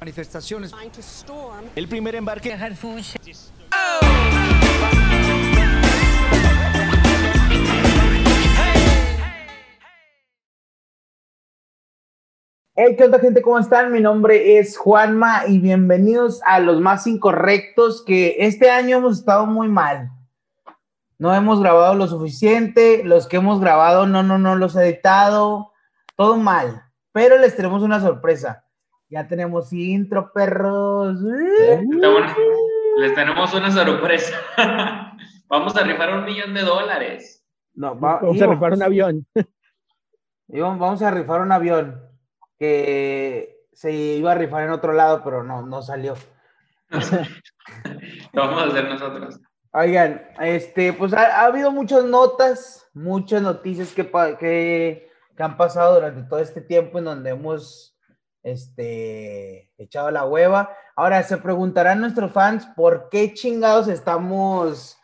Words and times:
Manifestaciones. 0.00 0.72
El 1.76 1.88
primer 1.88 2.16
embarque. 2.16 2.56
Hey, 12.76 12.96
¿qué 12.96 13.04
onda 13.04 13.20
gente? 13.20 13.40
¿Cómo 13.40 13.58
están? 13.60 13.92
Mi 13.92 14.00
nombre 14.00 14.58
es 14.58 14.76
Juanma 14.76 15.46
y 15.46 15.60
bienvenidos 15.60 16.40
a 16.44 16.58
los 16.58 16.80
más 16.80 17.06
incorrectos 17.06 18.02
que 18.04 18.34
este 18.40 18.68
año 18.68 18.96
hemos 18.96 19.20
estado 19.20 19.46
muy 19.46 19.68
mal. 19.68 20.10
No 21.18 21.32
hemos 21.32 21.60
grabado 21.60 21.94
lo 21.94 22.08
suficiente, 22.08 23.04
los 23.04 23.28
que 23.28 23.36
hemos 23.36 23.60
grabado 23.60 24.08
no, 24.08 24.24
no, 24.24 24.38
no 24.38 24.56
los 24.56 24.74
he 24.74 24.82
editado, 24.88 25.72
todo 26.16 26.36
mal. 26.36 26.82
Pero 27.12 27.38
les 27.38 27.54
tenemos 27.54 27.84
una 27.84 28.00
sorpresa. 28.00 28.63
Ya 29.14 29.28
tenemos 29.28 29.72
intro, 29.72 30.32
perros. 30.32 31.18
Les 32.98 33.14
tenemos 33.14 33.54
una 33.54 33.70
sorpresa. 33.70 34.36
Vamos 35.48 35.76
a 35.76 35.84
rifar 35.84 36.14
un 36.14 36.24
millón 36.24 36.52
de 36.52 36.62
dólares. 36.62 37.46
No, 37.74 37.98
va- 37.98 38.18
Vamos 38.20 38.42
a 38.42 38.46
rifar 38.48 38.72
un 38.72 38.82
avión. 38.82 39.26
íbamos- 40.48 40.78
vamos 40.80 41.02
a 41.02 41.10
rifar 41.12 41.42
un 41.42 41.52
avión 41.52 42.02
que 42.58 43.56
se 43.72 43.92
iba 43.92 44.32
a 44.32 44.34
rifar 44.34 44.64
en 44.64 44.70
otro 44.70 44.92
lado, 44.92 45.22
pero 45.22 45.44
no, 45.44 45.62
no 45.64 45.80
salió. 45.82 46.14
Lo 48.32 48.42
vamos 48.42 48.62
a 48.62 48.66
hacer 48.66 48.88
nosotros. 48.88 49.40
Oigan, 49.72 50.22
este, 50.40 50.92
pues 50.92 51.12
ha, 51.12 51.40
ha 51.42 51.46
habido 51.46 51.70
muchas 51.70 52.04
notas, 52.04 52.88
muchas 52.94 53.42
noticias 53.42 53.92
que, 53.92 54.08
que 54.08 55.42
han 55.42 55.56
pasado 55.56 55.94
durante 55.94 56.22
todo 56.28 56.40
este 56.40 56.60
tiempo 56.60 56.98
en 56.98 57.04
donde 57.04 57.30
hemos 57.30 57.93
este, 58.44 59.72
echado 59.78 60.10
la 60.12 60.24
hueva. 60.24 60.70
Ahora 60.94 61.22
se 61.24 61.38
preguntarán 61.38 62.00
nuestros 62.00 62.30
fans 62.30 62.66
por 62.76 63.08
qué 63.08 63.34
chingados 63.34 63.88
estamos 63.88 64.96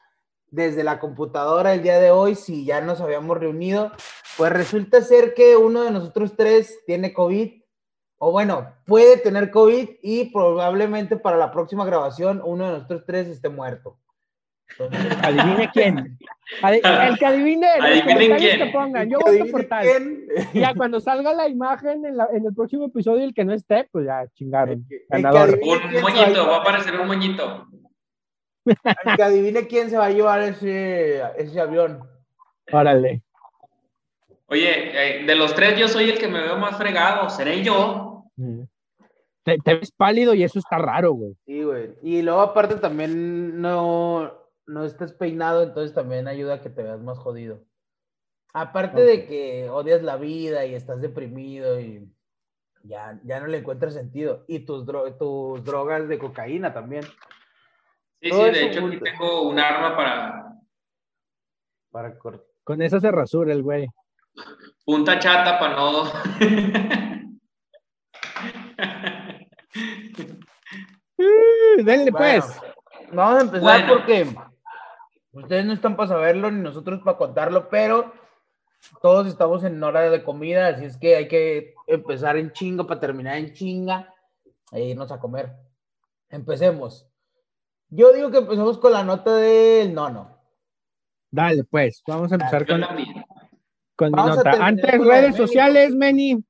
desde 0.47 0.85
la 0.85 1.01
computadora 1.01 1.73
el 1.73 1.83
día 1.83 1.99
de 1.99 2.11
hoy 2.11 2.35
si 2.35 2.65
ya 2.65 2.81
nos 2.81 3.01
habíamos 3.01 3.39
reunido. 3.39 3.91
Pues 4.37 4.53
resulta 4.53 5.01
ser 5.03 5.35
que 5.35 5.57
uno 5.57 5.83
de 5.83 5.91
nosotros 5.91 6.35
tres 6.37 6.79
tiene 6.87 7.13
COVID, 7.13 7.61
o 8.19 8.33
bueno, 8.33 8.75
puede 8.85 9.17
tener 9.17 9.51
COVID 9.51 9.89
y 10.03 10.27
probablemente 10.27 11.17
para 11.17 11.37
la 11.37 11.51
próxima 11.51 11.85
grabación 11.85 12.43
uno 12.45 12.67
de 12.67 12.73
nosotros 12.75 13.05
tres 13.07 13.27
esté 13.29 13.49
muerto. 13.49 13.99
Adivine 15.23 15.71
quién. 15.73 16.19
Adi- 16.63 16.81
el 16.85 17.19
que 17.19 17.27
adivine, 17.27 17.67
los 17.77 17.85
Adivinen 17.87 18.39
quién. 18.39 18.59
que 18.59 18.67
pongan. 18.73 19.09
Yo 19.11 19.19
adivine 19.25 19.45
voto 19.45 19.53
por 19.53 19.65
tal. 19.65 19.83
quién. 19.85 20.27
Ya 20.55 20.75
cuando 20.75 21.01
salga 21.01 21.33
la 21.35 21.49
imagen 21.49 22.05
en, 22.05 22.17
la- 22.17 22.29
en 22.33 22.47
el 22.47 22.55
próximo 22.55 22.87
episodio, 22.87 23.25
el 23.25 23.35
que 23.35 23.45
no 23.45 23.53
esté, 23.53 23.89
pues 23.93 24.07
ya 24.07 24.27
chingaron. 24.35 24.85
El 24.89 24.97
el 25.11 25.23
Ganador. 25.23 25.59
Un 25.63 26.01
moñito, 26.03 26.47
va 26.49 26.57
a 26.57 26.61
aparecer 26.61 26.99
un 26.99 27.07
moñito. 27.07 27.67
el 28.65 29.17
que 29.17 29.23
adivine 29.23 29.67
quién 29.67 29.91
se 29.91 29.97
va 29.99 30.07
a 30.07 30.11
llevar 30.11 30.41
ese, 30.43 31.23
ese 31.37 31.61
avión. 31.61 32.01
Órale. 32.73 33.23
Oye, 34.47 35.21
eh, 35.21 35.25
de 35.25 35.35
los 35.37 35.55
tres 35.55 35.79
yo 35.79 35.87
soy 35.89 36.11
el 36.11 36.19
que 36.19 36.27
me 36.29 36.41
veo 36.41 36.57
más 36.57 36.77
fregado. 36.77 37.31
¿Seré 37.31 37.63
yo? 37.63 38.25
Mm. 38.37 38.63
Te, 39.45 39.59
te 39.59 39.75
ves 39.75 39.93
pálido 39.93 40.35
y 40.35 40.43
eso 40.43 40.59
está 40.59 40.77
raro, 40.79 41.13
güey. 41.13 41.35
Sí, 41.47 41.63
güey. 41.63 41.91
Y 42.03 42.23
luego 42.23 42.41
aparte 42.41 42.75
también 42.77 43.61
no, 43.61 44.31
no 44.71 44.85
estás 44.85 45.13
peinado, 45.13 45.63
entonces 45.63 45.93
también 45.95 46.29
ayuda 46.29 46.55
a 46.55 46.61
que 46.63 46.71
te 46.71 46.83
veas 46.83 47.01
más 47.01 47.19
jodido. 47.19 47.63
Aparte 48.53 49.03
de 49.03 49.27
que 49.27 49.69
odias 49.71 50.03
la 50.03 50.17
vida 50.17 50.65
y 50.67 50.75
estás 50.75 51.01
deprimido 51.01 51.81
y 51.81 52.09
ya, 52.83 53.21
ya 53.25 53.41
no 53.41 53.47
le 53.47 53.59
encuentras 53.59 53.95
sentido. 53.95 54.45
Y 54.49 54.61
tus, 54.61 54.87
dro- 54.87 55.17
tus 55.19 55.65
drogas 55.65 56.09
de 56.09 56.19
cocaína 56.19 56.73
también. 56.73 57.03
Sí, 58.23 58.31
Todo 58.31 58.47
sí, 58.47 58.51
de 58.53 58.67
hecho 58.67 58.87
aquí 58.87 58.99
tengo 59.01 59.43
un 59.49 59.59
arma 59.59 59.97
para 59.97 60.55
Para 61.91 62.19
cort- 62.19 62.45
Con 62.65 62.83
esa 62.83 63.01
se 63.01 63.11
rasura 63.11 63.53
el 63.53 63.63
güey. 63.63 63.87
punta 64.85 65.19
chata 65.19 65.59
para 65.59 65.77
no. 65.77 66.05
Denle 71.77 72.11
Bueno, 72.11 72.17
pues. 72.19 72.61
Vamos 73.13 73.39
a 73.39 73.41
empezar 73.45 73.61
Bueno. 73.63 73.93
porque 73.95 74.27
ustedes 75.33 75.65
no 75.65 75.73
están 75.73 75.97
para 75.97 76.09
saberlo 76.09 76.51
ni 76.51 76.61
nosotros 76.61 77.01
para 77.05 77.17
contarlo, 77.17 77.69
pero 77.69 78.13
todos 79.03 79.27
estamos 79.27 79.65
en 79.65 79.83
hora 79.83 80.09
de 80.09 80.23
comida, 80.23 80.69
así 80.69 80.85
es 80.85 80.97
que 80.97 81.17
hay 81.17 81.29
que 81.29 81.75
empezar 81.87 82.37
en 82.37 82.53
chinga 82.53 82.87
para 82.87 83.01
terminar 83.01 83.37
en 83.37 83.53
chinga 83.53 84.13
e 84.73 84.85
irnos 84.85 85.13
a 85.13 85.21
comer. 85.21 85.53
Empecemos. 86.29 87.07
Yo 87.89 88.13
digo 88.13 88.31
que 88.31 88.39
empecemos 88.39 88.79
con 88.79 88.93
la 88.93 89.05
nota 89.05 89.35
del 89.37 89.93
nono. 89.93 90.39
Dale 91.31 91.65
pues. 91.65 92.03
Vamos 92.07 92.33
a 92.33 92.37
empezar 92.37 92.67
con, 92.67 92.83
con 93.97 94.11
mi 94.11 94.17
Vamos 94.17 94.37
nota. 94.37 94.53
Antes, 94.65 94.99
redes 94.99 95.37
sociales, 95.37 95.95
Meni. 95.95 96.43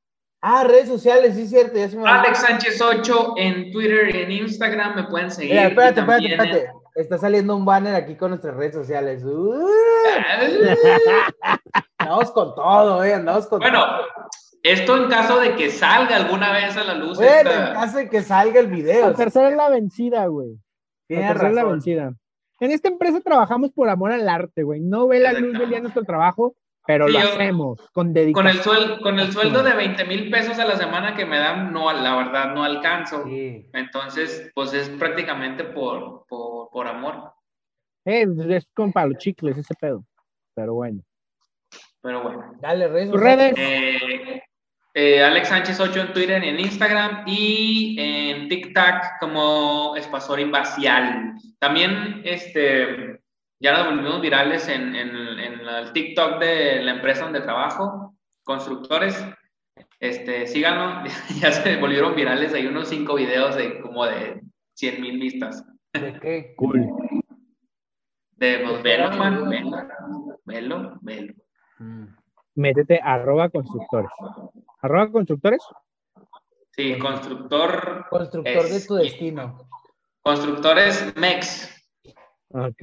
Ah, 0.43 0.65
redes 0.65 0.89
sociales, 0.89 1.35
sí 1.35 1.43
es 1.43 1.51
cierto, 1.51 1.77
ya 1.77 1.89
se 1.89 1.99
me. 1.99 2.09
Alex 2.09 2.39
Sánchez 2.39 2.81
8 2.81 3.35
en 3.37 3.73
Twitter 3.73 4.15
y 4.15 4.19
en 4.23 4.33
Instagram 4.33 4.97
me 4.97 5.05
pueden 5.05 5.31
seguir. 5.31 5.53
Mira, 5.53 5.67
espérate, 5.69 6.01
espérate, 6.01 6.27
espérate. 6.27 6.80
Está 6.95 7.19
saliendo 7.19 7.57
un 7.57 7.65
banner 7.65 7.95
aquí 7.95 8.17
con 8.17 8.31
nuestras 8.31 8.57
redes 8.57 8.75
sociales. 8.75 9.23
Uh, 9.25 9.67
andamos 11.99 12.31
con 12.33 12.55
todo, 12.55 13.05
eh, 13.05 13.15
andamos 13.15 13.47
con 13.47 13.61
Bueno, 13.61 13.81
todo. 13.85 14.07
esto 14.63 14.97
en 14.97 15.09
caso 15.09 15.39
de 15.41 15.55
que 15.57 15.71
salga 15.71 16.17
alguna 16.17 16.53
vez 16.53 16.77
a 16.77 16.85
la 16.85 16.95
luz. 16.95 17.17
Bueno, 17.19 17.51
esta- 17.51 17.69
en 17.69 17.75
caso 17.75 17.99
de 17.99 18.09
que 18.09 18.23
salga 18.23 18.61
el 18.61 18.67
video. 18.69 19.09
La 19.11 19.15
tercera 19.15 19.49
es 19.51 19.57
la 19.57 19.69
vencida, 19.69 20.27
güey. 20.27 20.59
La 21.09 21.29
tercera 21.29 21.49
es 21.49 21.55
la 21.55 21.65
vencida. 21.65 22.13
En 22.61 22.71
esta 22.73 22.89
empresa 22.89 23.21
trabajamos 23.21 23.71
por 23.73 23.89
amor 23.89 24.13
al 24.13 24.29
arte, 24.29 24.63
güey. 24.63 24.81
No 24.81 25.09
ve 25.09 25.19
la 25.21 25.33
luz 25.33 25.59
del 25.59 25.71
día 25.71 25.81
nuestro 25.81 26.05
trabajo, 26.05 26.55
pero 26.93 27.07
Sí, 27.07 27.13
lo 27.13 27.21
yo- 27.21 27.29
hacemos 27.29 27.79
con 27.79 27.89
con 27.93 28.13
dedicación. 28.13 28.49
el, 28.49 28.63
suel- 28.63 29.01
con 29.01 29.21
el 29.21 29.33
sueldo 29.33 29.63
de 29.63 29.75
20 29.75 30.05
mil 30.07 30.29
pesos 30.29 30.59
a 30.59 30.65
la 30.65 30.77
semana 30.77 31.15
que 31.15 31.25
me 31.25 31.39
dan, 31.39 31.73
no, 31.73 31.93
la 31.93 32.17
verdad 32.17 32.53
no 32.53 32.65
alcanzo. 32.65 33.23
Sí. 33.27 33.65
Entonces, 33.73 34.51
pues 34.57 34.73
es 34.75 34.89
prácticamente 34.91 35.63
por, 35.63 36.25
por, 36.27 36.69
por 36.71 36.89
amor. 36.89 37.33
Eh, 38.05 38.27
es 38.49 38.67
con 38.75 38.93
palo 38.93 39.15
chicles 39.19 39.57
ese 39.57 39.75
pedo. 39.81 40.05
Pero 40.55 40.75
bueno. 40.75 41.01
Pero 42.03 42.23
bueno. 42.25 42.55
Dale, 42.61 42.89
redes 42.89 43.13
redes. 43.13 43.55
Eh, 43.57 44.43
eh, 44.95 45.23
Alex 45.23 45.47
Sánchez 45.49 45.79
8 45.79 46.01
en 46.01 46.13
Twitter 46.13 46.43
y 46.43 46.49
en 46.49 46.59
Instagram 46.59 47.23
y 47.27 47.97
en 48.01 48.49
TikTok 48.49 49.21
como 49.21 49.95
Espasor 49.97 50.41
Invacial. 50.41 51.35
También 51.61 52.23
este, 52.25 53.21
ya 53.61 53.73
nos 53.73 53.95
volvimos 53.95 54.21
virales 54.21 54.69
en, 54.69 54.95
en, 54.97 55.17
en 55.39 55.61
el 55.61 55.93
TikTok 55.93 56.41
de 56.41 56.83
la 56.83 56.93
empresa 56.93 57.25
donde 57.25 57.43
trabajo, 57.43 58.15
Constructores. 58.43 59.25
Este, 60.01 60.47
síganos, 60.47 61.13
ya 61.41 61.53
se 61.53 61.77
volvieron 61.77 62.15
virales, 62.15 62.55
hay 62.55 62.67
unos 62.67 62.89
cinco 62.89 63.15
videos 63.15 63.55
de 63.55 63.81
como 63.81 64.07
de 64.07 64.41
100 64.75 65.01
mil 65.01 65.21
vistas. 65.21 65.65
¿De 65.93 66.19
qué? 66.21 66.55
Cool. 66.57 66.89
De 68.33 68.61
pues, 68.65 68.83
velo, 68.83 69.11
man, 69.13 69.49
velo, 69.49 69.77
velo, 70.45 70.99
velo. 71.03 71.35
Mm. 71.79 72.07
Métete 72.55 72.99
arroba 73.03 73.51
constructores. 73.51 74.11
Arroba 74.81 75.13
constructores. 75.13 75.63
Sí, 76.73 76.99
constructor. 76.99 78.07
Constructor 78.09 78.69
de 78.69 78.81
tu 78.87 78.95
destino. 78.95 79.69
Constructores 80.23 81.15
MEX. 81.17 81.71
Ok. 82.49 82.83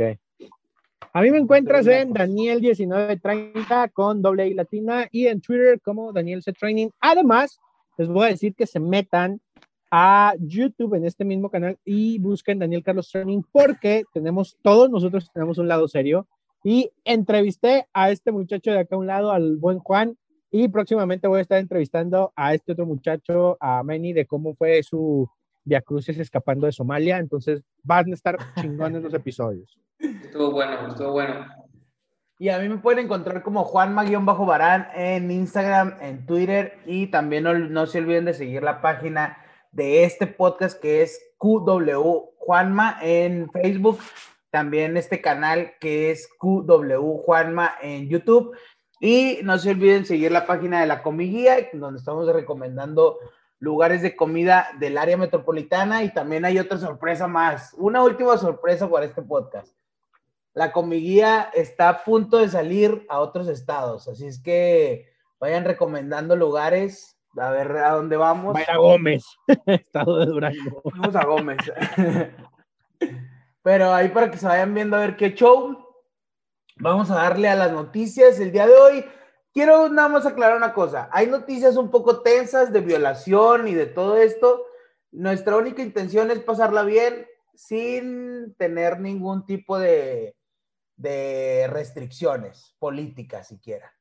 A 1.14 1.22
mí 1.22 1.32
me 1.32 1.38
encuentras 1.38 1.88
en 1.88 2.14
Daniel1930 2.14 3.92
con 3.92 4.22
doble 4.22 4.48
I 4.48 4.54
latina 4.54 5.08
y 5.12 5.28
en 5.28 5.42
Twitter 5.42 5.80
como 5.82 6.14
Daniel 6.14 6.44
C 6.44 6.54
Training. 6.54 6.90
Además, 7.00 7.60
les 7.98 8.08
voy 8.08 8.26
a 8.26 8.30
decir 8.30 8.54
que 8.54 8.68
se 8.68 8.80
metan 8.80 9.42
a 9.90 10.34
YouTube 10.40 10.96
en 10.96 11.06
este 11.06 11.26
mismo 11.26 11.50
canal 11.50 11.78
y 11.86 12.20
busquen 12.20 12.60
Daniel 12.60 12.84
Carlos 12.84 13.10
Training 13.12 13.42
porque 13.52 14.04
tenemos, 14.14 14.58
todos 14.62 14.90
nosotros 14.90 15.32
tenemos 15.34 15.58
un 15.58 15.68
lado 15.68 15.88
serio 15.88 16.28
y 16.64 16.92
entrevisté 17.06 17.88
a 17.94 18.12
este 18.12 18.32
muchacho 18.32 18.72
de 18.72 18.80
acá 18.80 18.96
a 18.96 19.00
un 19.00 19.08
lado, 19.08 19.32
al 19.32 19.56
buen 19.58 19.80
Juan, 19.80 20.18
y 20.52 20.68
próximamente 20.70 21.28
voy 21.28 21.40
a 21.40 21.42
estar 21.42 21.60
entrevistando 21.60 22.32
a 22.36 22.54
este 22.54 22.72
otro 22.72 22.86
muchacho, 22.86 23.58
a 23.60 23.84
Manny, 23.84 24.14
de 24.14 24.26
cómo 24.26 24.56
fue 24.56 24.82
su 24.84 25.30
Via 25.64 25.82
Crucis 25.82 26.18
escapando 26.18 26.66
de 26.66 26.72
Somalia. 26.72 27.18
Entonces 27.18 27.64
van 27.84 28.12
a 28.12 28.14
estar 28.14 28.38
chingones 28.62 29.04
los 29.04 29.14
episodios. 29.14 29.78
Estuvo 30.00 30.52
bueno, 30.52 30.88
estuvo 30.88 31.12
bueno. 31.12 31.48
Y 32.40 32.50
a 32.50 32.60
mí 32.60 32.70
me 32.70 32.78
pueden 32.78 33.06
encontrar 33.06 33.42
como 33.42 33.66
Juanma-Barán 33.66 34.90
en 34.94 35.32
Instagram, 35.32 35.96
en 36.02 36.26
Twitter 36.28 36.78
y 36.86 37.08
también 37.08 37.44
no, 37.44 37.54
no 37.58 37.88
se 37.88 37.98
olviden 37.98 38.26
de 38.26 38.36
seguir 38.36 38.62
la 38.62 38.80
página 38.80 39.44
de 39.72 40.04
este 40.04 40.28
podcast 40.28 40.80
que 40.80 41.02
es 41.02 41.20
QW 41.40 42.32
Juanma 42.38 43.00
en 43.02 43.50
Facebook, 43.52 44.00
también 44.52 44.98
este 44.98 45.20
canal 45.20 45.74
que 45.80 46.12
es 46.12 46.30
QW 46.40 47.18
Juanma 47.26 47.76
en 47.82 48.08
YouTube 48.08 48.56
y 49.00 49.40
no 49.44 49.58
se 49.58 49.72
olviden 49.72 50.06
seguir 50.06 50.32
la 50.32 50.46
página 50.46 50.82
de 50.82 50.88
la 50.88 51.02
Comiguía 51.02 51.58
donde 51.74 52.00
estamos 52.00 52.32
recomendando 52.32 53.18
lugares 53.60 54.04
de 54.04 54.16
comida 54.16 54.70
del 54.80 55.00
área 55.00 55.18
metropolitana 55.18 56.04
y 56.04 56.14
también 56.14 56.46
hay 56.46 56.60
otra 56.60 56.78
sorpresa 56.78 57.28
más, 57.28 57.74
una 57.78 58.04
última 58.04 58.38
sorpresa 58.38 58.88
para 58.90 59.06
este 59.08 59.24
podcast. 59.24 59.76
La 60.58 60.72
comiguía 60.72 61.52
está 61.54 61.88
a 61.88 62.04
punto 62.04 62.40
de 62.40 62.50
salir 62.50 63.06
a 63.10 63.20
otros 63.20 63.48
estados, 63.48 64.08
así 64.08 64.26
es 64.26 64.42
que 64.42 65.06
vayan 65.40 65.66
recomendando 65.66 66.36
lugares, 66.36 67.16
a 67.38 67.52
ver 67.52 67.78
a 67.78 67.92
dónde 67.92 68.18
vamos. 68.18 68.56
Vaya 68.56 68.74
a 68.74 68.78
Gómez, 68.78 69.24
estado 69.68 70.18
de 70.18 70.26
Durango. 70.26 70.82
Vamos 70.84 71.16
a 71.16 71.26
Gómez. 71.26 71.60
Pero 73.62 73.94
ahí 73.94 74.08
para 74.10 74.32
que 74.32 74.40
se 74.40 74.48
vayan 74.48 74.74
viendo 74.74 74.98
a 74.98 75.02
ver 75.02 75.16
qué 75.16 75.36
show. 75.36 75.78
Vamos 76.78 77.12
a 77.12 77.18
darle 77.18 77.50
a 77.50 77.56
las 77.56 77.72
noticias 77.72 78.40
el 78.40 78.52
día 78.52 78.66
de 78.66 78.74
hoy. 78.74 79.06
Quiero 79.54 79.90
nada 79.90 80.10
más 80.10 80.26
aclarar 80.26 80.58
una 80.58 80.74
cosa. 80.74 81.08
Hay 81.12 81.28
noticias 81.28 81.78
un 81.78 81.92
poco 81.92 82.24
tensas 82.24 82.74
de 82.74 82.82
violación 82.82 83.68
y 83.68 83.76
de 83.76 83.86
todo 83.86 84.18
esto. 84.18 84.66
Nuestra 85.12 85.56
única 85.56 85.84
intención 85.84 86.32
es 86.32 86.40
pasarla 86.40 86.82
bien 86.82 87.28
sin 87.54 88.56
tener 88.56 89.00
ningún 89.00 89.46
tipo 89.46 89.78
de, 89.78 90.37
de 90.98 91.68
restricciones 91.70 92.76
políticas 92.80 93.48
siquiera. 93.48 93.92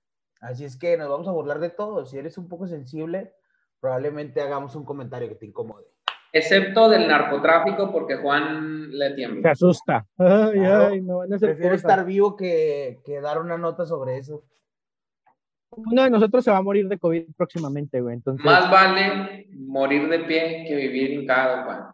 Así 0.40 0.64
es 0.64 0.76
que 0.76 0.96
nos 0.96 1.08
vamos 1.08 1.28
a 1.28 1.32
burlar 1.32 1.60
de 1.60 1.70
todo. 1.70 2.04
Si 2.06 2.18
eres 2.18 2.36
un 2.38 2.48
poco 2.48 2.66
sensible, 2.66 3.32
probablemente 3.80 4.40
hagamos 4.40 4.74
un 4.74 4.84
comentario 4.84 5.28
que 5.28 5.34
te 5.36 5.46
incomode. 5.46 5.86
Excepto 6.32 6.88
del 6.90 7.06
narcotráfico, 7.08 7.90
porque 7.92 8.16
Juan 8.16 8.90
le 8.90 9.14
tiembla. 9.14 9.42
Se 9.42 9.48
asusta. 9.50 10.06
Ay, 10.18 10.52
Claro. 10.58 10.86
ay, 10.88 11.00
no 11.00 11.18
van 11.18 11.32
a 11.32 11.36
hacer 11.36 11.50
Prefiero 11.50 11.74
cosas. 11.76 11.90
estar 11.90 12.04
vivo 12.04 12.36
que, 12.36 13.00
que 13.04 13.20
dar 13.20 13.40
una 13.40 13.56
nota 13.56 13.86
sobre 13.86 14.18
eso. 14.18 14.44
Uno 15.70 16.02
de 16.04 16.10
nosotros 16.10 16.44
se 16.44 16.50
va 16.50 16.58
a 16.58 16.62
morir 16.62 16.88
de 16.88 16.98
COVID 16.98 17.34
próximamente, 17.36 18.00
güey. 18.00 18.14
Entonces, 18.16 18.44
Más 18.44 18.70
vale 18.70 19.46
morir 19.54 20.08
de 20.08 20.20
pie 20.20 20.64
que 20.66 20.74
vivir 20.74 21.10
hincado, 21.12 21.64
Juan. 21.64 21.86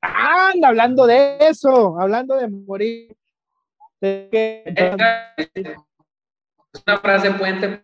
anda 0.00 0.68
hablando 0.68 1.06
de 1.06 1.38
eso, 1.40 1.98
hablando 2.00 2.36
de 2.36 2.48
morir. 2.48 3.16
Es 4.02 4.74
una 6.86 6.98
frase 6.98 7.30
puente. 7.32 7.80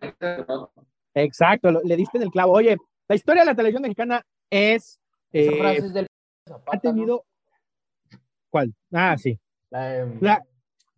Exacto, 1.13 1.71
le 1.71 1.95
diste 1.95 2.17
en 2.17 2.23
el 2.23 2.31
clavo. 2.31 2.53
Oye, 2.53 2.77
la 3.07 3.15
historia 3.15 3.43
de 3.43 3.47
la 3.47 3.55
televisión 3.55 3.83
mexicana 3.83 4.25
es. 4.49 4.99
Eh, 5.31 5.57
frase 5.57 5.77
es 5.77 5.93
del 5.93 6.07
Zapata, 6.47 6.71
ha 6.71 6.75
¿no? 6.75 6.81
tenido. 6.95 7.25
¿Cuál? 8.49 8.73
Ah, 8.91 9.15
sí. 9.17 9.39
La- 9.71 10.43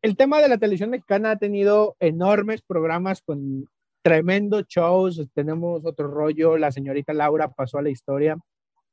el 0.02 0.18
tema 0.18 0.42
de 0.42 0.50
la 0.50 0.58
televisión 0.58 0.90
mexicana 0.90 1.32
ha 1.32 1.36
tenido 1.38 1.96
enormes 2.00 2.62
programas 2.64 3.22
con 3.22 3.66
tremendos 4.02 4.66
shows. 4.68 5.22
Tenemos 5.34 5.86
otro 5.86 6.08
rollo. 6.08 6.58
La 6.58 6.72
señorita 6.72 7.14
Laura 7.14 7.50
pasó 7.50 7.78
a 7.78 7.84
la 7.84 7.92
historia. 7.92 8.36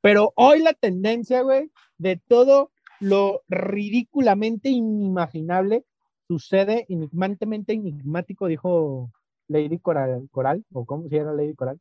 Pero 0.01 0.33
hoy 0.35 0.59
la 0.61 0.73
tendencia, 0.73 1.41
güey, 1.41 1.71
de 1.97 2.17
todo 2.27 2.71
lo 2.99 3.41
ridículamente 3.47 4.69
inimaginable 4.69 5.83
sucede 6.29 6.85
enigmantemente 6.89 7.73
enigmático, 7.73 8.45
dijo 8.45 9.11
Lady 9.47 9.79
Coral, 9.79 10.29
Coral 10.29 10.63
o 10.71 10.85
cómo 10.85 11.09
se 11.09 11.15
llama 11.15 11.33
Lady 11.33 11.55
Coral. 11.55 11.79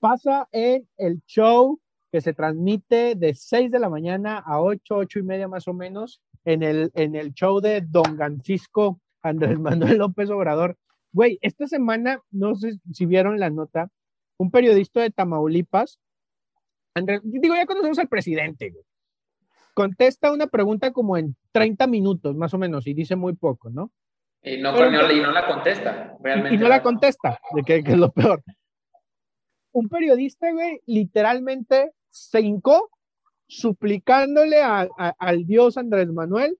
Pasa 0.00 0.48
en 0.50 0.88
el 0.96 1.22
show 1.26 1.78
que 2.10 2.20
se 2.20 2.34
transmite 2.34 3.14
de 3.14 3.34
6 3.34 3.70
de 3.70 3.78
la 3.78 3.88
mañana 3.88 4.38
a 4.38 4.60
8, 4.60 4.96
8 4.96 5.18
y 5.20 5.22
media 5.22 5.46
más 5.46 5.68
o 5.68 5.72
menos, 5.72 6.20
en 6.44 6.64
el, 6.64 6.90
en 6.94 7.14
el 7.14 7.32
show 7.32 7.60
de 7.60 7.82
Don 7.82 8.16
Francisco 8.16 9.00
Andrés 9.22 9.58
Manuel 9.60 9.98
López 9.98 10.28
Obrador. 10.30 10.76
Güey, 11.12 11.38
esta 11.40 11.68
semana, 11.68 12.20
no 12.32 12.56
sé 12.56 12.80
si 12.92 13.06
vieron 13.06 13.38
la 13.38 13.50
nota, 13.50 13.90
un 14.38 14.50
periodista 14.50 15.02
de 15.02 15.10
Tamaulipas, 15.10 16.00
Andrés, 16.94 17.20
digo, 17.22 17.54
ya 17.54 17.66
conocemos 17.66 18.00
al 18.00 18.08
presidente. 18.08 18.74
Contesta 19.74 20.32
una 20.32 20.48
pregunta 20.48 20.92
como 20.92 21.16
en 21.16 21.36
30 21.52 21.86
minutos, 21.86 22.36
más 22.36 22.52
o 22.54 22.58
menos, 22.58 22.86
y 22.86 22.94
dice 22.94 23.16
muy 23.16 23.34
poco, 23.34 23.70
¿no? 23.70 23.90
Y 24.42 24.58
no, 24.58 24.72
Pero- 24.74 24.88
y 24.88 24.92
no- 24.92 25.12
y 25.12 25.20
no 25.20 25.32
la 25.32 25.46
contesta. 25.46 26.16
Realmente 26.22 26.54
y 26.54 26.58
no 26.58 26.68
la 26.68 26.82
contesta, 26.82 27.38
de 27.54 27.62
que, 27.62 27.82
que 27.82 27.92
es 27.92 27.98
lo 27.98 28.10
peor. 28.12 28.42
Un 29.72 29.88
periodista, 29.88 30.50
güey, 30.52 30.80
literalmente 30.86 31.92
se 32.10 32.40
hincó 32.40 32.90
suplicándole 33.46 34.62
a- 34.62 34.88
a- 34.98 35.14
al 35.18 35.44
dios 35.46 35.76
Andrés 35.76 36.08
Manuel 36.08 36.56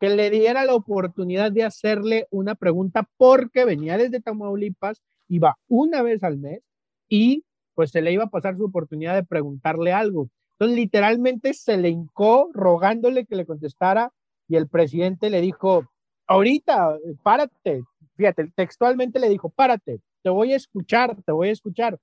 que 0.00 0.10
le 0.10 0.30
diera 0.30 0.64
la 0.64 0.74
oportunidad 0.74 1.50
de 1.50 1.64
hacerle 1.64 2.26
una 2.30 2.54
pregunta 2.54 3.08
porque 3.16 3.64
venía 3.64 3.98
desde 3.98 4.20
Tamaulipas, 4.20 5.02
iba 5.28 5.56
una 5.66 6.02
vez 6.02 6.22
al 6.22 6.38
mes 6.38 6.60
y 7.08 7.44
pues 7.74 7.90
se 7.90 8.00
le 8.02 8.12
iba 8.12 8.24
a 8.24 8.28
pasar 8.30 8.56
su 8.56 8.64
oportunidad 8.64 9.14
de 9.14 9.24
preguntarle 9.24 9.92
algo. 9.92 10.30
Entonces, 10.52 10.76
literalmente 10.76 11.52
se 11.54 11.76
le 11.76 11.88
hincó 11.88 12.50
rogándole 12.52 13.24
que 13.26 13.36
le 13.36 13.46
contestara 13.46 14.12
y 14.48 14.56
el 14.56 14.66
presidente 14.68 15.30
le 15.30 15.40
dijo, 15.40 15.86
ahorita, 16.26 16.96
párate, 17.22 17.82
fíjate, 18.16 18.50
textualmente 18.54 19.18
le 19.18 19.28
dijo, 19.28 19.50
párate, 19.50 20.00
te 20.22 20.30
voy 20.30 20.52
a 20.52 20.56
escuchar, 20.56 21.16
te 21.24 21.32
voy 21.32 21.48
a 21.50 21.52
escuchar. 21.52 21.98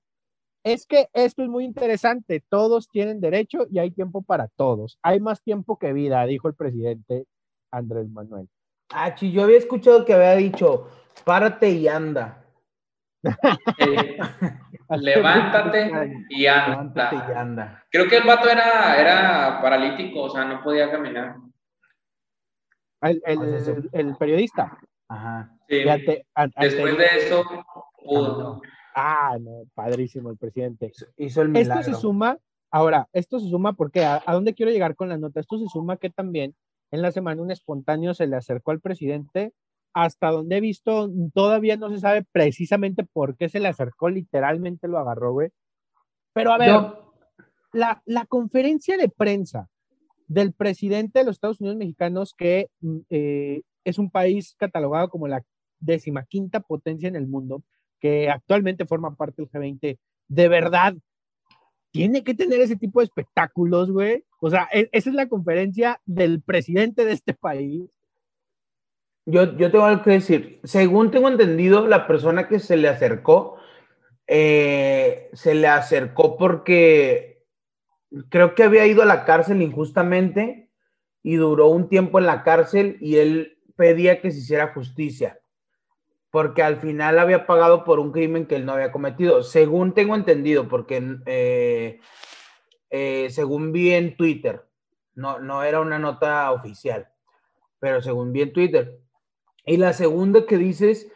Es 0.64 0.86
que 0.86 1.08
esto 1.12 1.42
es 1.42 1.48
muy 1.48 1.64
interesante, 1.64 2.42
todos 2.48 2.88
tienen 2.88 3.20
derecho 3.20 3.66
y 3.70 3.78
hay 3.78 3.90
tiempo 3.90 4.22
para 4.22 4.48
todos. 4.48 4.98
Hay 5.02 5.20
más 5.20 5.42
tiempo 5.42 5.78
que 5.78 5.92
vida, 5.92 6.24
dijo 6.26 6.48
el 6.48 6.54
presidente 6.54 7.26
Andrés 7.70 8.08
Manuel. 8.08 8.48
Ah, 8.92 9.14
yo 9.16 9.42
había 9.42 9.58
escuchado 9.58 10.04
que 10.04 10.14
había 10.14 10.36
dicho, 10.36 10.88
párate 11.24 11.70
y 11.70 11.88
anda. 11.88 12.44
Eh, 13.78 14.18
levántate 14.90 15.86
y 16.30 16.42
Levántate 16.42 17.16
y 17.16 17.18
anda. 17.26 17.40
anda. 17.40 17.84
Creo 17.90 18.08
que 18.08 18.18
el 18.18 18.24
vato 18.24 18.48
era, 18.48 19.00
era 19.00 19.60
paralítico, 19.60 20.22
o 20.22 20.30
sea, 20.30 20.44
no 20.44 20.62
podía 20.62 20.90
caminar. 20.90 21.36
El, 23.02 23.22
el- 23.26 23.38
O 23.38 23.44
sea, 23.46 23.60
se- 23.60 23.88
el 23.92 24.16
periodista. 24.16 24.78
Ajá. 25.08 25.52
Sí. 25.68 25.76
Fíjate, 25.82 26.26
an- 26.34 26.52
Después 26.60 26.92
ante- 26.92 27.02
de 27.02 27.26
eso, 27.26 27.44
pudo. 28.04 28.60
Ah, 28.94 29.36
no, 29.40 29.64
padrísimo 29.74 30.30
el 30.30 30.36
presidente. 30.38 30.90
Hizo- 31.16 31.42
el 31.42 31.48
Esto 31.56 31.74
milagro. 31.74 31.82
se 31.84 31.94
suma, 31.94 32.38
ahora, 32.70 33.08
esto 33.12 33.38
se 33.38 33.48
suma 33.50 33.74
porque 33.74 34.04
a, 34.04 34.22
a 34.24 34.32
dónde 34.34 34.54
quiero 34.54 34.72
llegar 34.72 34.94
con 34.96 35.08
la 35.08 35.18
nota, 35.18 35.40
esto 35.40 35.58
se 35.58 35.66
suma 35.68 35.96
que 35.98 36.10
también 36.10 36.54
en 36.90 37.02
la 37.02 37.10
semana 37.12 37.42
un 37.42 37.50
espontáneo 37.50 38.14
se 38.14 38.26
le 38.26 38.36
acercó 38.36 38.70
al 38.70 38.80
presidente, 38.80 39.52
hasta 39.92 40.30
donde 40.30 40.56
he 40.56 40.60
visto, 40.60 41.10
todavía 41.34 41.76
no 41.76 41.90
se 41.90 41.98
sabe 42.00 42.24
precisamente 42.32 43.04
por 43.04 43.36
qué 43.36 43.48
se 43.48 43.60
le 43.60 43.68
acercó, 43.68 44.08
literalmente 44.08 44.88
lo 44.88 44.98
agarró, 44.98 45.32
güey. 45.32 45.50
Pero 46.32 46.52
a 46.52 46.58
ver, 46.58 46.70
la, 47.72 48.02
la 48.06 48.24
conferencia 48.26 48.96
de 48.96 49.08
prensa 49.08 49.68
del 50.26 50.52
presidente 50.52 51.20
de 51.20 51.24
los 51.24 51.36
Estados 51.36 51.60
Unidos 51.60 51.78
mexicanos, 51.78 52.34
que 52.36 52.68
mm, 52.80 52.98
eh, 53.10 53.62
es 53.84 53.98
un 53.98 54.10
país 54.10 54.54
catalogado 54.58 55.08
como 55.08 55.28
la 55.28 55.44
decimaquinta 55.78 56.60
potencia 56.60 57.08
en 57.08 57.16
el 57.16 57.26
mundo, 57.26 57.62
que 58.00 58.28
actualmente 58.30 58.86
forma 58.86 59.14
parte 59.14 59.42
del 59.42 59.50
G20, 59.50 59.98
de 60.28 60.48
verdad, 60.48 60.94
tiene 61.92 62.24
que 62.24 62.34
tener 62.34 62.60
ese 62.60 62.76
tipo 62.76 63.00
de 63.00 63.04
espectáculos, 63.04 63.90
güey. 63.90 64.24
O 64.40 64.50
sea, 64.50 64.68
e- 64.72 64.88
esa 64.92 65.10
es 65.10 65.16
la 65.16 65.28
conferencia 65.28 66.00
del 66.04 66.42
presidente 66.42 67.04
de 67.04 67.12
este 67.12 67.32
país. 67.32 67.90
Yo, 69.24 69.56
yo 69.56 69.70
tengo 69.70 69.84
algo 69.84 70.02
que 70.02 70.10
decir. 70.10 70.60
Según 70.64 71.10
tengo 71.10 71.28
entendido, 71.28 71.86
la 71.86 72.06
persona 72.06 72.48
que 72.48 72.58
se 72.58 72.76
le 72.76 72.88
acercó, 72.88 73.56
eh, 74.26 75.30
se 75.32 75.54
le 75.54 75.68
acercó 75.68 76.36
porque 76.36 77.35
creo 78.28 78.54
que 78.54 78.62
había 78.62 78.86
ido 78.86 79.02
a 79.02 79.06
la 79.06 79.24
cárcel 79.24 79.62
injustamente 79.62 80.70
y 81.22 81.36
duró 81.36 81.68
un 81.68 81.88
tiempo 81.88 82.18
en 82.18 82.26
la 82.26 82.42
cárcel 82.42 82.98
y 83.00 83.16
él 83.16 83.58
pedía 83.76 84.20
que 84.20 84.30
se 84.30 84.38
hiciera 84.38 84.72
justicia, 84.72 85.40
porque 86.30 86.62
al 86.62 86.76
final 86.76 87.18
había 87.18 87.46
pagado 87.46 87.84
por 87.84 87.98
un 87.98 88.12
crimen 88.12 88.46
que 88.46 88.56
él 88.56 88.64
no 88.64 88.72
había 88.72 88.92
cometido, 88.92 89.42
según 89.42 89.92
tengo 89.92 90.14
entendido, 90.14 90.68
porque 90.68 91.18
eh, 91.26 92.00
eh, 92.90 93.28
según 93.30 93.72
vi 93.72 93.92
en 93.92 94.16
Twitter, 94.16 94.64
no, 95.14 95.38
no 95.38 95.62
era 95.62 95.80
una 95.80 95.98
nota 95.98 96.50
oficial, 96.52 97.08
pero 97.78 98.00
según 98.00 98.32
vi 98.32 98.42
en 98.42 98.52
Twitter. 98.52 98.98
Y 99.64 99.78
la 99.78 99.92
segunda 99.92 100.46
que 100.46 100.58
dices 100.58 101.10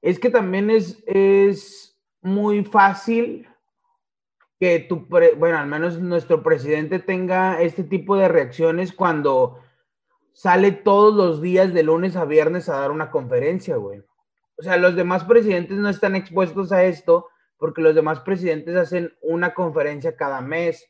es 0.00 0.18
que 0.18 0.30
también 0.30 0.70
es, 0.70 1.02
es 1.06 2.00
muy 2.22 2.64
fácil 2.64 3.46
que 4.60 4.78
tu, 4.80 5.08
pre- 5.08 5.34
bueno, 5.34 5.58
al 5.58 5.66
menos 5.66 5.98
nuestro 5.98 6.42
presidente 6.42 6.98
tenga 6.98 7.62
este 7.62 7.82
tipo 7.82 8.16
de 8.16 8.28
reacciones 8.28 8.92
cuando 8.92 9.58
sale 10.32 10.70
todos 10.70 11.14
los 11.14 11.40
días 11.40 11.72
de 11.72 11.82
lunes 11.82 12.14
a 12.14 12.26
viernes 12.26 12.68
a 12.68 12.78
dar 12.78 12.90
una 12.90 13.10
conferencia, 13.10 13.76
güey. 13.76 14.02
O 14.58 14.62
sea, 14.62 14.76
los 14.76 14.94
demás 14.94 15.24
presidentes 15.24 15.78
no 15.78 15.88
están 15.88 16.14
expuestos 16.14 16.72
a 16.72 16.84
esto 16.84 17.26
porque 17.56 17.80
los 17.80 17.94
demás 17.94 18.20
presidentes 18.20 18.76
hacen 18.76 19.14
una 19.22 19.54
conferencia 19.54 20.14
cada 20.14 20.42
mes 20.42 20.86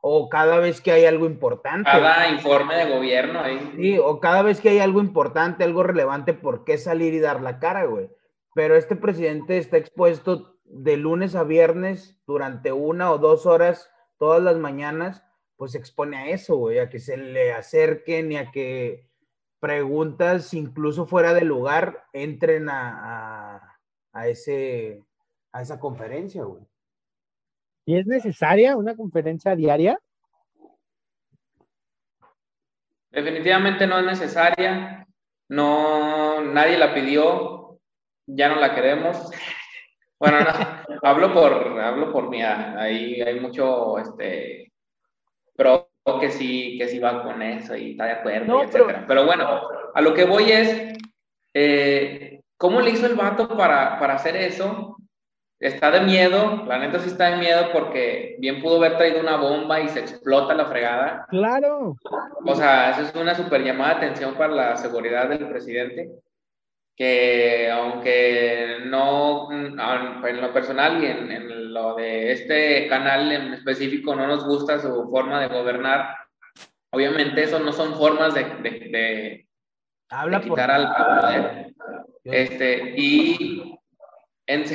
o 0.00 0.28
cada 0.28 0.58
vez 0.58 0.80
que 0.80 0.90
hay 0.90 1.04
algo 1.04 1.26
importante. 1.26 1.88
Cada 1.88 2.28
informe 2.28 2.74
de 2.74 2.92
gobierno 2.92 3.38
ahí. 3.38 3.72
Sí, 3.76 3.98
o 3.98 4.18
cada 4.18 4.42
vez 4.42 4.60
que 4.60 4.70
hay 4.70 4.80
algo 4.80 5.00
importante, 5.00 5.62
algo 5.62 5.84
relevante, 5.84 6.34
¿por 6.34 6.64
qué 6.64 6.76
salir 6.76 7.14
y 7.14 7.20
dar 7.20 7.40
la 7.40 7.60
cara, 7.60 7.84
güey? 7.84 8.10
Pero 8.52 8.74
este 8.74 8.96
presidente 8.96 9.58
está 9.58 9.76
expuesto 9.76 10.56
de 10.72 10.96
lunes 10.96 11.34
a 11.34 11.44
viernes 11.44 12.18
durante 12.26 12.72
una 12.72 13.12
o 13.12 13.18
dos 13.18 13.44
horas 13.44 13.90
todas 14.18 14.42
las 14.42 14.56
mañanas, 14.56 15.22
pues 15.56 15.72
se 15.72 15.78
expone 15.78 16.16
a 16.16 16.26
eso, 16.28 16.56
güey, 16.56 16.78
a 16.78 16.88
que 16.88 16.98
se 16.98 17.16
le 17.16 17.52
acerquen 17.52 18.32
y 18.32 18.36
a 18.38 18.50
que 18.50 19.06
preguntas 19.60 20.54
incluso 20.54 21.06
fuera 21.06 21.34
de 21.34 21.44
lugar 21.44 22.04
entren 22.12 22.68
a, 22.68 23.56
a, 23.56 23.78
a 24.12 24.28
ese, 24.28 25.04
a 25.52 25.62
esa 25.62 25.78
conferencia, 25.78 26.42
güey. 26.44 26.62
¿Y 27.84 27.98
es 27.98 28.06
necesaria 28.06 28.76
una 28.76 28.96
conferencia 28.96 29.54
diaria? 29.54 30.00
Definitivamente 33.10 33.86
no 33.86 33.98
es 33.98 34.06
necesaria. 34.06 35.06
No, 35.48 36.42
nadie 36.42 36.78
la 36.78 36.94
pidió. 36.94 37.78
Ya 38.26 38.48
no 38.48 38.56
la 38.56 38.74
queremos. 38.74 39.30
Bueno, 40.22 40.38
no, 40.38 40.98
hablo 41.02 41.34
por, 41.34 41.80
hablo 41.80 42.12
por 42.12 42.30
mí. 42.30 42.40
Ahí 42.42 43.20
hay 43.20 43.40
mucho, 43.40 43.98
este, 43.98 44.70
pro 45.56 45.88
que 46.20 46.30
sí, 46.30 46.78
que 46.78 46.86
sí 46.86 47.00
va 47.00 47.24
con 47.24 47.42
eso 47.42 47.74
y 47.74 47.92
está 47.92 48.04
de 48.04 48.12
acuerdo, 48.12 48.62
etcétera. 48.62 49.04
Pero... 49.08 49.26
bueno, 49.26 49.62
a 49.92 50.00
lo 50.00 50.14
que 50.14 50.24
voy 50.24 50.52
es, 50.52 50.96
eh, 51.54 52.40
¿cómo 52.56 52.80
le 52.80 52.90
hizo 52.90 53.06
el 53.06 53.16
vato 53.16 53.48
para, 53.56 53.98
para 53.98 54.14
hacer 54.14 54.36
eso? 54.36 54.96
está 55.58 55.92
de 55.92 56.00
miedo, 56.00 56.64
la 56.66 56.78
neta 56.78 56.98
sí 56.98 57.08
está 57.08 57.30
de 57.30 57.36
miedo 57.36 57.68
porque 57.72 58.34
bien 58.40 58.60
pudo 58.60 58.78
haber 58.78 58.96
traído 58.96 59.20
una 59.20 59.36
bomba 59.36 59.78
y 59.80 59.88
se 59.88 60.00
explota 60.00 60.54
la 60.54 60.66
fregada. 60.66 61.24
Claro. 61.30 61.94
O 62.44 62.54
sea, 62.56 62.90
eso 62.90 63.02
es 63.02 63.14
una 63.14 63.32
super 63.36 63.62
llamada 63.62 63.94
de 63.94 64.06
atención 64.06 64.34
para 64.34 64.52
la 64.52 64.76
seguridad 64.76 65.28
del 65.28 65.48
presidente, 65.48 66.10
que 66.96 67.70
aunque 67.70 68.78
no, 68.84 69.50
en 69.50 70.40
lo 70.40 70.52
personal 70.52 71.02
y 71.02 71.06
en, 71.06 71.72
lo 71.72 71.94
de 71.94 72.32
este 72.32 72.86
canal 72.88 73.32
en 73.32 73.54
específico 73.54 74.14
no 74.14 74.26
nos 74.26 74.44
gusta 74.44 74.78
su 74.78 75.08
forma 75.10 75.40
de 75.40 75.48
gobernar, 75.48 76.14
obviamente 76.90 77.44
eso 77.44 77.58
no 77.58 77.72
son 77.72 77.94
formas 77.94 78.34
de, 78.34 78.44
de, 78.44 79.46
quitar 80.42 80.70
al 80.70 80.94
poder. 80.94 81.72
Este, 82.24 82.94
y 82.96 83.78
En, 84.46 84.66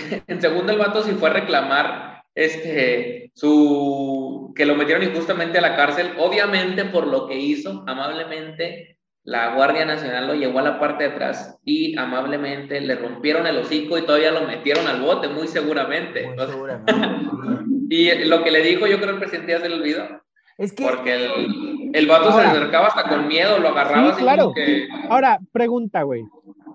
segundo, 0.42 0.72
el 0.72 0.80
vato 0.80 1.04
sí 1.04 1.12
fue 1.12 1.30
a 1.30 1.34
reclamar 1.34 2.24
este, 2.34 3.32
su, 3.36 4.54
que 4.56 4.66
lo 4.66 4.76
metieron 4.76 5.04
injustamente 5.04 5.60
a 5.60 5.62
la 5.62 5.76
cárcel, 5.76 6.14
obviamente 6.18 6.86
por 6.86 7.06
lo 7.06 7.28
que 7.28 7.36
hizo, 7.36 7.84
amablemente 7.88 8.97
la 9.28 9.56
Guardia 9.56 9.84
Nacional 9.84 10.26
lo 10.26 10.36
llevó 10.36 10.60
a 10.60 10.62
la 10.62 10.80
parte 10.80 11.04
de 11.04 11.10
atrás 11.10 11.60
y 11.66 11.98
amablemente 12.00 12.80
le 12.80 12.96
rompieron 12.96 13.46
el 13.46 13.58
hocico 13.58 13.98
y 13.98 14.06
todavía 14.06 14.32
lo 14.32 14.48
metieron 14.48 14.88
al 14.88 15.02
bote, 15.02 15.28
muy 15.28 15.50
seguramente. 15.50 16.34
y 17.90 18.24
lo 18.24 18.42
que 18.42 18.52
le 18.52 18.62
dijo, 18.62 18.88
yo 18.88 19.02
creo 19.02 19.16
el 19.16 19.20
presidente 19.20 19.52
ya 19.52 19.60
se 19.60 19.68
le 19.68 19.76
olvidó. 19.76 20.24
Es 20.58 20.72
que... 20.72 20.86
Porque 20.86 21.14
el, 21.14 21.92
el 21.94 22.08
vato 22.08 22.32
se 22.32 22.40
acercaba 22.40 22.88
hasta 22.88 23.10
con 23.10 23.28
miedo, 23.28 23.60
lo 23.60 23.68
agarraba 23.68 24.16
sí, 24.16 24.22
claro. 24.22 24.54
Ahora, 25.10 25.40
pregunta, 25.52 26.04
güey. 26.04 26.24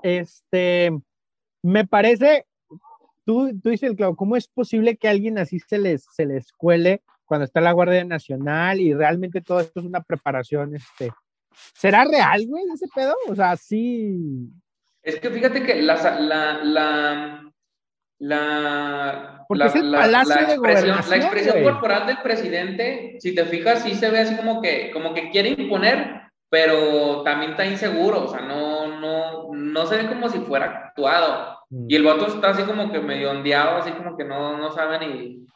Este, 0.03 0.91
me 1.63 1.87
parece 1.87 2.45
tú, 3.25 3.59
tú 3.63 3.71
dices, 3.71 3.95
claro, 3.97 4.15
¿cómo 4.15 4.37
es 4.37 4.47
posible 4.47 4.99
que 4.99 5.09
alguien 5.09 5.39
así 5.39 5.59
se 5.59 5.79
les, 5.79 6.05
se 6.13 6.27
les 6.27 6.53
cuele 6.53 7.01
cuando 7.25 7.47
está 7.47 7.63
la 7.63 7.73
Guardia 7.73 8.05
Nacional 8.05 8.79
y 8.79 8.93
realmente 8.93 9.41
todo 9.41 9.61
esto 9.61 9.81
es 9.81 9.87
una 9.87 10.03
preparación, 10.03 10.77
este, 10.77 11.11
¿será 11.75 12.05
real, 12.05 12.47
güey, 12.47 12.65
ese 12.73 12.87
pedo? 12.95 13.15
O 13.29 13.35
sea, 13.35 13.57
sí. 13.57 14.51
Es 15.03 15.19
que 15.19 15.31
fíjate 15.31 15.63
que 15.65 15.83
la, 15.83 15.97
la, 16.21 16.63
la, 16.63 17.53
la, 18.19 19.45
Porque 19.49 19.67
es 19.67 19.75
el 19.75 19.91
palacio 19.91 20.47
de 20.47 20.53
expresión, 20.53 20.99
la 21.09 21.17
expresión 21.17 21.63
corporal 21.65 22.07
del 22.07 22.19
presidente, 22.23 23.17
si 23.19 23.35
te 23.35 23.45
fijas, 23.45 23.83
sí 23.83 23.95
se 23.95 24.11
ve 24.11 24.21
así 24.21 24.37
como 24.37 24.63
que, 24.63 24.91
como 24.93 25.13
que 25.13 25.31
quiere 25.31 25.51
imponer, 25.51 26.23
pero 26.49 27.23
también 27.23 27.53
está 27.53 27.67
inseguro, 27.67 28.25
o 28.25 28.29
sea, 28.29 28.43
no, 28.43 29.01
no, 29.01 29.55
no 29.55 29.87
se 29.87 29.97
ve 29.97 30.07
como 30.07 30.29
si 30.29 30.39
fuera 30.41 30.67
actuado. 30.67 31.59
Mm. 31.71 31.87
Y 31.89 31.97
el 31.97 32.05
vato 32.05 32.27
está 32.27 32.51
así 32.51 32.63
como 32.63 32.93
que 32.93 33.01
medio 33.01 33.31
ondeado, 33.31 33.79
así 33.79 33.91
como 33.91 34.17
que 34.17 34.25
no, 34.25 34.57
no 34.57 34.71
sabe 34.71 34.99
ni, 35.01 35.47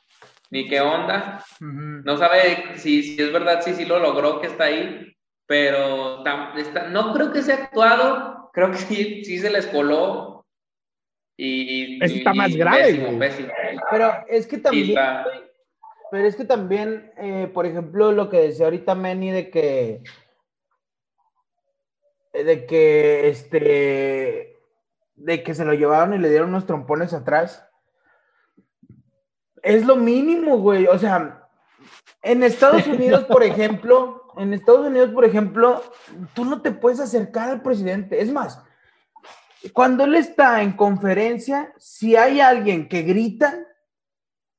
ni 0.51 0.67
qué 0.69 0.81
onda. 0.81 1.45
No 1.61 2.17
sabe 2.17 2.79
si, 2.79 3.03
si 3.03 3.23
es 3.23 3.33
verdad, 3.33 3.61
si 3.63 3.75
sí 3.75 3.85
lo 3.85 3.99
logró 3.99 4.41
que 4.41 4.47
está 4.47 4.65
ahí, 4.65 5.16
pero 5.47 6.25
está, 6.57 6.89
no 6.89 7.13
creo 7.15 7.33
que 7.33 7.43
sea 7.43 7.57
actuado, 7.57 8.51
creo 8.53 8.71
que 8.71 8.79
sí, 8.79 9.25
sí 9.25 9.39
se 9.39 9.51
les 9.51 9.67
coló. 9.67 10.45
Y, 11.39 12.03
está 12.03 12.33
más 12.33 12.55
grave. 12.55 13.19
Pero 13.91 14.13
es 14.27 14.47
que 14.47 14.59
también, 14.59 14.99
pero 16.11 16.27
es 16.27 16.35
que 16.35 16.45
también, 16.45 17.13
eh, 17.19 17.51
por 17.53 17.67
ejemplo, 17.67 18.13
lo 18.13 18.31
que 18.31 18.41
decía 18.41 18.67
ahorita 18.67 18.95
Manny 18.95 19.31
de 19.31 19.51
que 19.51 20.03
de 22.33 22.67
que 22.67 23.29
este 23.29 24.57
de 25.15 25.43
que 25.43 25.55
se 25.55 25.65
lo 25.65 25.75
llevaron 25.75 26.15
y 26.15 26.19
le 26.19 26.29
dieron 26.29 26.51
unos 26.51 26.67
trompones 26.67 27.13
atrás. 27.13 27.67
Es 29.63 29.85
lo 29.85 29.97
mínimo, 29.97 30.59
güey. 30.59 30.87
O 30.87 30.99
sea, 30.99 31.49
en 32.23 32.43
Estados 32.43 32.87
Unidos, 32.87 33.25
por 33.25 33.43
ejemplo, 33.43 34.26
en 34.37 34.55
Estados 34.55 34.87
Unidos, 34.87 35.11
por 35.11 35.25
ejemplo, 35.25 35.83
tú 36.35 36.45
no 36.45 36.63
te 36.63 36.73
puedes 36.73 37.01
acercar 37.01 37.51
al 37.51 37.63
presidente. 37.63 38.21
Es 38.21 38.33
más, 38.33 38.63
cuando 39.73 40.05
él 40.05 40.15
está 40.15 40.63
en 40.63 40.73
conferencia, 40.73 41.73
si 41.79 42.17
hay 42.17 42.41
alguien 42.41 42.89
que 42.89 43.03
grita, 43.03 43.67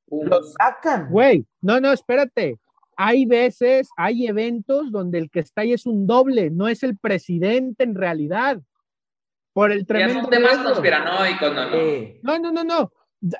lo 0.09 0.41
sacan. 0.43 1.09
Güey, 1.09 1.45
no, 1.61 1.79
no, 1.79 1.91
espérate 1.91 2.57
hay 2.97 3.25
veces, 3.25 3.89
hay 3.95 4.25
eventos 4.25 4.91
donde 4.91 5.19
el 5.19 5.29
que 5.29 5.39
está 5.39 5.61
ahí 5.61 5.71
es 5.71 5.85
un 5.85 6.07
doble, 6.07 6.49
no 6.49 6.67
es 6.67 6.81
el 6.81 6.97
presidente 6.97 7.83
en 7.83 7.93
realidad. 7.93 8.59
Por 9.53 9.71
el 9.71 9.85
tremendo. 9.85 10.21
son 10.21 10.29
temas 10.31 10.57
conspiranoicos, 10.57 11.53
no, 11.53 11.69
no. 11.69 11.77
No, 12.23 12.39
no, 12.39 12.51
no, 12.51 12.63
no. 12.63 12.91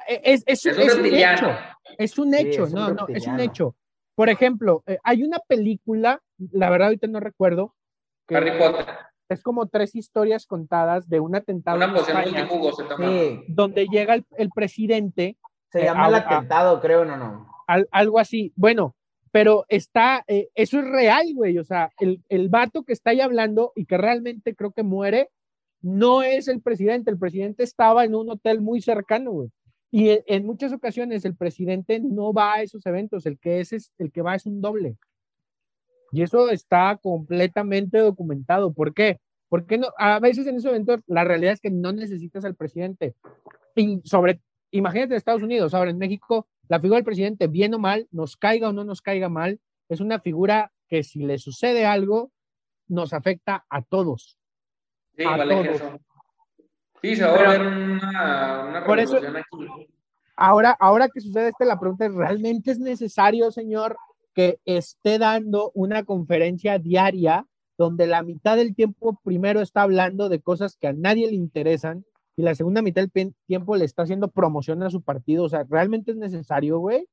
Es, 0.07 0.43
es, 0.45 0.65
un, 0.65 0.79
es 0.79 0.95
un, 0.95 1.05
hecho. 1.05 1.55
Es 1.97 2.17
un 2.19 2.33
hecho, 2.35 2.67
no, 2.67 2.93
no, 2.93 3.07
es 3.07 3.25
un 3.25 3.39
hecho. 3.39 3.75
Por 4.15 4.29
ejemplo, 4.29 4.83
eh, 4.85 4.97
hay 5.03 5.23
una 5.23 5.39
película, 5.39 6.21
la 6.37 6.69
verdad 6.69 6.87
ahorita 6.87 7.07
no 7.07 7.19
recuerdo. 7.19 7.75
Harry 8.29 8.57
Potter. 8.57 8.85
Es 9.29 9.41
como 9.43 9.67
tres 9.67 9.93
historias 9.95 10.45
contadas 10.45 11.09
de 11.09 11.19
un 11.19 11.35
atentado. 11.35 11.77
Una 11.77 11.93
poción 11.93 12.21
multijugo 12.21 12.71
se 12.73 13.43
Donde 13.49 13.87
llega 13.87 14.15
el, 14.15 14.49
presidente. 14.55 15.37
Se 15.71 15.83
llama 15.83 16.07
el 16.07 16.15
atentado, 16.15 16.79
creo, 16.79 17.03
no, 17.03 17.17
no. 17.17 17.47
algo 17.91 18.19
así. 18.19 18.53
Bueno, 18.55 18.95
pero 19.31 19.65
está, 19.67 20.23
eh, 20.27 20.49
eso 20.55 20.79
es 20.79 20.85
real, 20.85 21.25
güey, 21.35 21.57
o 21.59 21.63
sea, 21.65 21.91
el, 21.99 22.23
el 22.29 22.47
vato 22.47 22.83
que 22.83 22.93
está 22.93 23.09
ahí 23.09 23.19
hablando 23.19 23.73
y 23.75 23.85
que 23.85 23.97
realmente 23.97 24.55
creo 24.55 24.71
que 24.71 24.83
muere, 24.83 25.29
no 25.81 26.23
es 26.23 26.47
el 26.47 26.61
presidente, 26.61 27.11
el 27.11 27.19
presidente 27.19 27.63
estaba 27.63 28.05
en 28.05 28.15
un 28.15 28.29
hotel 28.29 28.61
muy 28.61 28.81
cercano, 28.81 29.31
güey. 29.31 29.49
Y 29.89 30.19
en, 30.27 30.45
muchas 30.45 30.73
ocasiones 30.73 31.23
el 31.23 31.35
presidente 31.35 31.99
no 31.99 32.33
va 32.33 32.55
a 32.55 32.61
esos 32.61 32.85
eventos, 32.85 33.25
el 33.25 33.39
que 33.39 33.61
es, 33.61 33.71
es, 33.71 33.91
el 33.97 34.11
que 34.11 34.21
va 34.21 34.35
es 34.35 34.45
un 34.45 34.59
doble. 34.59 34.97
Y 36.17 36.23
eso 36.23 36.49
está 36.49 36.97
completamente 36.97 37.99
documentado. 37.99 38.73
¿Por 38.73 38.95
qué? 38.95 39.19
Porque 39.49 39.77
no, 39.77 39.89
a 39.99 40.19
veces 40.19 40.47
en 40.47 40.55
esos 40.55 40.71
eventos 40.71 41.01
la 41.05 41.23
realidad 41.23 41.53
es 41.53 41.61
que 41.61 41.69
no 41.69 41.91
necesitas 41.91 42.43
al 42.43 42.55
presidente. 42.55 43.13
Y 43.75 44.01
sobre, 44.03 44.41
imagínate 44.71 45.13
en 45.13 45.17
Estados 45.17 45.43
Unidos, 45.43 45.75
ahora 45.75 45.91
en 45.91 45.99
México 45.99 46.47
la 46.69 46.79
figura 46.79 46.95
del 46.95 47.05
presidente, 47.05 47.45
bien 47.45 47.75
o 47.75 47.77
mal, 47.77 48.07
nos 48.09 48.35
caiga 48.35 48.69
o 48.69 48.73
no 48.73 48.83
nos 48.83 49.03
caiga 49.03 49.29
mal, 49.29 49.59
es 49.89 49.99
una 49.99 50.19
figura 50.19 50.71
que 50.87 51.03
si 51.03 51.19
le 51.19 51.37
sucede 51.37 51.85
algo, 51.85 52.31
nos 52.87 53.13
afecta 53.13 53.67
a 53.69 53.83
todos. 53.83 54.39
Sí, 55.15 55.23
vale 55.23 55.69
Eso. 55.69 55.99
Sí, 57.03 57.15
se 57.15 57.25
va 57.25 57.35
a 57.35 57.47
ver 57.51 57.61
una, 57.61 58.65
una 58.69 58.83
por 58.83 58.99
eso, 58.99 59.17
aquí. 59.17 59.87
Ahora, 60.35 60.75
ahora 60.79 61.09
que 61.09 61.21
sucede 61.21 61.49
esto, 61.49 61.63
la 61.63 61.79
pregunta 61.79 62.07
es, 62.07 62.13
¿realmente 62.15 62.71
es 62.71 62.79
necesario, 62.79 63.51
señor, 63.51 63.95
que 64.37 64.59
esté 64.65 65.17
dando 65.17 65.71
una 65.73 66.03
conferencia 66.03 66.77
diaria 66.77 67.47
donde 67.75 68.05
la 68.05 68.21
mitad 68.21 68.55
del 68.55 68.75
tiempo 68.75 69.19
primero 69.23 69.61
está 69.61 69.81
hablando 69.81 70.29
de 70.29 70.41
cosas 70.41 70.77
que 70.79 70.85
a 70.85 70.93
nadie 70.93 71.25
le 71.25 71.33
interesan 71.33 72.05
y 72.35 72.43
la 72.43 72.53
segunda 72.53 72.83
mitad 72.83 73.01
del 73.01 73.33
tiempo 73.47 73.75
le 73.75 73.85
está 73.85 74.03
haciendo 74.03 74.27
promoción 74.27 74.83
a 74.83 74.91
su 74.91 75.01
partido. 75.01 75.45
O 75.45 75.49
sea, 75.49 75.65
¿realmente 75.67 76.11
es 76.11 76.17
necesario, 76.17 76.77
güey? 76.77 77.07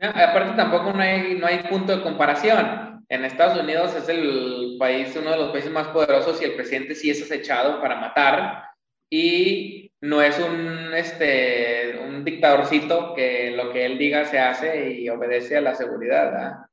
aparte 0.00 0.56
tampoco 0.56 0.94
no 0.94 1.02
hay, 1.02 1.38
no 1.38 1.46
hay 1.46 1.58
punto 1.64 1.94
de 1.94 2.02
comparación. 2.02 3.04
En 3.10 3.26
Estados 3.26 3.62
Unidos 3.62 3.94
es 3.94 4.08
el 4.08 4.76
país, 4.78 5.14
uno 5.20 5.30
de 5.30 5.36
los 5.36 5.50
países 5.50 5.70
más 5.70 5.88
poderosos 5.88 6.40
y 6.40 6.46
el 6.46 6.54
presidente 6.54 6.94
sí 6.94 7.10
es 7.10 7.22
acechado 7.22 7.82
para 7.82 8.00
matar 8.00 8.64
y 9.10 9.92
no 10.04 10.20
es 10.20 10.38
un, 10.38 10.92
este, 10.94 11.98
un 12.06 12.24
dictadorcito 12.24 13.14
que 13.14 13.52
lo 13.52 13.72
que 13.72 13.86
él 13.86 13.96
diga 13.96 14.26
se 14.26 14.38
hace 14.38 14.90
y 14.90 15.08
obedece 15.08 15.56
a 15.56 15.62
la 15.62 15.74
seguridad. 15.74 16.66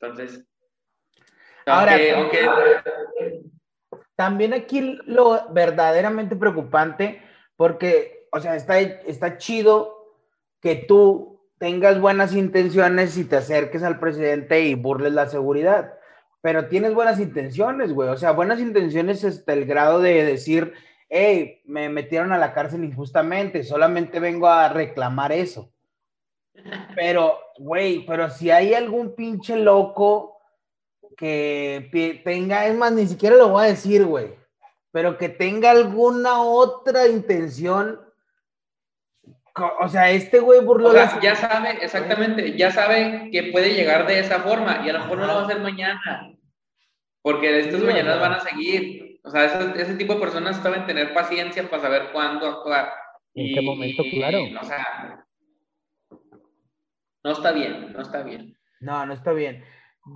Entonces, 0.00 0.44
Ahora, 1.66 1.96
aunque, 2.16 2.40
también 4.16 4.54
aquí 4.54 4.98
lo 5.06 5.52
verdaderamente 5.52 6.34
preocupante, 6.34 7.22
porque, 7.54 8.26
o 8.32 8.40
sea, 8.40 8.56
está, 8.56 8.80
está 8.80 9.38
chido 9.38 10.18
que 10.60 10.74
tú 10.74 11.48
tengas 11.58 12.00
buenas 12.00 12.34
intenciones 12.34 13.16
y 13.16 13.24
te 13.24 13.36
acerques 13.36 13.84
al 13.84 14.00
presidente 14.00 14.62
y 14.62 14.74
burles 14.74 15.12
la 15.12 15.28
seguridad. 15.28 15.94
Pero 16.40 16.66
tienes 16.66 16.92
buenas 16.92 17.20
intenciones, 17.20 17.92
güey. 17.92 18.08
O 18.08 18.16
sea, 18.16 18.32
buenas 18.32 18.58
intenciones 18.58 19.24
hasta 19.24 19.52
el 19.52 19.64
grado 19.64 20.00
de 20.00 20.24
decir, 20.24 20.74
hey, 21.16 21.62
me 21.64 21.88
metieron 21.88 22.32
a 22.32 22.38
la 22.38 22.52
cárcel 22.52 22.82
injustamente, 22.82 23.62
solamente 23.62 24.18
vengo 24.18 24.48
a 24.48 24.68
reclamar 24.68 25.30
eso. 25.30 25.70
Pero, 26.96 27.38
güey, 27.58 28.04
pero 28.04 28.30
si 28.30 28.50
hay 28.50 28.74
algún 28.74 29.14
pinche 29.14 29.56
loco 29.56 30.40
que 31.16 32.20
tenga, 32.24 32.66
es 32.66 32.74
más, 32.74 32.90
ni 32.92 33.06
siquiera 33.06 33.36
lo 33.36 33.50
voy 33.50 33.64
a 33.64 33.68
decir, 33.68 34.04
güey, 34.04 34.34
pero 34.90 35.16
que 35.16 35.28
tenga 35.28 35.70
alguna 35.70 36.42
otra 36.42 37.06
intención. 37.06 38.00
O 39.80 39.88
sea, 39.88 40.10
este 40.10 40.40
güey 40.40 40.64
burló. 40.64 40.88
O 40.88 40.92
sea, 40.92 41.20
ya 41.20 41.36
sabe, 41.36 41.78
exactamente, 41.80 42.56
ya 42.56 42.72
sabe 42.72 43.28
que 43.30 43.52
puede 43.52 43.74
llegar 43.74 44.06
de 44.06 44.18
esa 44.18 44.40
forma 44.40 44.82
y 44.84 44.90
a 44.90 44.94
lo 44.94 45.00
mejor 45.00 45.18
no 45.18 45.26
lo 45.26 45.34
va 45.34 45.40
a 45.42 45.44
hacer 45.44 45.60
mañana. 45.60 46.32
Porque 47.22 47.60
estas 47.60 47.82
mañanas 47.82 48.20
van 48.20 48.32
a 48.34 48.40
seguir. 48.40 49.13
O 49.24 49.30
sea, 49.30 49.46
ese, 49.46 49.82
ese, 49.82 49.94
tipo 49.94 50.14
de 50.14 50.20
personas 50.20 50.58
saben 50.58 50.86
tener 50.86 51.14
paciencia 51.14 51.68
para 51.68 51.82
saber 51.82 52.12
cuándo 52.12 52.46
actuar. 52.46 52.92
¿En 53.34 53.54
qué 53.54 53.62
momento, 53.62 54.02
claro? 54.10 54.44
o 54.60 54.64
sea, 54.64 55.24
no 57.24 57.32
está 57.32 57.52
bien, 57.52 57.92
no 57.94 58.02
está 58.02 58.22
bien. 58.22 58.54
No, 58.80 59.06
no 59.06 59.14
está 59.14 59.32
bien. 59.32 59.64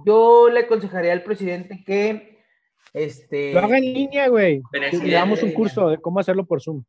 Yo 0.04 0.50
le 0.50 0.60
aconsejaría 0.60 1.12
al 1.12 1.22
presidente 1.22 1.82
que 1.84 2.38
este. 2.92 3.54
Lo 3.54 3.60
haga 3.60 3.78
en 3.78 3.94
línea, 3.94 4.28
güey. 4.28 4.60
Le 4.72 5.10
damos 5.10 5.42
un 5.42 5.52
curso 5.52 5.88
de 5.88 5.98
cómo 5.98 6.20
hacerlo 6.20 6.44
por 6.44 6.60
Zoom. 6.60 6.84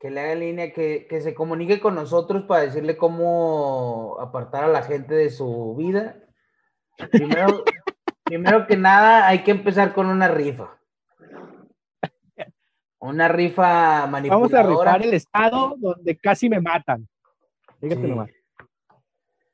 Que 0.00 0.10
le 0.10 0.20
haga 0.20 0.32
en 0.32 0.40
línea, 0.40 0.72
que, 0.72 1.06
que 1.08 1.20
se 1.20 1.34
comunique 1.34 1.80
con 1.80 1.94
nosotros 1.94 2.44
para 2.44 2.62
decirle 2.62 2.96
cómo 2.96 4.16
apartar 4.20 4.64
a 4.64 4.68
la 4.68 4.82
gente 4.82 5.14
de 5.14 5.28
su 5.28 5.76
vida. 5.76 6.16
Primero, 7.10 7.62
primero 8.24 8.66
que 8.66 8.78
nada, 8.78 9.28
hay 9.28 9.44
que 9.44 9.50
empezar 9.50 9.92
con 9.92 10.06
una 10.06 10.28
rifa. 10.28 10.78
Una 13.02 13.26
rifa 13.26 14.06
manipuladora. 14.06 14.62
Vamos 14.62 14.84
a 14.84 14.84
rifar 14.84 15.02
el 15.02 15.14
estado 15.14 15.74
donde 15.76 16.16
casi 16.16 16.48
me 16.48 16.60
matan. 16.60 17.08
Fíjate 17.80 18.06
nomás. 18.06 18.30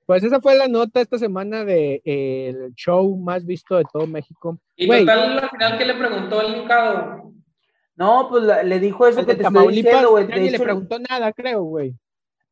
Pues 0.04 0.22
esa 0.22 0.38
fue 0.40 0.54
la 0.54 0.68
nota 0.68 1.00
esta 1.00 1.18
semana 1.18 1.64
del 1.64 2.02
de, 2.04 2.46
el 2.48 2.74
show 2.74 3.16
más 3.16 3.46
visto 3.46 3.76
de 3.76 3.84
todo 3.90 4.06
México. 4.06 4.58
¿Y 4.76 4.86
total, 4.86 5.38
al 5.38 5.50
final 5.50 5.78
qué 5.78 5.86
le 5.86 5.94
preguntó 5.94 6.42
el 6.42 6.60
Lucado? 6.60 7.32
No, 7.96 8.28
pues 8.28 8.44
le 8.64 8.80
dijo 8.80 9.06
eso 9.06 9.24
que 9.24 9.34
te 9.34 9.42
estoy 9.42 9.74
diciendo, 9.74 10.10
güey. 10.10 10.28
Nadie 10.28 10.50
le 10.50 10.60
preguntó 10.60 10.98
nada, 10.98 11.32
creo, 11.32 11.62
güey. 11.62 11.94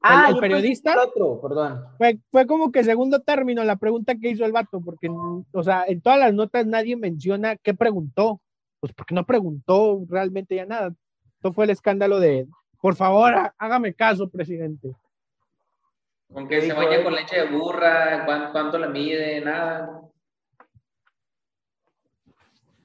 Ah, 0.00 0.30
el, 0.30 0.38
periodista. 0.38 0.94
Otro, 1.02 1.40
perdón. 1.42 1.84
Fue, 1.98 2.18
fue 2.30 2.46
como 2.46 2.72
que 2.72 2.84
segundo 2.84 3.20
término 3.20 3.64
la 3.64 3.76
pregunta 3.76 4.14
que 4.14 4.30
hizo 4.30 4.46
el 4.46 4.52
vato, 4.52 4.80
porque, 4.80 5.08
o 5.10 5.62
sea, 5.62 5.84
en 5.86 6.00
todas 6.00 6.18
las 6.18 6.32
notas 6.32 6.66
nadie 6.66 6.96
menciona 6.96 7.56
qué 7.56 7.74
preguntó. 7.74 8.40
Pues 8.86 8.94
porque 8.94 9.14
no 9.16 9.26
preguntó 9.26 10.04
realmente 10.08 10.54
ya 10.54 10.64
nada. 10.64 10.94
Esto 11.34 11.52
fue 11.52 11.64
el 11.64 11.70
escándalo 11.70 12.20
de, 12.20 12.46
por 12.80 12.94
favor, 12.94 13.34
hágame 13.58 13.94
caso, 13.94 14.30
presidente. 14.30 14.94
Con 16.32 16.46
que 16.46 16.60
se 16.60 16.72
bañe 16.72 17.02
con 17.02 17.14
leche 17.14 17.36
de 17.36 17.50
burra, 17.50 18.24
¿cuánto, 18.52 18.78
le 18.78 18.88
mide? 18.88 19.40
Nada. 19.40 20.02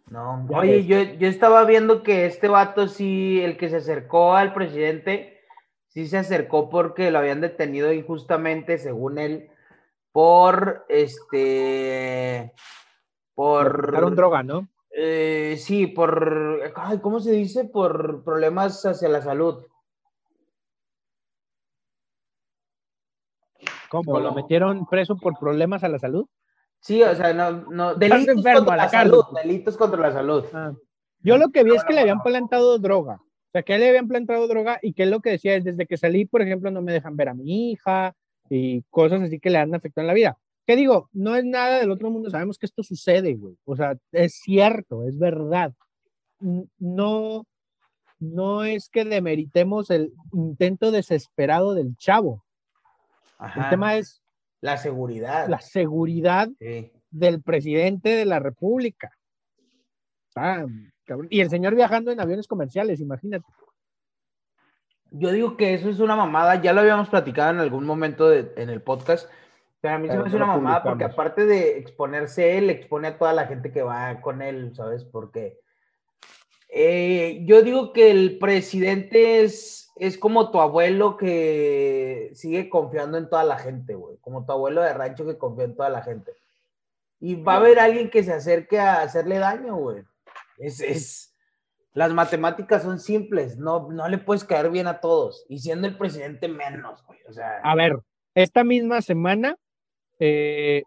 No, 0.08 0.48
oye, 0.50 0.86
yo, 0.86 1.02
yo 1.04 1.28
estaba 1.28 1.64
viendo 1.66 2.02
que 2.02 2.26
este 2.26 2.48
vato 2.48 2.88
sí, 2.88 3.40
el 3.42 3.58
que 3.58 3.70
se 3.70 3.78
acercó 3.78 4.36
al 4.36 4.54
presidente, 4.54 5.40
sí 5.88 6.08
se 6.08 6.18
acercó 6.18 6.70
porque 6.70 7.12
lo 7.12 7.20
habían 7.20 7.42
detenido 7.42 7.94
injustamente, 7.94 8.80
según 8.80 9.20
él, 9.20 9.52
por 10.12 10.86
este, 10.90 12.54
por... 13.36 13.94
un 14.04 14.16
droga, 14.16 14.42
¿no? 14.42 14.68
Eh, 14.94 15.56
sí, 15.58 15.88
por, 15.88 16.72
ay, 16.76 17.00
¿cómo 17.00 17.20
se 17.20 17.32
dice? 17.32 17.66
Por 17.66 18.24
problemas 18.24 18.86
hacia 18.86 19.08
la 19.10 19.22
salud. 19.22 19.66
¿Cómo? 23.90 24.20
¿Lo 24.20 24.34
metieron 24.34 24.86
preso 24.86 25.18
por 25.18 25.38
problemas 25.38 25.84
a 25.84 25.90
la 25.90 26.00
salud? 26.00 26.28
Sí, 26.80 27.04
o 27.04 27.16
sea, 27.16 27.34
no, 27.34 27.52
no, 27.70 27.96
delitos 27.96 28.44
contra 28.44 28.76
la, 28.76 28.90
salud, 28.90 29.24
delitos 29.44 29.78
contra 29.78 30.00
la 30.00 30.12
salud. 30.12 30.46
Ah. 30.54 30.74
Yo 31.20 31.38
lo 31.38 31.50
que 31.50 31.64
vi 31.64 31.76
es 31.76 31.84
que 31.84 31.94
le 31.94 32.02
habían 32.02 32.24
plantado 32.24 32.80
droga, 32.80 33.16
o 33.22 33.52
sea, 33.52 33.62
que 33.62 33.78
le 33.78 33.90
habían 33.90 34.08
plantado 34.08 34.48
droga 34.48 34.80
y 34.82 34.94
que 34.94 35.04
es 35.04 35.10
lo 35.10 35.20
que 35.20 35.32
decía 35.32 35.56
es, 35.56 35.64
desde 35.64 35.86
que 35.86 35.98
salí, 35.98 36.26
por 36.26 36.42
ejemplo, 36.42 36.72
no 36.72 36.82
me 36.82 36.94
dejan 36.94 37.16
ver 37.16 37.30
a 37.30 37.34
mi 37.34 37.72
hija 37.72 38.16
y 38.50 38.82
cosas 38.90 39.22
así 39.22 39.40
que 39.40 39.52
le 39.52 39.60
han 39.60 39.76
afectado 39.76 40.04
en 40.04 40.08
la 40.08 40.14
vida. 40.14 40.38
¿Qué 40.66 40.76
digo? 40.76 41.10
No 41.12 41.36
es 41.36 41.44
nada 41.44 41.80
del 41.80 41.92
otro 41.92 42.10
mundo, 42.12 42.30
sabemos 42.30 42.58
que 42.58 42.66
esto 42.66 42.84
sucede, 42.84 43.36
güey. 43.36 43.58
O 43.66 43.76
sea, 43.76 43.98
es 44.12 44.36
cierto, 44.36 45.04
es 45.04 45.18
verdad. 45.18 45.74
No, 46.78 47.46
no 48.20 48.64
es 48.64 48.90
que 48.90 49.04
demeritemos 49.04 49.90
el 49.90 50.14
intento 50.32 50.92
desesperado 50.92 51.74
del 51.74 51.96
chavo. 51.98 52.46
El 53.56 53.70
tema 53.70 53.96
es 53.98 54.22
la 54.62 54.78
seguridad. 54.78 55.48
La 55.48 55.60
seguridad 55.60 56.50
del 57.10 57.42
presidente 57.42 58.10
de 58.10 58.26
la 58.26 58.40
República. 58.40 59.12
y 61.30 61.42
el 61.42 61.50
señor 61.50 61.76
viajando 61.76 62.12
en 62.12 62.20
aviones 62.20 62.48
comerciales, 62.48 63.00
imagínate. 63.00 63.46
Yo 65.10 65.32
digo 65.32 65.58
que 65.58 65.74
eso 65.74 65.90
es 65.90 66.00
una 66.00 66.16
mamada, 66.16 66.62
ya 66.62 66.72
lo 66.72 66.82
habíamos 66.82 67.10
platicado 67.10 67.52
en 67.52 67.60
algún 67.60 67.86
momento 67.86 68.32
en 68.32 68.70
el 68.70 68.82
podcast, 68.82 69.30
pero 69.82 69.96
a 69.96 69.98
mí 69.98 70.08
se 70.08 70.16
me 70.16 70.28
hace 70.28 70.36
una 70.36 70.46
mamada 70.46 70.84
porque 70.84 71.04
aparte 71.04 71.46
de 71.46 71.80
exponerse 71.80 72.58
él, 72.58 72.70
expone 72.70 73.10
a 73.10 73.18
toda 73.18 73.34
la 73.34 73.48
gente 73.48 73.72
que 73.72 73.82
va 73.82 74.22
con 74.22 74.44
él, 74.44 74.74
¿sabes? 74.76 75.04
Porque 75.04 75.60
eh, 76.70 77.42
yo 77.46 77.64
digo 77.64 77.92
que 77.92 78.12
el 78.12 78.38
presidente 78.38 79.44
es, 79.44 79.92
es 79.98 80.20
como 80.20 80.52
tu 80.52 80.62
abuelo 80.62 81.18
que 81.18 82.32
sigue 82.36 82.70
confiando 82.70 83.18
en 83.18 83.28
toda 83.28 83.44
la 83.44 83.58
gente, 83.58 83.96
güey. 83.96 84.18
Como 84.22 84.46
tu 84.46 84.52
abuelo 84.52 84.82
de 84.82 84.94
rancho 84.94 85.26
que 85.26 85.38
confía 85.38 85.66
en 85.66 85.76
toda 85.76 85.90
la 85.90 86.04
gente. 86.04 86.32
Y 87.20 87.36
va 87.36 87.56
a 87.56 87.58
haber 87.58 87.80
alguien 87.80 88.10
que 88.10 88.24
se 88.24 88.34
acerque 88.34 88.80
a 88.80 89.02
hacerle 89.02 89.40
daño, 89.40 89.76
güey. 89.76 90.04
Es, 90.60 90.80
es, 90.80 91.36
las 91.94 92.14
matemáticas 92.14 92.84
son 92.84 93.00
simples, 93.00 93.58
no, 93.58 93.92
no 93.92 94.08
le 94.08 94.18
puedes 94.20 94.44
caer 94.44 94.70
bien 94.70 94.88
a 94.88 95.02
todos. 95.02 95.46
Y 95.50 95.58
siendo 95.60 95.88
el 95.88 95.98
presidente 95.98 96.48
menos, 96.48 97.04
güey. 97.06 97.20
O 97.28 97.34
sea. 97.34 97.60
A 97.64 97.76
ver, 97.76 98.00
esta 98.34 98.64
misma 98.64 99.02
semana 99.02 99.58
eh, 100.24 100.84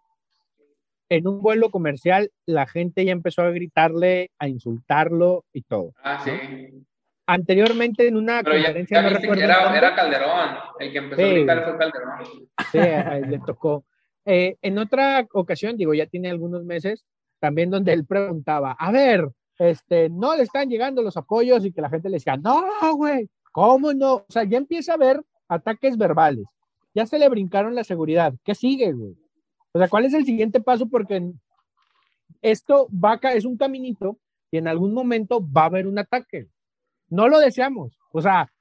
en 1.09 1.27
un 1.27 1.43
vuelo 1.43 1.71
comercial 1.71 2.31
la 2.47 2.67
gente 2.67 3.05
ya 3.05 3.11
empezó 3.11 3.43
a 3.43 3.51
gritarle, 3.51 4.31
a 4.39 4.49
insultarlo 4.49 5.45
y 5.53 5.63
todo. 5.63 5.93
Ah, 6.03 6.23
sí. 6.25 6.31
Anteriormente 7.27 8.07
en 8.07 8.17
una 8.17 8.45
conferencia 8.45 9.03
no 9.03 9.09
recuerdo 9.09 9.43
era, 9.43 9.95
Calderón, 9.97 10.51
el 10.79 10.93
que 10.93 10.99
empezó 10.99 11.23
a 11.23 11.29
gritar 11.29 11.65
fue 11.65 11.79
Calderón. 11.79 12.49
Sí, 12.71 13.29
le 13.29 13.39
tocó. 13.45 13.85
Eh, 14.25 14.57
en 14.63 14.79
otra 14.79 15.27
ocasión, 15.33 15.77
digo, 15.77 15.95
ya 15.95 16.07
tiene 16.07 16.31
algunos 16.31 16.65
meses, 16.65 17.05
también 17.41 17.71
donde 17.71 17.93
él 17.93 18.07
preguntaba, 18.07 18.73
a 18.79 18.93
ver, 18.93 19.29
este, 19.59 20.09
no 20.11 20.37
le 20.37 20.45
están 20.45 20.69
llegando 20.69 21.03
los 21.03 21.17
apoyos 21.17 21.65
y 21.65 21.73
que 21.73 21.81
la 21.81 21.91
gente 21.91 22.09
le 22.09 22.17
decía, 22.17 22.37
no, 22.37 22.65
güey, 22.95 23.29
¿cómo 23.53 23.93
no? 23.93 24.15
O 24.15 24.27
sea, 24.29 24.45
ya 24.45 24.59
empieza 24.59 24.93
a 24.93 24.95
haber 24.95 25.21
ataques 25.49 25.99
verbales. 25.99 26.47
Ya 26.95 27.07
se 27.07 27.19
le 27.19 27.29
brincaron 27.29 27.75
la 27.75 27.85
seguridad. 27.85 28.35
¿Qué 28.45 28.55
sigue, 28.55 28.93
güey? 28.93 29.17
O 29.75 29.79
sea, 29.79 29.89
¿cuál 29.89 30.05
es 30.05 30.15
el 30.15 30.25
siguiente 30.25 30.61
paso? 30.61 30.89
Porque 30.89 31.33
esto 32.43 32.89
va 32.93 33.19
a, 33.21 33.33
es 33.33 33.45
un 33.45 33.57
caminito 33.57 34.19
y 34.53 34.59
en 34.59 34.69
algún 34.69 34.95
momento 34.95 35.45
va 35.45 35.63
a 35.63 35.67
haber 35.67 35.89
un 35.89 35.99
ataque. 35.99 36.47
No 37.09 37.29
lo 37.29 37.41
deseamos. 37.41 37.99
O 38.13 38.23
sea, 38.23 38.53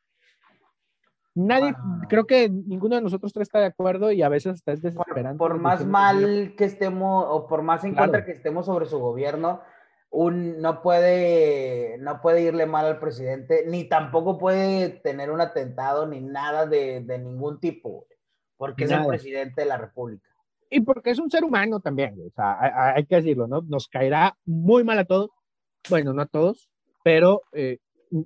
nadie, 1.36 1.76
creo 2.10 2.26
que 2.26 2.50
ninguno 2.50 2.96
de 2.96 3.04
nosotros 3.04 3.32
tres 3.32 3.48
está 3.48 3.60
de 3.60 3.68
acuerdo 3.68 4.12
y 4.12 4.24
a 4.24 4.30
veces 4.30 4.56
está 4.56 4.72
desesperante. 4.72 5.38
Por, 5.38 5.60
más 5.60 5.86
mal 5.86 6.56
que 6.58 6.66
estemos 6.66 7.28
o 7.30 7.46
por 7.46 7.62
más 7.62 7.84
en 7.84 7.94
contra 7.94 8.26
que 8.26 8.32
estemos 8.32 8.66
sobre 8.66 8.88
su 8.88 8.98
gobierno, 8.98 9.62
un, 10.10 10.60
no, 10.62 10.82
puede, 10.82 11.98
no 12.00 12.22
puede 12.22 12.42
irle 12.42 12.66
mal 12.66 12.88
al 12.88 13.00
presidente, 13.00 13.66
ni 13.68 13.84
tampoco 13.84 14.40
puede 14.40 14.90
tener 14.90 15.30
un 15.30 15.42
atentado 15.42 16.08
ni 16.08 16.22
nada 16.22 16.66
de, 16.66 17.02
de 17.02 17.20
ningún 17.20 17.60
tipo, 17.60 18.08
porque 18.58 18.86
es 18.86 18.92
el 18.92 19.06
presidente 19.06 19.62
de 19.62 19.68
la 19.68 19.78
República 19.78 20.33
y 20.74 20.82
porque 20.82 21.12
es 21.12 21.20
un 21.20 21.30
ser 21.30 21.44
humano 21.44 21.80
también, 21.80 22.16
o 22.26 22.32
sea, 22.32 22.94
hay, 22.96 23.06
que 23.06 23.18
decirlo, 23.18 23.48
¿no? 23.48 23.62
Nos 23.62 23.88
caerá 23.88 24.36
muy 24.46 24.84
mal 24.84 24.98
a 25.00 25.06
todos, 25.06 25.30
bueno, 25.90 26.14
no 26.14 26.22
a 26.24 26.26
todos, 26.26 26.70
pero 27.04 27.42
eh, 27.52 27.78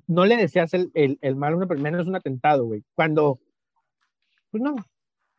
no 0.07 0.25
le 0.25 0.37
deseas 0.37 0.73
el, 0.73 0.91
el, 0.93 1.17
el 1.21 1.35
mal 1.35 1.53
a 1.53 1.57
una 1.57 1.67
persona, 1.67 1.99
es 2.01 2.07
un 2.07 2.15
atentado, 2.15 2.65
güey. 2.65 2.83
Cuando, 2.95 3.39
pues 4.51 4.63
no, 4.63 4.75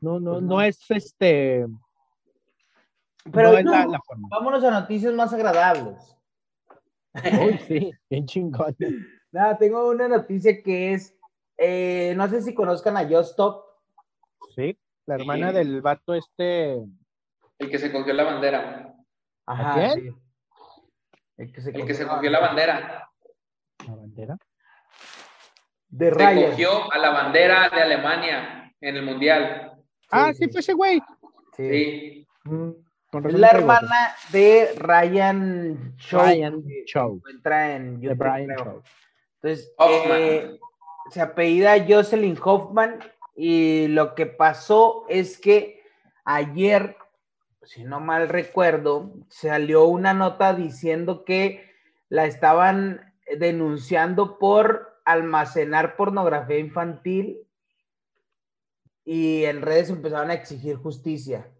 no, 0.00 0.20
no, 0.20 0.32
pues 0.32 0.42
no. 0.42 0.62
es 0.62 0.90
este. 0.90 1.66
Pero 3.32 3.52
no 3.52 3.58
es 3.58 3.64
la, 3.64 4.00
forma. 4.00 4.28
vámonos 4.30 4.64
a 4.64 4.70
noticias 4.70 5.12
más 5.14 5.32
agradables. 5.32 6.16
Uy, 7.14 7.58
sí, 7.66 7.92
bien 8.10 8.26
chingón. 8.26 8.76
Nada, 9.32 9.58
tengo 9.58 9.88
una 9.90 10.08
noticia 10.08 10.62
que 10.62 10.94
es, 10.94 11.16
eh, 11.56 12.14
no 12.16 12.28
sé 12.28 12.42
si 12.42 12.54
conozcan 12.54 12.96
a 12.96 13.06
Just 13.08 13.30
Stop. 13.30 13.64
Sí. 14.54 14.78
La 15.08 15.14
hermana 15.14 15.52
del 15.52 15.80
vato 15.80 16.14
este. 16.14 16.84
El 17.58 17.70
que 17.70 17.78
se 17.78 17.90
cogió 17.92 18.12
la 18.14 18.24
bandera. 18.24 18.94
Ajá, 19.46 19.74
quién? 19.74 19.90
sí. 19.92 20.10
El 21.36 21.52
que 21.52 21.60
se, 21.60 21.70
El 21.70 21.86
que 21.86 21.94
se 21.94 22.06
cogió 22.06 22.30
la 22.30 22.40
bandera. 22.40 23.08
La 23.86 23.94
bandera. 23.94 24.36
De 25.88 26.06
Se 26.10 26.14
Ryan. 26.14 26.50
cogió 26.50 26.92
a 26.92 26.98
la 26.98 27.10
bandera 27.10 27.68
de 27.70 27.80
Alemania 27.82 28.74
en 28.80 28.96
el 28.96 29.02
Mundial. 29.04 29.72
ah, 30.10 30.32
sí. 30.32 30.44
sí, 30.44 30.50
fue 30.50 30.60
ese 30.60 30.72
güey. 30.74 31.00
Sí. 31.56 31.68
Sí. 31.70 32.26
Mm, 32.44 32.70
la 33.30 33.48
hermana 33.50 34.14
de 34.30 34.74
Ryan 34.76 35.94
Show. 35.96 36.20
Ryan 36.20 36.62
Show. 36.86 37.12
se 37.12 37.16
encuentra 37.16 37.74
en 37.76 38.00
De 38.00 38.06
YouTube, 38.08 38.18
Brian 38.18 38.46
creo. 38.46 38.64
Show. 38.64 38.82
Entonces, 39.40 39.72
Hoffman. 39.78 40.18
eh, 40.20 40.58
se 41.10 41.20
apellida 41.22 41.84
Jocelyn 41.88 42.38
Hoffman 42.42 42.98
y 43.34 43.86
lo 43.88 44.14
que 44.14 44.26
pasó 44.26 45.06
es 45.08 45.38
que 45.38 45.82
ayer, 46.24 46.96
si 47.68 47.84
no 47.84 48.00
mal 48.00 48.30
recuerdo, 48.30 49.12
salió 49.28 49.84
una 49.84 50.14
nota 50.14 50.54
diciendo 50.54 51.26
que 51.26 51.70
la 52.08 52.24
estaban 52.24 53.12
denunciando 53.38 54.38
por 54.38 54.98
almacenar 55.04 55.94
pornografía 55.94 56.58
infantil 56.58 57.46
y 59.04 59.44
en 59.44 59.60
redes 59.60 59.90
empezaron 59.90 60.30
a 60.30 60.34
exigir 60.34 60.76
justicia. 60.76 61.52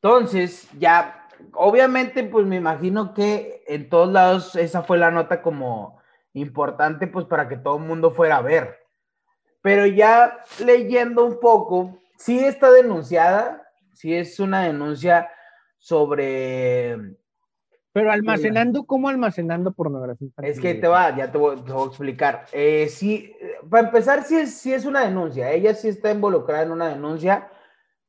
Entonces, 0.00 0.68
ya, 0.78 1.28
obviamente, 1.52 2.22
pues 2.22 2.46
me 2.46 2.54
imagino 2.54 3.12
que 3.12 3.64
en 3.66 3.88
todos 3.88 4.12
lados 4.12 4.54
esa 4.54 4.84
fue 4.84 4.98
la 4.98 5.10
nota 5.10 5.42
como 5.42 6.00
importante, 6.32 7.08
pues 7.08 7.26
para 7.26 7.48
que 7.48 7.56
todo 7.56 7.76
el 7.78 7.82
mundo 7.82 8.12
fuera 8.12 8.36
a 8.36 8.42
ver. 8.42 8.78
Pero 9.62 9.84
ya 9.84 10.38
leyendo 10.64 11.24
un 11.24 11.40
poco, 11.40 11.98
sí 12.16 12.38
está 12.38 12.70
denunciada, 12.70 13.66
sí 13.94 14.14
es 14.14 14.40
una 14.40 14.64
denuncia 14.64 15.28
sobre... 15.78 17.16
Pero 17.92 18.12
almacenando, 18.12 18.84
¿cómo 18.84 19.08
almacenando 19.08 19.72
pornografía 19.72 20.26
infantil? 20.26 20.52
Es 20.52 20.60
que 20.60 20.74
te 20.74 20.86
va, 20.86 21.16
ya 21.16 21.32
te 21.32 21.38
voy, 21.38 21.56
te 21.56 21.72
voy 21.72 21.82
a 21.82 21.88
explicar. 21.88 22.46
Eh, 22.52 22.88
sí, 22.88 23.34
para 23.68 23.88
empezar, 23.88 24.22
sí 24.22 24.36
es, 24.36 24.54
sí 24.54 24.72
es 24.72 24.84
una 24.84 25.04
denuncia. 25.04 25.50
Ella 25.50 25.74
sí 25.74 25.88
está 25.88 26.12
involucrada 26.12 26.62
en 26.62 26.70
una 26.70 26.88
denuncia 26.88 27.50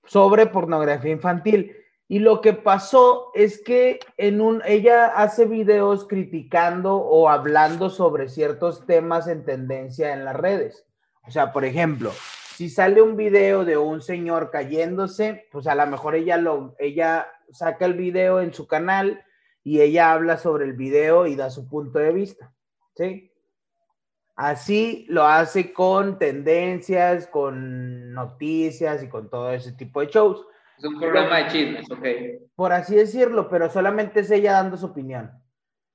sobre 0.05 0.45
pornografía 0.45 1.11
infantil. 1.11 1.75
Y 2.07 2.19
lo 2.19 2.41
que 2.41 2.53
pasó 2.53 3.31
es 3.33 3.61
que 3.63 3.99
en 4.17 4.41
un, 4.41 4.61
ella 4.65 5.07
hace 5.07 5.45
videos 5.45 6.05
criticando 6.07 6.97
o 6.97 7.29
hablando 7.29 7.89
sobre 7.89 8.27
ciertos 8.27 8.85
temas 8.85 9.27
en 9.27 9.45
tendencia 9.45 10.13
en 10.13 10.25
las 10.25 10.35
redes. 10.35 10.85
O 11.25 11.31
sea, 11.31 11.53
por 11.53 11.63
ejemplo, 11.63 12.11
si 12.61 12.69
sale 12.69 13.01
un 13.01 13.17
video 13.17 13.65
de 13.65 13.75
un 13.75 14.03
señor 14.03 14.51
cayéndose, 14.51 15.47
pues 15.51 15.65
a 15.65 15.73
lo 15.73 15.87
mejor 15.87 16.13
ella 16.13 16.37
lo, 16.37 16.75
ella 16.77 17.27
saca 17.51 17.85
el 17.85 17.95
video 17.95 18.39
en 18.39 18.53
su 18.53 18.67
canal 18.67 19.25
y 19.63 19.81
ella 19.81 20.11
habla 20.11 20.37
sobre 20.37 20.65
el 20.65 20.73
video 20.73 21.25
y 21.25 21.35
da 21.35 21.49
su 21.49 21.67
punto 21.67 21.97
de 21.97 22.13
vista, 22.13 22.53
¿sí? 22.95 23.31
Así 24.35 25.07
lo 25.09 25.25
hace 25.25 25.73
con 25.73 26.19
tendencias, 26.19 27.25
con 27.25 28.13
noticias 28.13 29.01
y 29.01 29.09
con 29.09 29.27
todo 29.31 29.51
ese 29.51 29.71
tipo 29.71 30.01
de 30.01 30.11
shows, 30.11 30.45
Es 30.77 30.85
un 30.85 30.99
programa 30.99 31.37
de 31.37 31.47
chismes, 31.47 31.89
ok. 31.89 32.05
por 32.53 32.73
así 32.73 32.95
decirlo, 32.95 33.49
pero 33.49 33.71
solamente 33.71 34.19
es 34.19 34.29
ella 34.29 34.51
dando 34.51 34.77
su 34.77 34.85
opinión. 34.85 35.31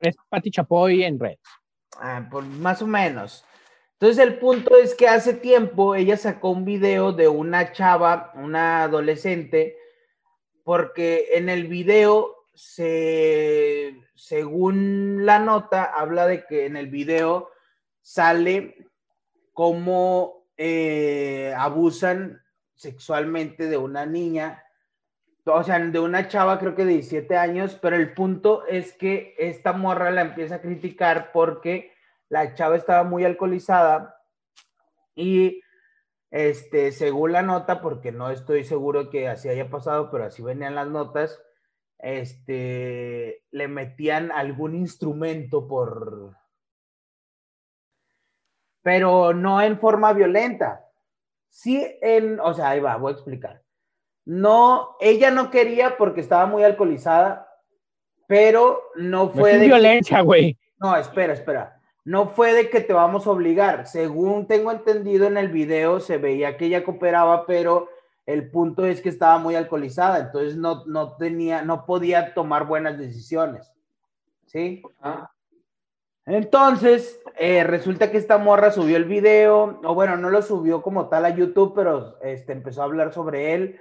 Es 0.00 0.16
Pati 0.29 0.50
Chapoy 0.50 1.05
en 1.05 1.20
red. 1.20 1.38
Ah, 2.00 2.26
por 2.29 2.44
más 2.44 2.83
o 2.83 2.88
menos. 2.88 3.44
Entonces 3.99 4.23
el 4.23 4.39
punto 4.39 4.77
es 4.77 4.95
que 4.95 5.09
hace 5.09 5.33
tiempo 5.33 5.95
ella 5.95 6.19
sacó 6.19 6.51
un 6.51 6.67
video 6.67 7.13
de 7.13 7.29
una 7.29 7.73
chava, 7.73 8.31
una 8.35 8.83
adolescente, 8.83 9.79
porque 10.65 11.29
en 11.33 11.49
el 11.49 11.67
video 11.67 12.45
se, 12.55 13.97
según 14.15 15.25
la 15.25 15.39
nota, 15.39 15.85
habla 15.85 16.27
de 16.27 16.45
que 16.45 16.67
en 16.67 16.77
el 16.77 16.89
video 16.89 17.51
sale 18.03 18.77
cómo 19.55 20.47
eh, 20.59 21.55
abusan 21.57 22.43
sexualmente 22.75 23.67
de 23.67 23.79
una 23.79 24.05
niña, 24.05 24.63
o 25.47 25.63
sea, 25.63 25.79
de 25.79 26.01
una 26.01 26.29
chava 26.29 26.59
creo 26.59 26.75
que 26.75 26.85
de 26.85 26.93
17 26.95 27.35
años, 27.39 27.79
pero 27.81 27.97
el 27.97 28.13
punto 28.13 28.67
es 28.67 28.93
que 28.93 29.35
esta 29.39 29.73
morra 29.73 30.11
la 30.11 30.21
empieza 30.21 30.57
a 30.57 30.61
criticar 30.61 31.33
porque 31.33 31.96
la 32.29 32.55
chava 32.55 32.77
estaba 32.77 33.05
muy 33.05 33.25
alcoholizada 33.25 34.17
y 35.15 35.61
este, 36.31 36.93
según 36.93 37.33
la 37.33 37.43
nota, 37.43 37.81
porque 37.81 38.12
no 38.12 38.31
estoy 38.31 38.65
seguro 38.65 39.11
que 39.11 39.29
así 39.29 39.49
haya 39.49 39.71
pasado, 39.71 40.11
pero 40.11 40.25
así 40.25 40.43
venían 40.43 40.75
las 40.75 40.89
notas, 40.89 41.43
este, 41.99 43.45
le 43.51 43.69
metían 43.69 44.31
algún 44.33 44.75
instrumento 44.75 45.67
por, 45.67 46.37
pero 48.83 49.33
no 49.33 49.61
en 49.62 49.79
forma 49.79 50.12
violenta. 50.12 50.83
Sí 51.49 51.87
en, 52.03 52.39
o 52.41 52.53
sea, 52.53 52.71
ahí 52.71 52.81
va, 52.81 52.97
voy 52.97 53.12
a 53.12 53.15
explicar. 53.15 53.62
No, 54.27 54.97
ella 55.01 55.31
no 55.31 55.51
quería 55.51 55.97
porque 55.97 56.21
estaba 56.21 56.47
muy 56.47 56.65
alcoholizada, 56.65 57.49
pero 58.27 58.83
no 58.97 59.27
No 59.27 59.31
fue 59.31 59.53
es 59.53 59.61
de 59.61 59.67
violencia, 59.67 60.21
güey. 60.21 60.59
no, 60.79 60.97
espera, 60.97 61.33
espera. 61.33 61.76
No 62.07 62.29
fue 62.29 62.53
de 62.53 62.71
que 62.71 62.81
te 62.81 62.92
vamos 62.92 63.27
a 63.27 63.31
obligar. 63.31 63.87
Según 63.88 64.47
tengo 64.47 64.71
entendido 64.71 65.27
en 65.27 65.37
el 65.37 65.49
video, 65.49 65.99
se 65.99 66.19
veía 66.19 66.57
que 66.57 66.66
ella 66.66 66.85
cooperaba, 66.85 67.47
pero 67.47 67.88
el 68.27 68.49
punto 68.49 68.87
es 68.87 69.01
que 69.01 69.09
estaba 69.09 69.38
muy 69.38 69.57
alcoholizada, 69.57 70.21
entonces 70.21 70.57
no, 70.57 70.85
no 70.87 71.16
tenía, 71.16 71.62
no 71.62 71.85
podía 71.85 72.33
tomar 72.33 72.66
buenas 72.66 72.97
decisiones. 72.97 73.73
¿Sí? 74.47 74.83
Ah, 75.01 75.31
Entonces, 76.27 77.21
eh, 77.37 77.64
resulta 77.64 78.11
que 78.11 78.19
esta 78.19 78.38
morra 78.38 78.71
subió 78.71 78.97
el 78.97 79.05
video, 79.05 79.81
o 79.85 79.95
bueno, 79.95 80.16
no 80.16 80.31
lo 80.31 80.42
subió 80.42 80.83
como 80.83 81.09
tal 81.09 81.25
a 81.25 81.31
YouTube, 81.31 81.73
pero 81.75 82.19
este, 82.23 82.53
empezó 82.53 82.83
a 82.83 82.85
hablar 82.87 83.12
sobre 83.12 83.55
él 83.55 83.81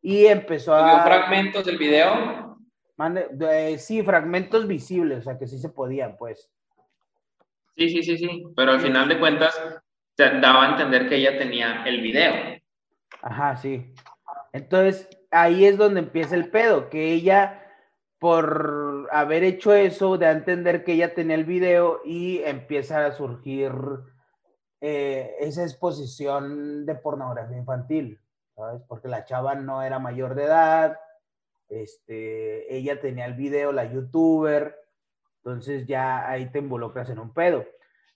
y 0.00 0.26
empezó 0.26 0.72
¿Subió 0.78 0.94
a... 0.96 1.02
fragmentos 1.04 1.64
del 1.66 1.76
video? 1.78 2.56
Mande- 2.96 3.28
eh, 3.52 3.78
sí, 3.78 4.02
fragmentos 4.02 4.66
visibles, 4.66 5.20
o 5.20 5.22
sea, 5.22 5.38
que 5.38 5.46
sí 5.46 5.58
se 5.58 5.68
podían, 5.68 6.16
pues. 6.16 6.50
Sí, 7.78 7.88
sí, 7.90 8.02
sí, 8.02 8.18
sí. 8.18 8.44
Pero 8.56 8.72
al 8.72 8.80
final 8.80 9.08
de 9.08 9.20
cuentas, 9.20 9.54
daba 10.16 10.66
a 10.66 10.70
entender 10.72 11.08
que 11.08 11.14
ella 11.14 11.38
tenía 11.38 11.84
el 11.84 12.00
video. 12.00 12.58
Ajá, 13.22 13.56
sí. 13.56 13.94
Entonces, 14.52 15.08
ahí 15.30 15.64
es 15.64 15.78
donde 15.78 16.00
empieza 16.00 16.34
el 16.34 16.50
pedo, 16.50 16.90
que 16.90 17.12
ella, 17.12 17.64
por 18.18 19.08
haber 19.12 19.44
hecho 19.44 19.72
eso, 19.74 20.14
a 20.14 20.30
entender 20.32 20.82
que 20.82 20.94
ella 20.94 21.14
tenía 21.14 21.36
el 21.36 21.44
video 21.44 22.00
y 22.04 22.42
empieza 22.42 23.06
a 23.06 23.12
surgir 23.12 23.72
eh, 24.80 25.36
esa 25.38 25.62
exposición 25.62 26.84
de 26.84 26.96
pornografía 26.96 27.58
infantil, 27.58 28.20
¿sabes? 28.56 28.82
Porque 28.88 29.06
la 29.06 29.24
chava 29.24 29.54
no 29.54 29.84
era 29.84 30.00
mayor 30.00 30.34
de 30.34 30.44
edad, 30.44 30.98
este, 31.68 32.74
ella 32.74 33.00
tenía 33.00 33.26
el 33.26 33.34
video, 33.34 33.70
la 33.70 33.84
youtuber, 33.84 34.87
entonces 35.38 35.86
ya 35.86 36.28
ahí 36.28 36.50
te 36.50 36.58
involucras 36.58 37.08
en 37.10 37.18
un 37.18 37.32
pedo. 37.32 37.64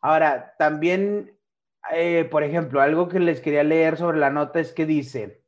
Ahora, 0.01 0.55
también 0.59 1.37
eh, 1.91 2.29
por 2.31 2.43
ejemplo, 2.45 2.81
algo 2.81 3.09
que 3.09 3.19
les 3.19 3.41
quería 3.41 3.65
leer 3.65 3.97
sobre 3.97 4.19
la 4.19 4.31
nota 4.31 4.61
es 4.61 4.73
que 4.73 4.87
dice, 4.87 5.43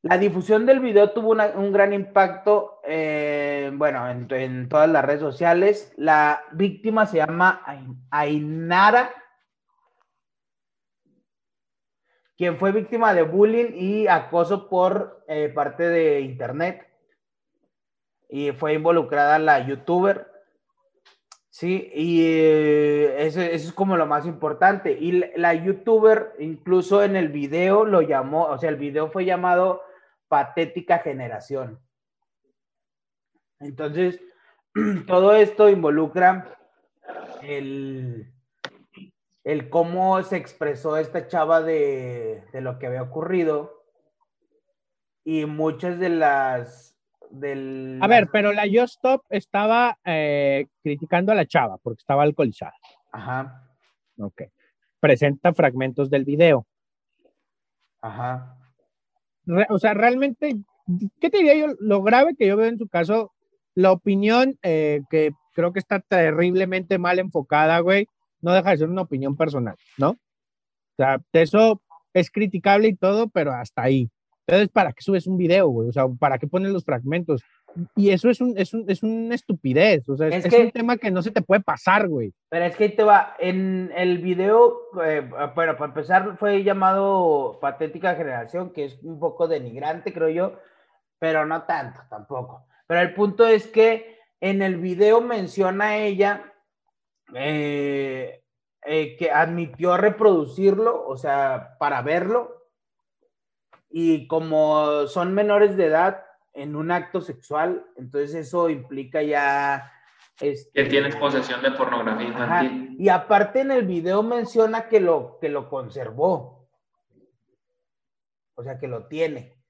la 0.00 0.18
difusión 0.18 0.66
del 0.66 0.80
video 0.80 1.12
tuvo 1.12 1.30
un 1.30 1.72
gran 1.72 1.92
impacto, 1.92 2.80
eh, 2.84 3.70
bueno, 3.74 4.08
en, 4.08 4.68
todas 4.68 4.88
las 4.88 5.04
redes 5.04 5.20
sociales. 5.20 5.92
La 5.96 6.42
víctima 6.52 7.06
se 7.06 7.18
llama 7.18 7.62
Ain- 7.66 8.02
Ainara, 8.10 9.10
quien 12.36 12.58
fue 12.58 12.72
víctima 12.72 13.14
de 13.14 13.22
bullying 13.22 13.72
y 13.74 14.08
acoso 14.08 14.68
por 14.68 15.24
eh, 15.28 15.50
parte 15.50 15.88
de 15.88 16.20
internet. 16.22 16.88
Y 18.28 18.50
fue 18.52 18.72
involucrada 18.72 19.38
la 19.38 19.64
youtuber. 19.64 20.31
Sí, 21.52 21.90
y 21.94 22.24
eh, 22.24 23.26
eso, 23.26 23.42
es 23.42 23.74
como 23.74 23.98
lo 23.98 24.06
más 24.06 24.24
importante. 24.24 24.92
Y 24.98 25.12
la, 25.12 25.26
la 25.36 25.54
youtuber, 25.54 26.32
incluso 26.38 27.04
en 27.04 27.14
el 27.14 27.28
video, 27.28 27.84
lo 27.84 28.00
llamó, 28.00 28.46
o 28.46 28.56
sea, 28.56 28.70
el 28.70 28.76
video 28.76 29.10
fue 29.10 29.26
llamado 29.26 29.82
Patética 30.28 31.00
Generación. 31.00 31.78
Entonces, 33.60 34.18
todo 35.06 35.34
esto 35.34 35.68
involucra 35.68 36.58
el, 37.42 38.32
el 39.44 39.68
cómo 39.68 40.22
se 40.22 40.38
expresó 40.38 40.96
esta 40.96 41.28
chava 41.28 41.60
de, 41.60 42.44
de 42.50 42.60
lo 42.62 42.78
que 42.78 42.86
había 42.86 43.02
ocurrido. 43.02 43.84
Y 45.22 45.44
muchas 45.44 45.98
de 45.98 46.08
las... 46.08 46.91
Del, 47.32 47.98
A 48.02 48.06
ver, 48.08 48.28
pero 48.30 48.52
la 48.52 48.66
Yo 48.66 48.84
Stop 48.84 49.22
estaba 49.30 49.98
eh, 50.04 50.66
criticando 50.82 51.32
a 51.32 51.34
la 51.34 51.46
chava 51.46 51.78
porque 51.78 52.00
estaba 52.00 52.22
alcoholizada. 52.22 52.74
Ajá, 53.10 53.68
Ok. 54.18 54.42
Presenta 55.00 55.52
fragmentos 55.54 56.10
del 56.10 56.24
video. 56.24 56.66
ajá. 58.02 58.56
o 59.70 59.78
sea, 59.78 59.94
realmente, 59.94 60.56
¿qué 61.20 61.30
te 61.30 61.38
diría 61.38 61.54
yo? 61.54 61.74
Lo 61.80 62.02
grave 62.02 62.36
que 62.36 62.46
yo 62.46 62.56
veo 62.56 62.66
en 62.66 62.78
su 62.78 62.86
caso, 62.86 63.32
la 63.74 63.92
opinión 63.92 64.58
eh, 64.62 65.00
que 65.10 65.32
creo 65.54 65.72
que 65.72 65.80
está 65.80 66.00
terriblemente 66.00 66.98
mal 66.98 67.18
enfocada, 67.18 67.80
güey, 67.80 68.06
no 68.42 68.52
deja 68.52 68.70
de 68.70 68.76
ser 68.76 68.90
una 68.90 69.02
opinión 69.02 69.36
personal, 69.36 69.76
¿no? 69.96 70.10
O 70.10 70.96
sea, 70.96 71.20
eso 71.32 71.80
es 72.12 72.30
criticable 72.30 72.88
y 72.88 72.94
todo, 72.94 73.28
pero 73.28 73.52
hasta 73.52 73.82
ahí. 73.82 74.10
Entonces, 74.46 74.68
¿para 74.70 74.92
qué 74.92 75.02
subes 75.02 75.26
un 75.26 75.36
video, 75.36 75.68
güey? 75.68 75.88
O 75.88 75.92
sea, 75.92 76.06
¿para 76.08 76.38
qué 76.38 76.46
pones 76.46 76.72
los 76.72 76.84
fragmentos? 76.84 77.42
Y 77.94 78.10
eso 78.10 78.28
es, 78.28 78.40
un, 78.40 78.58
es, 78.58 78.74
un, 78.74 78.84
es 78.88 79.02
una 79.02 79.34
estupidez, 79.34 80.06
o 80.08 80.16
sea, 80.16 80.28
es, 80.28 80.44
un 80.52 80.70
tema 80.72 80.98
que 80.98 81.10
no 81.10 81.22
se 81.22 81.30
te 81.30 81.40
puede 81.40 81.62
pasar, 81.62 82.06
güey. 82.08 82.34
Pero 82.50 82.66
es 82.66 82.76
que 82.76 82.84
ahí 82.84 82.96
te 82.96 83.04
va, 83.04 83.34
en 83.38 83.90
el 83.96 84.18
video, 84.18 84.88
eh, 85.02 85.26
bueno, 85.54 85.76
para 85.76 85.86
empezar 85.86 86.36
fue 86.38 86.62
llamado 86.64 87.58
Patética 87.60 88.14
Generación, 88.14 88.70
que 88.72 88.84
es 88.86 88.98
un 89.02 89.18
poco 89.18 89.48
denigrante, 89.48 90.12
creo 90.12 90.28
yo, 90.28 90.58
pero 91.18 91.46
no 91.46 91.62
tanto 91.62 92.00
tampoco. 92.10 92.66
Pero 92.86 93.00
el 93.00 93.14
punto 93.14 93.46
es 93.46 93.66
que 93.68 94.18
en 94.40 94.60
el 94.60 94.76
video 94.76 95.20
menciona 95.20 95.96
ella 95.96 96.52
eh, 97.34 98.42
eh, 98.84 99.16
que 99.16 99.30
admitió 99.30 99.96
reproducirlo, 99.96 101.06
o 101.06 101.16
sea, 101.16 101.76
para 101.78 102.02
verlo, 102.02 102.61
y 103.92 104.26
como 104.26 105.06
son 105.06 105.34
menores 105.34 105.76
de 105.76 105.86
edad 105.86 106.24
en 106.54 106.74
un 106.74 106.90
acto 106.90 107.20
sexual, 107.20 107.84
entonces 107.96 108.34
eso 108.34 108.70
implica 108.70 109.22
ya... 109.22 109.92
Este, 110.40 110.82
que 110.82 110.88
tienes 110.88 111.14
posesión 111.16 111.62
de 111.62 111.70
pornografía 111.72 112.28
infantil. 112.28 112.96
Y 112.98 113.08
aparte 113.10 113.60
en 113.60 113.70
el 113.70 113.86
video 113.86 114.22
menciona 114.22 114.88
que 114.88 114.98
lo, 114.98 115.38
que 115.40 115.50
lo 115.50 115.68
conservó. 115.68 116.68
O 118.54 118.62
sea, 118.62 118.78
que 118.78 118.88
lo 118.88 119.06
tiene. 119.08 119.62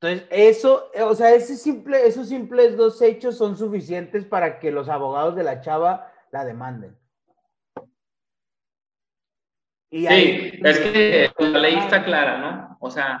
Entonces, 0.00 0.28
eso, 0.30 0.90
o 1.00 1.14
sea, 1.14 1.32
ese 1.32 1.56
simple, 1.56 2.06
esos 2.06 2.28
simples 2.28 2.76
dos 2.76 3.00
hechos 3.00 3.38
son 3.38 3.56
suficientes 3.56 4.24
para 4.24 4.58
que 4.58 4.72
los 4.72 4.88
abogados 4.88 5.36
de 5.36 5.44
la 5.44 5.60
chava 5.60 6.12
la 6.32 6.44
demanden. 6.44 6.97
Sí, 9.90 10.60
es 10.62 10.80
que 10.80 11.30
la 11.38 11.58
ley 11.58 11.74
está 11.76 12.04
clara, 12.04 12.38
¿no? 12.38 12.76
O 12.80 12.90
sea, 12.90 13.20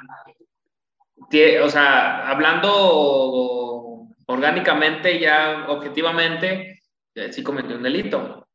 o 1.62 1.68
sea, 1.68 2.28
hablando 2.28 4.06
orgánicamente, 4.26 5.18
ya 5.18 5.66
objetivamente, 5.68 6.82
eh, 7.14 7.32
sí 7.32 7.42
cometió 7.42 7.76
un 7.76 7.82
delito. 7.82 8.46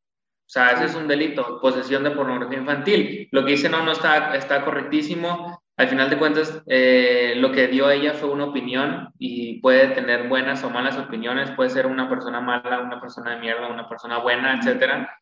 O 0.46 0.50
sea, 0.54 0.72
ese 0.72 0.84
es 0.84 0.94
un 0.94 1.08
delito, 1.08 1.60
posesión 1.60 2.04
de 2.04 2.10
pornografía 2.10 2.58
infantil. 2.58 3.28
Lo 3.32 3.44
que 3.44 3.52
dice 3.52 3.68
no, 3.68 3.82
no 3.82 3.92
está, 3.92 4.36
está 4.36 4.64
correctísimo. 4.64 5.62
Al 5.76 5.88
final 5.88 6.08
de 6.08 6.18
cuentas, 6.18 6.62
eh, 6.66 7.34
lo 7.36 7.50
que 7.50 7.66
dio 7.66 7.90
ella 7.90 8.12
fue 8.12 8.30
una 8.30 8.44
opinión 8.44 9.12
y 9.18 9.60
puede 9.60 9.88
tener 9.88 10.28
buenas 10.28 10.62
o 10.62 10.70
malas 10.70 10.96
opiniones, 10.96 11.50
puede 11.52 11.70
ser 11.70 11.86
una 11.86 12.08
persona 12.08 12.40
mala, 12.40 12.80
una 12.80 13.00
persona 13.00 13.34
de 13.34 13.40
mierda, 13.40 13.66
una 13.66 13.88
persona 13.88 14.18
buena, 14.18 14.58
etcétera. 14.58 15.18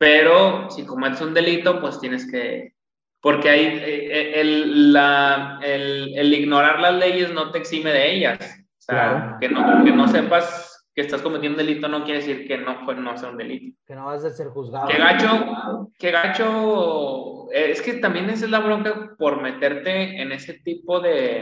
Pero 0.00 0.70
si 0.70 0.86
cometes 0.86 1.20
un 1.20 1.34
delito, 1.34 1.78
pues 1.78 2.00
tienes 2.00 2.28
que... 2.30 2.72
Porque 3.20 3.50
hay, 3.50 3.66
eh, 3.66 4.40
el, 4.40 4.94
la, 4.94 5.60
el, 5.62 6.16
el, 6.16 6.32
ignorar 6.32 6.80
las 6.80 6.94
leyes 6.94 7.34
no 7.34 7.50
te 7.50 7.58
exime 7.58 7.92
de 7.92 8.14
ellas. 8.14 8.38
O 8.78 8.80
sea, 8.82 9.36
que, 9.38 9.50
no, 9.50 9.84
que 9.84 9.92
no 9.92 10.08
sepas 10.08 10.88
que 10.94 11.02
estás 11.02 11.20
cometiendo 11.20 11.60
un 11.60 11.66
delito 11.66 11.86
no 11.86 12.02
quiere 12.04 12.20
decir 12.20 12.48
que 12.48 12.56
no, 12.56 12.82
pues, 12.86 12.96
no 12.96 13.14
sea 13.18 13.28
un 13.28 13.36
delito. 13.36 13.76
Que 13.84 13.94
no 13.94 14.06
vas 14.06 14.24
a 14.24 14.30
ser 14.30 14.48
juzgado. 14.48 14.88
Que 14.88 14.96
gacho, 14.96 15.90
que 15.98 16.10
gacho, 16.10 17.50
es 17.52 17.82
que 17.82 17.92
también 17.94 18.30
esa 18.30 18.46
es 18.46 18.50
la 18.50 18.60
bronca 18.60 19.14
por 19.18 19.42
meterte 19.42 20.22
en 20.22 20.32
ese 20.32 20.54
tipo 20.54 20.98
de, 21.00 21.40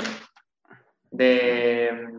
de, 1.13 2.11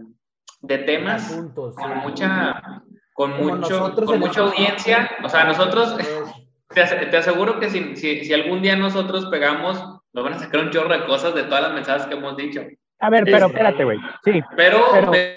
de 0.61 0.77
temas 0.77 1.37
con 1.53 1.97
mucha 1.97 2.81
con, 3.19 3.35
mucho, 3.35 3.93
con 4.05 4.17
mucha 4.17 4.39
audiencia. 4.39 5.11
O 5.21 5.27
sea, 5.27 5.43
nosotros, 5.43 5.97
te, 6.73 6.83
te 6.83 7.17
aseguro 7.17 7.59
que 7.59 7.69
si, 7.69 7.97
si, 7.97 8.23
si, 8.23 8.33
algún 8.33 8.61
día 8.61 8.77
nosotros 8.77 9.25
pegamos, 9.25 9.77
nos 10.13 10.23
van 10.23 10.33
a 10.35 10.39
sacar 10.39 10.61
un 10.61 10.69
chorro 10.69 10.97
de 10.97 11.05
cosas 11.05 11.35
de 11.35 11.43
todas 11.43 11.63
las 11.63 11.73
mensajes 11.73 12.07
que 12.07 12.13
hemos 12.13 12.37
dicho. 12.37 12.61
A 13.01 13.09
ver, 13.09 13.25
pero 13.25 13.47
espérate, 13.47 13.83
güey. 13.83 13.99
Sí. 14.23 14.41
Pero, 14.55 14.85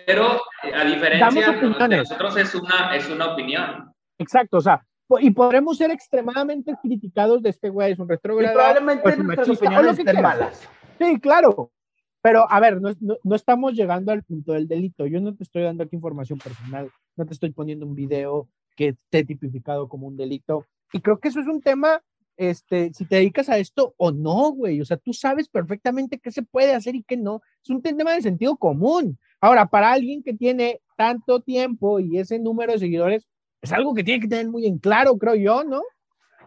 pero, 0.07 0.41
a 0.73 0.85
diferencia 0.85 1.53
de 1.89 1.97
nosotros 1.97 2.37
es 2.37 2.55
una, 2.55 2.95
es 2.95 3.11
una 3.11 3.33
opinión. 3.33 3.93
Exacto, 4.17 4.59
o 4.59 4.61
sea, 4.61 4.87
y 5.19 5.31
podremos 5.33 5.77
ser 5.77 5.91
extremadamente 5.91 6.75
criticados 6.81 7.43
de 7.43 7.51
este 7.51 7.69
güey, 7.69 7.93
es 7.93 7.99
un 7.99 8.09
retrógrado. 8.09 8.55
Probablemente 8.55 9.17
nuestras 9.17 9.49
opiniones 9.49 9.99
estén 9.99 10.23
malas. 10.23 10.69
Sí, 11.01 11.19
claro. 11.19 11.73
Pero, 12.21 12.47
a 12.49 12.61
ver, 12.61 12.81
no, 12.81 12.93
no, 13.01 13.35
estamos 13.35 13.73
llegando 13.73 14.13
al 14.13 14.23
punto 14.23 14.53
del 14.53 14.69
delito. 14.69 15.05
Yo 15.07 15.21
no 15.21 15.35
te 15.35 15.43
estoy 15.43 15.63
dando 15.65 15.83
aquí 15.83 15.97
información 15.97 16.39
personal, 16.39 16.89
no 17.17 17.27
te 17.27 17.35
estoy 17.35 17.51
poniendo 17.51 17.87
un 17.87 17.95
video 17.95 18.49
que 18.77 18.89
esté 18.89 19.25
tipificado 19.25 19.89
como 19.89 20.07
un 20.07 20.17
delito. 20.17 20.67
Y 20.93 21.01
creo 21.01 21.19
que 21.19 21.29
eso 21.29 21.41
es 21.41 21.47
un 21.47 21.61
tema, 21.61 22.03
este, 22.37 22.93
si 22.95 23.05
te 23.05 23.17
dedicas 23.17 23.49
a 23.49 23.59
esto 23.59 23.95
o 23.97 24.11
no, 24.11 24.53
güey. 24.53 24.81
O 24.81 24.85
sea, 24.85 24.97
tú 24.97 25.13
sabes 25.13 25.49
perfectamente 25.49 26.19
qué 26.19 26.31
se 26.31 26.43
puede 26.43 26.75
hacer 26.75 26.95
y 26.95 27.03
qué 27.03 27.17
no. 27.17 27.43
Es 27.63 27.71
un 27.71 27.83
tema 27.83 28.13
de 28.13 28.23
sentido 28.23 28.57
común. 28.57 29.19
Ahora, 29.41 29.67
para 29.67 29.93
alguien 29.93 30.23
que 30.23 30.35
tiene 30.35 30.81
tanto 30.97 31.41
tiempo 31.41 32.01
y 32.01 32.19
ese 32.19 32.39
número 32.39 32.73
de 32.73 32.79
seguidores, 32.79 33.27
es 33.61 33.73
algo 33.73 33.95
que 33.95 34.05
tiene 34.05 34.21
que 34.21 34.29
tener 34.29 34.49
muy 34.49 34.67
en 34.67 34.79
claro, 34.79 35.17
creo 35.19 35.35
yo, 35.35 35.65
¿no? 35.65 35.83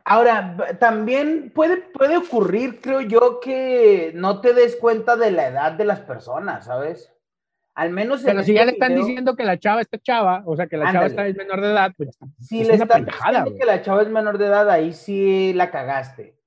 Ahora, 0.04 0.78
también 0.80 1.52
puede, 1.54 1.78
puede 1.78 2.18
ocurrir, 2.18 2.80
creo 2.80 3.02
yo, 3.02 3.40
que 3.40 4.12
no 4.14 4.40
te 4.40 4.54
des 4.54 4.76
cuenta 4.76 5.16
de 5.16 5.32
la 5.32 5.48
edad 5.48 5.72
de 5.72 5.86
las 5.86 6.02
personas, 6.02 6.66
¿sabes? 6.66 7.12
Al 7.76 7.92
menos 7.92 8.22
Pero 8.24 8.42
si 8.42 8.54
ya 8.54 8.62
este 8.62 8.72
le 8.72 8.78
están 8.78 8.96
diciendo 8.96 9.36
que 9.36 9.44
la 9.44 9.60
chava 9.60 9.82
está 9.82 10.00
chava, 10.00 10.44
o 10.46 10.56
sea, 10.56 10.68
que 10.68 10.78
la 10.78 10.94
chava 10.94 11.08
está 11.08 11.28
es 11.28 11.36
menor 11.36 11.60
de 11.60 11.68
edad, 11.68 11.92
pues 11.98 12.18
si 12.40 12.64
le 12.64 12.76
están 12.76 13.06
diciendo 13.06 13.54
que 13.60 13.66
la 13.66 13.82
chava 13.82 14.02
es 14.02 14.10
menor 14.10 14.38
de 14.38 14.46
edad, 14.46 14.70
ahí 14.70 14.94
sí 14.94 15.52
la 15.54 15.72
cagaste. 15.72 16.40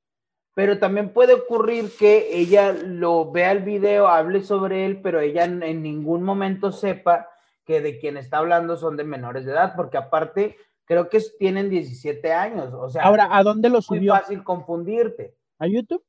Pero 0.54 0.78
también 0.78 1.12
puede 1.12 1.34
ocurrir 1.34 1.90
que 1.98 2.30
ella 2.32 2.72
lo 2.72 3.30
vea 3.30 3.52
el 3.52 3.62
video, 3.62 4.08
hable 4.08 4.42
sobre 4.42 4.86
él, 4.86 5.02
pero 5.02 5.20
ella 5.20 5.44
en, 5.44 5.62
en 5.62 5.82
ningún 5.82 6.22
momento 6.22 6.72
sepa 6.72 7.28
que 7.66 7.82
de 7.82 7.98
quien 7.98 8.16
está 8.16 8.38
hablando 8.38 8.78
son 8.78 8.96
de 8.96 9.04
menores 9.04 9.44
de 9.44 9.52
edad, 9.52 9.74
porque 9.76 9.98
aparte 9.98 10.56
creo 10.86 11.10
que 11.10 11.20
tienen 11.38 11.68
17 11.68 12.32
años. 12.32 12.72
O 12.72 12.88
sea, 12.88 13.02
ahora, 13.02 13.28
¿a 13.30 13.42
dónde 13.42 13.68
lo 13.68 13.82
subió? 13.82 14.14
Es 14.14 14.20
muy 14.20 14.20
fácil 14.20 14.44
confundirte. 14.44 15.36
¿A 15.58 15.66
YouTube? 15.66 16.02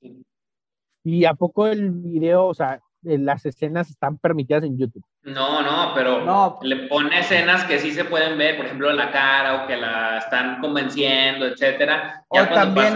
Sí. 0.00 0.24
¿Y 1.04 1.26
a 1.26 1.34
poco 1.34 1.66
el 1.66 1.90
video, 1.90 2.46
o 2.46 2.54
sea, 2.54 2.80
las 3.02 3.46
escenas 3.46 3.90
están 3.90 4.18
permitidas 4.18 4.64
en 4.64 4.78
YouTube? 4.78 5.04
No, 5.22 5.62
no, 5.62 5.94
pero 5.94 6.24
no. 6.24 6.58
le 6.62 6.88
pone 6.88 7.20
escenas 7.20 7.64
que 7.64 7.78
sí 7.78 7.92
se 7.92 8.04
pueden 8.04 8.38
ver, 8.38 8.56
por 8.56 8.66
ejemplo, 8.66 8.92
la 8.92 9.10
cara 9.10 9.62
o 9.62 9.66
que 9.66 9.76
la 9.76 10.18
están 10.18 10.60
convenciendo, 10.60 11.46
etcétera. 11.46 12.24
Ya 12.32 12.52
también, 12.52 12.94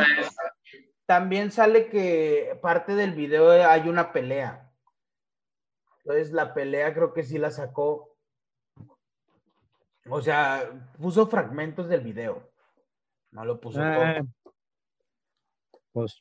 también 1.06 1.50
sale 1.50 1.88
que 1.88 2.58
parte 2.62 2.94
del 2.94 3.12
video 3.12 3.50
hay 3.50 3.88
una 3.88 4.12
pelea. 4.12 4.70
Entonces 5.98 6.32
la 6.32 6.52
pelea 6.52 6.92
creo 6.94 7.12
que 7.12 7.22
sí 7.22 7.38
la 7.38 7.50
sacó 7.50 8.12
o 10.08 10.20
sea, 10.20 10.68
puso 10.98 11.26
fragmentos 11.26 11.88
del 11.88 12.00
video. 12.00 12.50
No 13.30 13.44
lo 13.44 13.60
puso 13.60 13.80
ah, 13.80 14.16
todo. 14.42 14.52
Pues. 15.92 16.18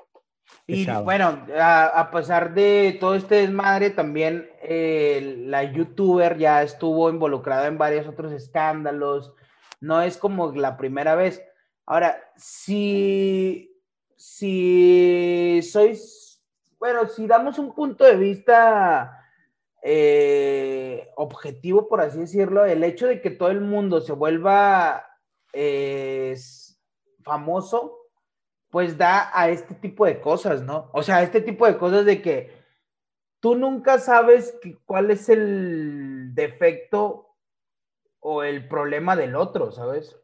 Y 0.67 0.85
bueno, 0.85 1.45
a, 1.59 2.09
pesar 2.11 2.53
de 2.53 2.97
todo 2.99 3.15
este 3.15 3.35
desmadre, 3.35 3.89
también 3.89 4.49
eh, 4.61 5.35
la 5.45 5.63
youtuber 5.63 6.37
ya 6.37 6.63
estuvo 6.63 7.09
involucrada 7.09 7.67
en 7.67 7.77
varios 7.77 8.07
otros 8.07 8.31
escándalos. 8.31 9.33
No 9.81 10.01
es 10.01 10.17
como 10.17 10.51
la 10.53 10.77
primera 10.77 11.15
vez. 11.15 11.43
Ahora, 11.85 12.17
si, 12.37 13.81
si 14.15 15.59
sois, 15.63 16.41
bueno, 16.79 17.07
si 17.07 17.27
damos 17.27 17.59
un 17.59 17.73
punto 17.73 18.05
de 18.05 18.15
vista 18.15 19.21
eh, 19.83 21.09
objetivo, 21.15 21.89
por 21.89 22.01
así 22.01 22.19
decirlo, 22.19 22.65
el 22.65 22.83
hecho 22.83 23.07
de 23.07 23.19
que 23.19 23.31
todo 23.31 23.49
el 23.49 23.61
mundo 23.61 23.99
se 23.99 24.13
vuelva 24.13 25.05
eh, 25.53 26.37
famoso, 27.23 28.00
pues 28.71 28.97
da 28.97 29.29
a 29.33 29.49
este 29.49 29.75
tipo 29.75 30.05
de 30.05 30.19
cosas, 30.21 30.63
¿no? 30.63 30.89
O 30.93 31.03
sea, 31.03 31.21
este 31.21 31.41
tipo 31.41 31.67
de 31.67 31.77
cosas 31.77 32.05
de 32.05 32.21
que 32.21 32.63
tú 33.41 33.55
nunca 33.55 33.99
sabes 33.99 34.57
cuál 34.85 35.11
es 35.11 35.29
el 35.29 36.33
defecto 36.33 37.35
o 38.21 38.43
el 38.43 38.67
problema 38.67 39.15
del 39.15 39.35
otro, 39.35 39.71
¿sabes? 39.71 40.17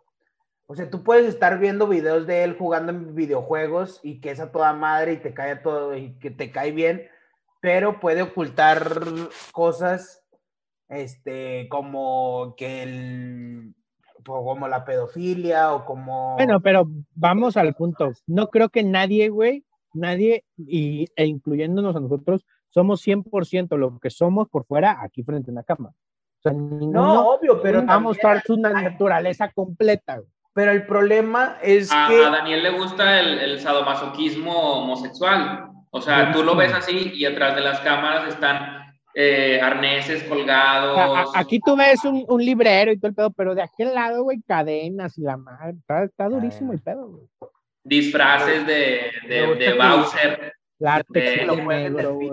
O 0.65 0.75
sea, 0.75 0.89
tú 0.89 1.03
puedes 1.03 1.27
estar 1.27 1.59
viendo 1.59 1.87
videos 1.87 2.25
de 2.25 2.43
él 2.43 2.57
jugando 2.57 2.91
en 2.91 3.15
videojuegos 3.15 3.99
y 4.03 4.21
que 4.21 4.31
es 4.31 4.39
a 4.39 4.51
toda 4.51 4.73
madre 4.73 5.13
y 5.13 5.17
te 5.17 5.33
cae 5.33 5.57
todo 5.57 5.95
y 5.95 6.17
que 6.19 6.31
te 6.31 6.51
cae 6.51 6.71
bien, 6.71 7.09
pero 7.61 7.99
puede 7.99 8.21
ocultar 8.21 9.01
cosas 9.51 10.25
este, 10.89 11.67
como 11.69 12.55
que 12.57 12.83
el, 12.83 13.75
como 14.33 14.67
la 14.67 14.85
pedofilia 14.85 15.73
o 15.73 15.85
como... 15.85 16.35
Bueno, 16.35 16.59
pero 16.61 16.87
vamos 17.15 17.57
al 17.57 17.73
punto. 17.73 18.11
No 18.25 18.47
creo 18.47 18.69
que 18.69 18.83
nadie, 18.83 19.29
güey, 19.29 19.65
nadie, 19.93 20.45
y, 20.57 21.07
e 21.15 21.25
incluyéndonos 21.25 21.95
a 21.95 21.99
nosotros, 21.99 22.45
somos 22.69 23.05
100% 23.05 23.75
lo 23.77 23.99
que 23.99 24.09
somos 24.09 24.47
por 24.49 24.65
fuera 24.65 24.97
aquí 25.01 25.23
frente 25.23 25.51
a 25.51 25.53
una 25.53 25.63
cámara. 25.63 25.95
O 26.39 26.41
sea, 26.41 26.53
ninguno 26.53 27.01
No, 27.01 27.29
obvio, 27.29 27.61
pero 27.61 27.85
va 27.85 27.95
a 27.95 27.99
mostrar 27.99 28.43
su 28.45 28.57
naturaleza 28.57 29.51
completa. 29.51 30.17
güey. 30.17 30.29
Pero 30.53 30.71
el 30.71 30.85
problema 30.85 31.57
es 31.61 31.91
A, 31.91 32.07
que 32.07 32.23
a 32.23 32.29
Daniel 32.31 32.63
le 32.63 32.71
gusta 32.71 33.19
el, 33.19 33.39
el 33.39 33.59
sadomasoquismo 33.59 34.81
homosexual. 34.83 35.69
O 35.91 36.01
sea, 36.01 36.31
tú 36.31 36.43
lo 36.43 36.55
ves 36.55 36.73
así 36.73 37.11
y 37.13 37.25
atrás 37.25 37.55
de 37.55 37.61
las 37.61 37.79
cámaras 37.81 38.27
están 38.27 38.86
eh, 39.13 39.59
arneses 39.61 40.23
O 40.25 40.29
colgados. 40.29 40.95
sea, 40.95 41.05
a- 41.39 41.39
aquí 41.41 41.59
tú 41.59 41.75
ves 41.75 42.03
un, 42.05 42.23
un 42.27 42.43
librero 42.43 42.91
y 42.91 42.97
todo 42.99 43.09
el 43.09 43.15
pedo, 43.15 43.31
pero 43.31 43.55
de 43.55 43.63
aquel 43.63 43.93
lado, 43.93 44.23
güey, 44.23 44.41
cadenas 44.41 45.17
y 45.17 45.21
la 45.21 45.37
madre. 45.37 45.77
Está, 45.79 46.03
está 46.03 46.29
durísimo 46.29 46.73
el 46.73 46.81
pedo, 46.81 47.07
güey. 47.07 47.27
disfraces 47.83 48.65
de, 48.67 49.11
de, 49.27 49.55
de 49.55 49.73
Bowser. 49.73 50.53
Látex 50.79 51.47
negro, 51.65 52.15
güey. 52.15 52.31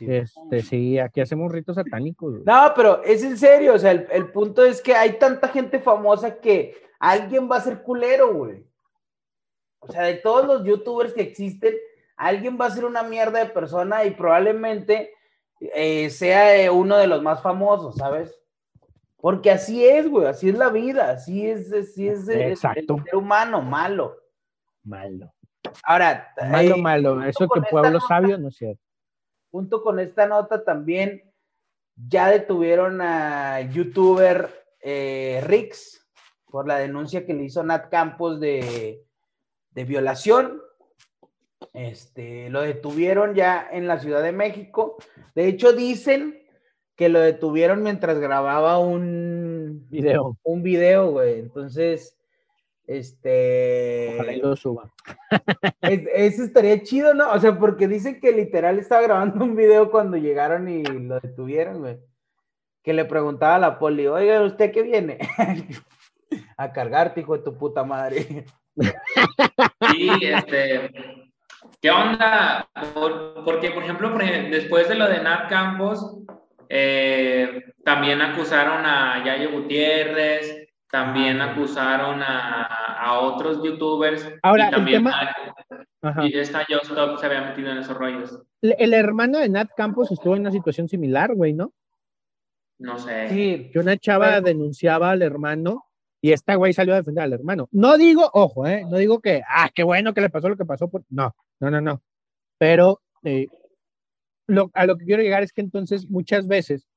Este, 0.00 0.62
sí, 0.62 0.98
aquí 0.98 1.20
hacemos 1.20 1.50
ritos 1.52 1.76
satánicos. 1.76 2.32
güey. 2.32 2.42
No, 2.44 2.72
pero 2.74 3.02
es 3.04 3.22
en 3.22 3.36
serio, 3.38 3.74
o 3.74 3.78
sea, 3.78 3.92
el, 3.92 4.06
el 4.10 4.30
punto 4.30 4.64
es 4.64 4.82
que 4.82 4.94
hay 4.94 5.18
tanta 5.18 5.48
gente 5.48 5.78
famosa 5.78 6.36
que 6.40 6.74
alguien 6.98 7.48
va 7.50 7.56
a 7.56 7.60
ser 7.60 7.82
culero, 7.82 8.34
güey. 8.34 8.64
O 9.80 9.90
sea, 9.90 10.02
de 10.02 10.14
todos 10.14 10.46
los 10.46 10.64
youtubers 10.64 11.12
que 11.14 11.22
existen, 11.22 11.74
alguien 12.16 12.58
va 12.60 12.66
a 12.66 12.70
ser 12.70 12.84
una 12.84 13.04
mierda 13.04 13.38
de 13.38 13.46
persona 13.50 14.04
y 14.04 14.10
probablemente 14.10 15.12
eh, 15.60 16.10
sea 16.10 16.70
uno 16.72 16.96
de 16.96 17.06
los 17.06 17.22
más 17.22 17.42
famosos, 17.42 17.96
¿sabes? 17.96 18.34
Porque 19.16 19.50
así 19.50 19.84
es, 19.84 20.08
güey, 20.08 20.26
así 20.26 20.48
es 20.50 20.56
la 20.56 20.68
vida, 20.68 21.10
así 21.10 21.48
es, 21.48 21.72
así 21.72 22.08
es 22.08 22.28
el, 22.28 22.40
el 22.40 22.56
ser 22.56 22.84
humano, 23.12 23.60
malo. 23.62 24.16
Malo. 24.84 25.32
Ahora, 25.84 26.32
Malo, 26.50 26.76
eh, 26.76 26.80
malo. 26.80 27.22
Eso 27.24 27.48
que 27.48 27.60
pueblo 27.62 28.00
sabio 28.00 28.38
no 28.38 28.48
es 28.48 28.56
cierto. 28.56 28.82
junto 29.50 29.82
con 29.82 29.98
esta 29.98 30.26
nota 30.26 30.64
también 30.64 31.22
ya 31.96 32.28
detuvieron 32.28 33.00
a 33.00 33.60
youtuber 33.60 34.64
eh, 34.80 35.42
Rix 35.44 36.06
por 36.46 36.66
la 36.68 36.78
denuncia 36.78 37.26
que 37.26 37.34
le 37.34 37.44
hizo 37.44 37.62
Nat 37.64 37.90
Campos 37.90 38.40
de, 38.40 39.04
de 39.70 39.84
violación. 39.84 40.62
Este, 41.78 42.50
lo 42.50 42.62
detuvieron 42.62 43.36
ya 43.36 43.68
en 43.70 43.86
la 43.86 44.00
Ciudad 44.00 44.20
de 44.20 44.32
México. 44.32 44.96
De 45.36 45.46
hecho, 45.46 45.72
dicen 45.72 46.42
que 46.96 47.08
lo 47.08 47.20
detuvieron 47.20 47.84
mientras 47.84 48.18
grababa 48.18 48.80
un 48.80 49.86
Video. 49.88 50.36
un 50.42 50.64
video, 50.64 51.12
güey. 51.12 51.38
Entonces, 51.38 52.18
este. 52.88 54.14
Ojalá 54.16 54.32
y 54.32 54.40
lo 54.40 54.56
suba. 54.56 54.92
Es- 55.82 56.08
eso 56.12 56.42
estaría 56.42 56.82
chido, 56.82 57.14
¿no? 57.14 57.30
O 57.32 57.38
sea, 57.38 57.56
porque 57.56 57.86
dicen 57.86 58.18
que 58.20 58.32
literal 58.32 58.80
estaba 58.80 59.02
grabando 59.02 59.44
un 59.44 59.54
video 59.54 59.92
cuando 59.92 60.16
llegaron 60.16 60.68
y 60.68 60.82
lo 60.82 61.20
detuvieron, 61.20 61.78
güey. 61.78 61.98
Que 62.82 62.92
le 62.92 63.04
preguntaba 63.04 63.54
a 63.54 63.58
la 63.60 63.78
poli, 63.78 64.08
oiga, 64.08 64.42
¿usted 64.42 64.72
qué 64.72 64.82
viene? 64.82 65.18
a 66.56 66.72
cargarte, 66.72 67.20
hijo 67.20 67.36
de 67.36 67.44
tu 67.44 67.56
puta 67.56 67.84
madre. 67.84 68.46
Sí, 69.92 70.10
este, 70.22 70.90
¿qué 71.80 71.90
onda? 71.90 72.68
Por- 72.94 73.44
porque, 73.44 73.70
por 73.70 73.82
ejemplo, 73.84 74.12
por 74.12 74.22
después 74.24 74.88
de 74.88 74.94
lo 74.96 75.08
de 75.08 75.22
Nat 75.22 75.48
Campos, 75.48 76.18
eh, 76.68 77.64
también 77.84 78.20
acusaron 78.20 78.84
a 78.84 79.24
Yayo 79.24 79.52
Gutiérrez, 79.52 80.66
también 80.90 81.40
Ah, 81.40 81.52
acusaron 81.52 82.22
a, 82.22 82.62
a 83.02 83.20
otros 83.20 83.62
youtubers. 83.62 84.30
Ahora, 84.42 84.64
y 84.64 84.66
el 84.68 84.72
también 84.74 84.98
tema- 85.04 85.20
a- 85.20 86.08
Ajá. 86.08 86.26
y 86.26 86.38
esta 86.38 86.64
Just 86.68 86.84
Stop 86.90 87.18
se 87.18 87.26
había 87.26 87.42
metido 87.42 87.70
en 87.70 87.78
esos 87.78 87.96
rollos. 87.96 88.42
El, 88.62 88.74
el 88.78 88.94
hermano 88.94 89.38
de 89.38 89.48
Nat 89.48 89.68
Campos 89.76 90.10
estuvo 90.10 90.34
en 90.34 90.42
una 90.42 90.50
situación 90.52 90.88
similar, 90.88 91.34
güey, 91.34 91.52
¿no? 91.54 91.72
No 92.78 92.98
sé. 92.98 93.28
Sí, 93.28 93.70
Que 93.72 93.78
una 93.80 93.96
chava 93.96 94.28
Bueno. 94.30 94.42
denunciaba 94.46 95.10
al 95.10 95.22
hermano 95.22 95.84
y 96.20 96.32
esta 96.32 96.54
güey 96.56 96.72
salió 96.72 96.94
a 96.94 96.98
defender 96.98 97.24
al 97.24 97.32
hermano. 97.32 97.68
No 97.72 97.96
digo, 97.96 98.28
ojo, 98.32 98.66
¿eh? 98.66 98.84
No 98.88 98.96
digo 98.98 99.20
que, 99.20 99.42
ah, 99.48 99.70
qué 99.74 99.82
bueno 99.84 100.14
que 100.14 100.20
le 100.20 100.30
pasó 100.30 100.48
lo 100.48 100.56
que 100.56 100.64
pasó. 100.64 100.88
por- 100.88 101.04
No, 101.08 101.34
no, 101.60 101.70
no, 101.70 101.80
no. 101.80 102.02
Pero 102.58 103.00
eh, 103.22 103.46
lo, 104.46 104.70
a 104.74 104.86
lo 104.86 104.96
que 104.96 105.04
quiero 105.04 105.22
llegar 105.22 105.42
es 105.42 105.52
que 105.52 105.60
entonces 105.60 106.08
muchas 106.10 106.46
veces 106.48 106.88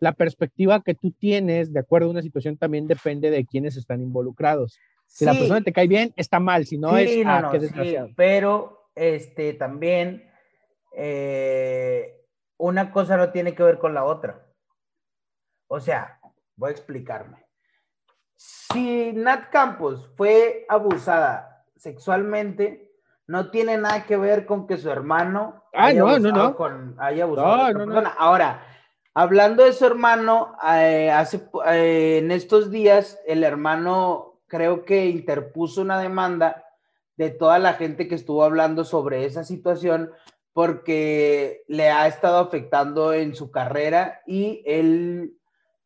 la 0.00 0.12
perspectiva 0.12 0.82
que 0.82 0.94
tú 0.94 1.10
tienes 1.12 1.72
de 1.72 1.80
acuerdo 1.80 2.08
a 2.08 2.10
una 2.12 2.22
situación 2.22 2.56
también 2.56 2.86
depende 2.86 3.30
de 3.30 3.44
quiénes 3.46 3.76
están 3.76 4.00
involucrados. 4.02 4.78
Si 5.06 5.24
la 5.24 5.32
sí. 5.32 5.38
persona 5.38 5.62
te 5.62 5.72
cae 5.72 5.88
bien, 5.88 6.12
está 6.16 6.38
mal. 6.38 6.66
Si 6.66 6.76
no 6.78 6.94
Sí, 6.98 7.20
es, 7.20 7.24
no, 7.24 7.32
ah, 7.32 7.40
no, 7.40 7.50
qué 7.50 7.58
sí, 7.60 7.66
desgraciado. 7.66 8.10
pero 8.16 8.90
este 8.94 9.54
también 9.54 10.30
eh, 10.94 12.14
una 12.58 12.92
cosa 12.92 13.16
no 13.16 13.30
tiene 13.32 13.54
que 13.54 13.62
ver 13.62 13.78
con 13.78 13.94
la 13.94 14.04
otra. 14.04 14.46
O 15.68 15.80
sea, 15.80 16.20
voy 16.56 16.68
a 16.68 16.72
explicarme. 16.72 17.44
Si 18.40 19.12
Nat 19.14 19.50
Campos 19.50 20.08
fue 20.16 20.64
abusada 20.68 21.64
sexualmente, 21.76 22.92
no 23.26 23.50
tiene 23.50 23.76
nada 23.76 24.04
que 24.06 24.16
ver 24.16 24.46
con 24.46 24.66
que 24.68 24.76
su 24.76 24.88
hermano 24.90 25.64
Ah, 25.74 25.86
haya 25.86 26.00
no, 26.00 26.08
abusado 26.08 26.32
no. 26.50 26.56
con- 26.56 26.94
haya 26.98 27.24
abusado 27.24 27.66
persona. 27.76 28.14
Ahora, 28.16 28.62
hablando 29.12 29.64
de 29.64 29.72
su 29.72 29.84
hermano, 29.84 30.56
eh, 30.72 31.10
hace, 31.10 31.48
eh, 31.66 32.18
en 32.22 32.30
estos 32.30 32.70
días 32.70 33.18
el 33.26 33.42
hermano 33.42 34.40
creo 34.46 34.84
que 34.84 35.06
interpuso 35.06 35.82
una 35.82 36.00
demanda 36.00 36.64
de 37.16 37.30
toda 37.30 37.58
la 37.58 37.74
gente 37.74 38.06
que 38.06 38.14
estuvo 38.14 38.44
hablando 38.44 38.84
sobre 38.84 39.24
esa 39.24 39.42
situación 39.42 40.12
porque 40.52 41.64
le 41.66 41.90
ha 41.90 42.06
estado 42.06 42.38
afectando 42.38 43.12
en 43.12 43.34
su 43.34 43.50
carrera 43.50 44.22
y 44.26 44.62
él 44.64 45.34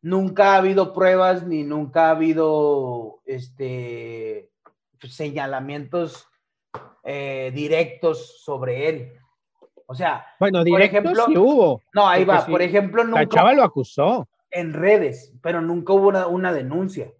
nunca 0.03 0.53
ha 0.53 0.57
habido 0.57 0.93
pruebas 0.93 1.47
ni 1.47 1.63
nunca 1.63 2.07
ha 2.07 2.11
habido 2.11 3.21
este 3.25 4.51
señalamientos 5.01 6.27
eh, 7.03 7.51
directos 7.53 8.41
sobre 8.43 8.89
él. 8.89 9.13
O 9.87 9.95
sea, 9.95 10.25
Bueno, 10.39 10.63
directo 10.63 10.97
ejemplo, 10.97 11.25
sí 11.25 11.37
hubo. 11.37 11.81
no, 11.93 12.07
ahí 12.07 12.23
va. 12.23 12.41
sí, 12.45 12.51
Por 12.51 12.61
ejemplo, 12.61 13.03
La 13.03 13.09
nunca 13.09 13.27
chava 13.27 13.53
lo 13.53 13.63
acusó. 13.63 14.27
en 14.51 14.73
redes, 14.73 15.33
pero 15.41 15.61
nunca 15.61 15.93
hubo 15.93 16.07
una, 16.09 16.27
una 16.27 16.53
denuncia. 16.53 17.11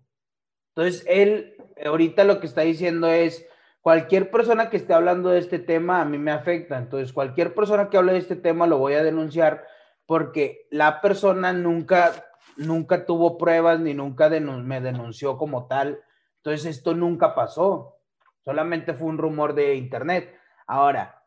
Entonces, 0.75 1.03
él 1.07 1.55
ahorita 1.85 2.23
lo 2.23 2.39
que 2.39 2.47
está 2.47 2.61
diciendo 2.61 3.07
es, 3.07 3.45
cualquier 3.81 4.31
persona 4.31 4.69
que 4.69 4.77
esté 4.77 4.93
hablando 4.93 5.29
de 5.29 5.39
este 5.39 5.59
tema 5.59 6.01
a 6.01 6.05
mí 6.05 6.17
me 6.17 6.31
afecta. 6.31 6.77
Entonces, 6.77 7.11
cualquier 7.11 7.53
persona 7.53 7.89
que 7.89 7.97
hable 7.97 8.13
de 8.13 8.19
este 8.19 8.35
tema 8.37 8.65
lo 8.65 8.77
voy 8.77 8.93
a 8.93 9.03
denunciar 9.03 9.65
porque 10.05 10.67
la 10.71 11.01
persona 11.01 11.51
nunca, 11.53 12.13
nunca 12.57 13.05
tuvo 13.05 13.37
pruebas 13.37 13.79
ni 13.79 13.93
nunca 13.93 14.29
me 14.29 14.81
denunció 14.81 15.37
como 15.37 15.67
tal. 15.67 15.99
Entonces, 16.37 16.77
esto 16.77 16.93
nunca 16.93 17.35
pasó. 17.35 17.97
Solamente 18.43 18.93
fue 18.93 19.07
un 19.07 19.17
rumor 19.17 19.53
de 19.53 19.75
internet. 19.75 20.35
Ahora, 20.67 21.23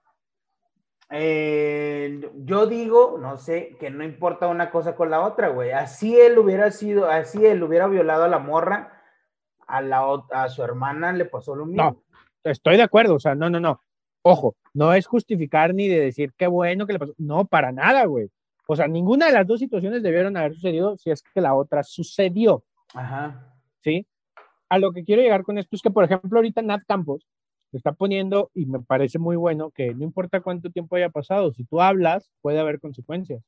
eh, 1.10 2.30
yo 2.34 2.66
digo, 2.66 3.16
no 3.20 3.36
sé, 3.36 3.76
que 3.78 3.90
no 3.90 4.04
importa 4.04 4.48
una 4.48 4.70
cosa 4.70 4.96
con 4.96 5.10
la 5.10 5.20
otra, 5.20 5.48
güey. 5.48 5.70
Así 5.70 6.18
él 6.18 6.38
hubiera 6.38 6.70
sido, 6.70 7.08
así 7.08 7.44
él 7.46 7.62
hubiera 7.62 7.86
violado 7.86 8.24
a 8.24 8.28
la 8.28 8.38
morra, 8.38 9.02
a, 9.66 9.80
la, 9.80 10.04
a 10.32 10.48
su 10.48 10.62
hermana 10.62 11.12
le 11.12 11.24
pasó 11.24 11.54
lo 11.54 11.64
mismo. 11.64 11.82
No, 11.82 12.02
estoy 12.44 12.76
de 12.76 12.82
acuerdo, 12.82 13.14
o 13.14 13.20
sea, 13.20 13.34
no, 13.34 13.48
no, 13.48 13.60
no. 13.60 13.80
Ojo, 14.22 14.56
no 14.74 14.92
es 14.92 15.06
justificar 15.06 15.72
ni 15.72 15.86
de 15.86 16.00
decir 16.00 16.32
qué 16.36 16.48
bueno 16.48 16.86
que 16.86 16.94
le 16.94 16.98
pasó. 16.98 17.14
No, 17.18 17.44
para 17.44 17.70
nada, 17.70 18.04
güey. 18.06 18.28
O 18.66 18.74
sea, 18.74 18.88
ninguna 18.88 19.26
de 19.26 19.32
las 19.32 19.46
dos 19.46 19.60
situaciones 19.60 20.02
debieron 20.02 20.36
haber 20.36 20.54
sucedido 20.54 20.96
si 20.96 21.10
es 21.10 21.22
que 21.22 21.40
la 21.40 21.54
otra 21.54 21.82
sucedió, 21.82 22.64
Ajá. 22.94 23.54
¿sí? 23.82 24.06
A 24.68 24.78
lo 24.78 24.92
que 24.92 25.04
quiero 25.04 25.22
llegar 25.22 25.44
con 25.44 25.58
esto 25.58 25.76
es 25.76 25.82
que, 25.82 25.90
por 25.90 26.04
ejemplo, 26.04 26.38
ahorita 26.38 26.62
Nat 26.62 26.82
Campos 26.86 27.26
se 27.70 27.76
está 27.76 27.92
poniendo, 27.92 28.50
y 28.54 28.66
me 28.66 28.80
parece 28.80 29.18
muy 29.18 29.36
bueno, 29.36 29.70
que 29.70 29.94
no 29.94 30.04
importa 30.04 30.40
cuánto 30.40 30.70
tiempo 30.70 30.96
haya 30.96 31.10
pasado, 31.10 31.52
si 31.52 31.64
tú 31.64 31.80
hablas, 31.80 32.30
puede 32.40 32.58
haber 32.58 32.80
consecuencias. 32.80 33.42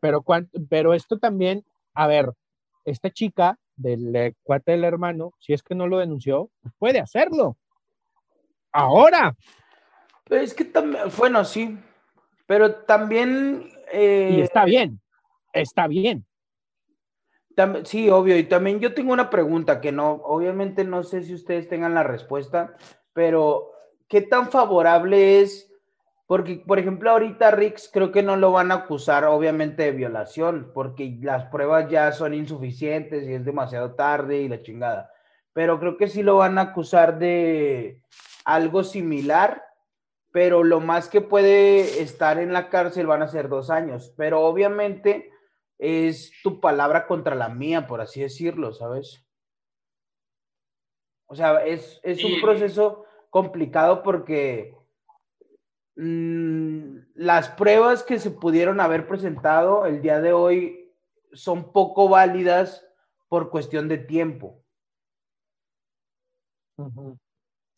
Pero, 0.00 0.24
pero 0.68 0.94
esto 0.94 1.18
también, 1.18 1.64
a 1.94 2.06
ver, 2.06 2.32
esta 2.84 3.10
chica 3.10 3.58
del 3.76 4.14
eh, 4.14 4.34
cuate 4.42 4.72
del 4.72 4.84
hermano, 4.84 5.32
si 5.38 5.52
es 5.52 5.62
que 5.62 5.74
no 5.74 5.86
lo 5.86 5.98
denunció, 5.98 6.50
pues 6.62 6.74
puede 6.78 7.00
hacerlo. 7.00 7.56
Ahora. 8.72 9.36
Pero 10.28 10.42
es 10.42 10.54
que 10.54 10.64
también, 10.64 11.04
bueno, 11.16 11.44
sí, 11.44 11.78
pero 12.46 12.74
también... 12.74 13.75
eh, 13.92 14.30
Y 14.38 14.40
está 14.40 14.64
bien, 14.64 15.00
está 15.52 15.86
bien. 15.86 16.26
sí, 17.84 18.10
obvio, 18.10 18.36
y 18.36 18.44
también 18.44 18.80
yo 18.80 18.94
tengo 18.94 19.12
una 19.12 19.30
pregunta 19.30 19.80
que 19.80 19.92
no, 19.92 20.12
obviamente 20.24 20.84
no 20.84 21.02
sé 21.02 21.22
si 21.22 21.34
ustedes 21.34 21.68
tengan 21.68 21.94
la 21.94 22.02
respuesta, 22.02 22.76
pero 23.12 23.72
¿qué 24.08 24.22
tan 24.22 24.50
favorable 24.50 25.40
es? 25.40 25.72
Porque, 26.26 26.56
por 26.66 26.78
ejemplo, 26.78 27.10
ahorita 27.10 27.52
Rix 27.52 27.88
creo 27.92 28.10
que 28.10 28.22
no 28.22 28.36
lo 28.36 28.50
van 28.50 28.72
a 28.72 28.76
acusar, 28.76 29.24
obviamente, 29.24 29.84
de 29.84 29.92
violación, 29.92 30.72
porque 30.74 31.16
las 31.22 31.44
pruebas 31.46 31.88
ya 31.88 32.10
son 32.10 32.34
insuficientes 32.34 33.28
y 33.28 33.34
es 33.34 33.44
demasiado 33.44 33.94
tarde 33.94 34.38
y 34.38 34.48
la 34.48 34.60
chingada. 34.60 35.12
Pero 35.52 35.78
creo 35.78 35.96
que 35.96 36.08
sí 36.08 36.24
lo 36.24 36.38
van 36.38 36.58
a 36.58 36.62
acusar 36.62 37.18
de 37.20 38.02
algo 38.44 38.82
similar, 38.82 39.62
pero 40.36 40.64
lo 40.64 40.80
más 40.80 41.08
que 41.08 41.22
puede 41.22 42.02
estar 42.02 42.38
en 42.38 42.52
la 42.52 42.68
cárcel 42.68 43.06
van 43.06 43.22
a 43.22 43.28
ser 43.28 43.48
dos 43.48 43.70
años, 43.70 44.12
pero 44.18 44.42
obviamente 44.42 45.32
es 45.78 46.30
tu 46.42 46.60
palabra 46.60 47.06
contra 47.06 47.34
la 47.34 47.48
mía, 47.48 47.86
por 47.86 48.02
así 48.02 48.20
decirlo, 48.20 48.74
¿sabes? 48.74 49.26
O 51.24 51.34
sea, 51.34 51.64
es, 51.64 52.00
es 52.02 52.22
un 52.22 52.38
proceso 52.42 53.06
complicado 53.30 54.02
porque 54.02 54.76
mm, 55.96 56.98
las 57.14 57.48
pruebas 57.48 58.02
que 58.02 58.18
se 58.18 58.30
pudieron 58.30 58.78
haber 58.78 59.08
presentado 59.08 59.86
el 59.86 60.02
día 60.02 60.20
de 60.20 60.34
hoy 60.34 60.94
son 61.32 61.72
poco 61.72 62.10
válidas 62.10 62.86
por 63.28 63.48
cuestión 63.48 63.88
de 63.88 63.96
tiempo. 63.96 64.62
Ujú. 66.76 67.18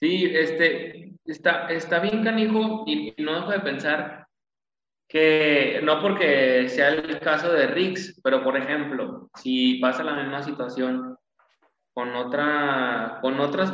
Sí, 0.01 0.31
este, 0.33 1.15
está, 1.25 1.69
está 1.69 1.99
bien 2.01 2.23
canijo 2.23 2.85
y, 2.87 3.15
no 3.19 3.35
dejo 3.35 3.51
de 3.51 3.61
pensar 3.61 4.27
que 5.09 5.81
no 5.83 6.01
porque 6.01 6.69
sea 6.69 6.91
el 6.91 7.19
caso 7.21 7.53
de 7.53 7.67
Rix, 7.67 8.21
pero 8.23 8.45
por 8.45 8.57
ejemplo, 8.57 9.29
si 9.35 9.79
pasa 9.81 10.05
la 10.05 10.15
misma 10.15 10.43
situación 10.43 11.17
con 11.93 12.15
otra, 12.15 13.19
con 13.23 13.41
otras, 13.41 13.73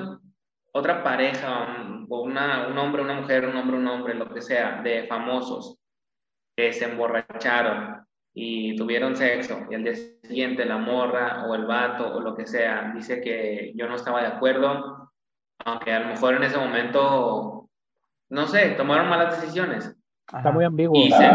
otra 0.72 1.02
pareja, 1.02 2.06
o 2.08 2.22
una, 2.22 2.68
un 2.68 2.78
hombre, 2.78 3.02
una 3.02 3.20
mujer, 3.20 3.46
un 3.46 3.56
hombre, 3.56 3.76
un 3.76 3.88
hombre, 3.88 4.14
lo 4.14 4.32
que 4.32 4.40
sea, 4.40 4.80
de 4.82 5.06
famosos 5.06 5.78
que 6.56 6.72
se 6.72 6.86
emborracharon 6.86 8.06
y 8.32 8.76
tuvieron 8.76 9.16
sexo 9.16 9.66
y 9.70 9.74
al 9.74 9.84
día 9.84 9.94
siguiente 9.94 10.64
la 10.64 10.78
morra 10.78 11.44
o 11.46 11.54
el 11.54 11.66
vato 11.66 12.14
o 12.14 12.20
lo 12.20 12.34
que 12.34 12.46
sea 12.46 12.92
dice 12.94 13.20
que 13.20 13.72
yo 13.76 13.86
no 13.88 13.96
estaba 13.96 14.22
de 14.22 14.28
acuerdo, 14.28 15.03
aunque 15.64 15.92
a 15.92 16.00
lo 16.00 16.06
mejor 16.08 16.34
en 16.34 16.42
ese 16.44 16.58
momento, 16.58 17.68
no 18.30 18.46
sé, 18.46 18.70
tomaron 18.70 19.08
malas 19.08 19.40
decisiones 19.40 19.94
Está 20.26 20.50
muy 20.50 20.64
ambiguo. 20.64 20.96
y, 20.96 21.10
se- 21.10 21.30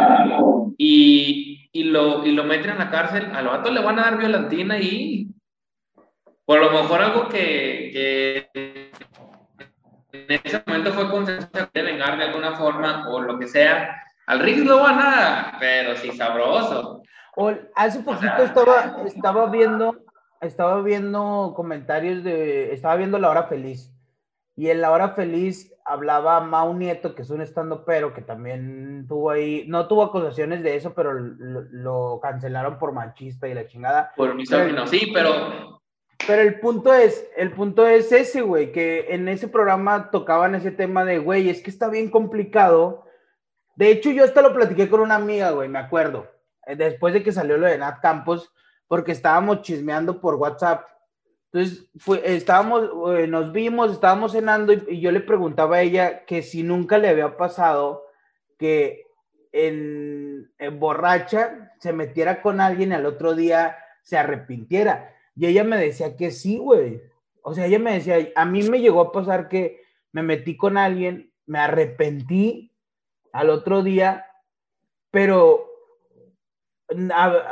y, 0.77 1.69
y 1.71 1.83
lo, 1.85 2.25
y 2.25 2.31
lo 2.31 2.43
meten 2.43 2.71
en 2.71 2.79
la 2.79 2.89
cárcel, 2.89 3.29
al 3.33 3.47
vato 3.47 3.71
le 3.71 3.81
van 3.81 3.99
a 3.99 4.03
dar 4.03 4.17
violentina 4.17 4.77
y 4.77 5.27
por 6.45 6.59
lo 6.59 6.71
mejor 6.71 7.01
algo 7.01 7.27
que, 7.29 7.89
que 8.51 8.91
en 10.11 10.39
ese 10.43 10.63
momento 10.65 10.91
fue 10.93 11.09
consensuado 11.11 11.69
de 11.73 11.81
vengar 11.83 12.17
de 12.17 12.23
alguna 12.25 12.55
forma 12.55 13.07
o 13.09 13.21
lo 13.21 13.37
que 13.37 13.47
sea. 13.47 13.95
Al 14.25 14.39
Riggs 14.39 14.65
lo 14.65 14.79
van 14.81 14.99
a, 14.99 15.57
pero 15.59 15.95
sí 15.95 16.11
sabroso. 16.11 17.01
O 17.35 17.51
hace 17.75 17.99
poquito 18.01 18.43
estaba, 18.43 18.97
estaba 19.05 19.45
viendo, 19.49 19.95
estaba 20.41 20.81
viendo 20.81 21.53
comentarios 21.55 22.23
de, 22.23 22.73
estaba 22.73 22.95
viendo 22.95 23.17
La 23.19 23.29
Hora 23.29 23.43
Feliz. 23.43 23.93
Y 24.59 24.69
en 24.69 24.81
La 24.81 24.91
Hora 24.91 25.11
Feliz 25.11 25.73
hablaba 25.85 26.41
Mau 26.41 26.73
Nieto, 26.73 27.15
que 27.15 27.21
es 27.21 27.29
un 27.29 27.39
estando 27.39 27.85
pero 27.85 28.13
que 28.13 28.21
también 28.21 29.05
tuvo 29.07 29.29
ahí, 29.29 29.63
no 29.69 29.87
tuvo 29.87 30.03
acusaciones 30.03 30.63
de 30.63 30.75
eso, 30.75 30.93
pero 30.93 31.13
lo, 31.13 31.61
lo 31.71 32.19
cancelaron 32.21 32.77
por 32.77 32.91
machista 32.91 33.47
y 33.47 33.53
la 33.53 33.67
chingada. 33.67 34.11
Por 34.17 34.35
misógino, 34.35 34.85
sí, 34.85 35.11
pero 35.13 35.79
Pero 36.27 36.41
el 36.41 36.59
punto 36.59 36.93
es, 36.93 37.25
el 37.37 37.53
punto 37.53 37.87
es 37.87 38.11
ese, 38.11 38.41
güey, 38.41 38.73
que 38.73 39.05
en 39.13 39.29
ese 39.29 39.47
programa 39.47 40.11
tocaban 40.11 40.55
ese 40.55 40.71
tema 40.71 41.05
de, 41.05 41.19
güey, 41.19 41.49
es 41.49 41.61
que 41.61 41.69
está 41.69 41.87
bien 41.87 42.09
complicado. 42.09 43.05
De 43.77 43.91
hecho, 43.91 44.11
yo 44.11 44.25
hasta 44.25 44.41
lo 44.41 44.53
platiqué 44.53 44.89
con 44.89 44.99
una 44.99 45.15
amiga, 45.15 45.51
güey, 45.51 45.69
me 45.69 45.79
acuerdo, 45.79 46.27
eh, 46.67 46.75
después 46.75 47.13
de 47.13 47.23
que 47.23 47.31
salió 47.31 47.55
lo 47.55 47.65
de 47.65 47.77
Nat 47.77 48.01
Campos, 48.01 48.51
porque 48.89 49.13
estábamos 49.13 49.61
chismeando 49.61 50.19
por 50.19 50.35
WhatsApp. 50.35 50.85
Entonces, 51.51 51.89
fue, 51.97 52.21
estábamos, 52.23 52.89
eh, 53.17 53.27
nos 53.27 53.51
vimos, 53.51 53.91
estábamos 53.91 54.33
cenando 54.33 54.71
y, 54.73 54.99
yo 54.99 55.11
le 55.11 55.19
preguntaba 55.21 55.77
a 55.77 55.81
ella 55.81 56.25
que 56.25 56.43
si 56.43 56.61
nunca 56.61 56.97
le 56.97 57.09
había 57.09 57.37
pasado 57.37 58.05
que 58.57 59.07
en, 59.51 60.51
en 60.59 60.79
borracha 60.79 61.73
se 61.79 61.91
metiera 61.91 62.41
con 62.41 62.61
alguien 62.61 62.91
y 62.91 62.95
al 62.95 63.05
otro 63.07 63.33
día 63.33 63.77
se 64.03 64.17
arrepintiera. 64.17 65.15
Y 65.35 65.47
ella 65.47 65.63
me 65.63 65.77
decía 65.77 66.15
que 66.15 66.31
sí, 66.31 66.57
güey. 66.57 67.01
O 67.41 67.53
sea, 67.53 67.65
ella 67.65 67.79
me 67.79 67.93
decía, 67.93 68.17
a 68.35 68.45
mí 68.45 68.63
me 68.63 68.79
llegó 68.79 69.01
a 69.01 69.11
pasar 69.11 69.49
que 69.49 69.81
me 70.11 70.21
metí 70.21 70.57
con 70.57 70.77
alguien, 70.77 71.31
me 71.45 71.59
arrepentí 71.59 72.75
al 73.31 73.49
otro 73.49 73.83
día, 73.83 74.25
pero, 75.11 75.67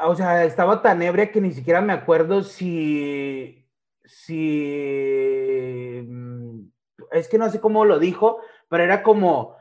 o 0.06 0.16
sea, 0.16 0.44
estaba 0.46 0.82
tan 0.82 1.02
ebria 1.02 1.32
que 1.32 1.42
ni 1.42 1.52
siquiera 1.52 1.82
me 1.82 1.94
acuerdo 1.94 2.44
si, 2.44 3.67
si, 4.08 6.02
mm, 6.08 6.62
es 7.12 7.28
que 7.28 7.38
no 7.38 7.50
sé 7.50 7.60
cómo 7.60 7.86
lo 7.86 8.00
dijo, 8.00 8.40
pero 8.70 8.84
era 8.84 9.04
como, 9.04 9.58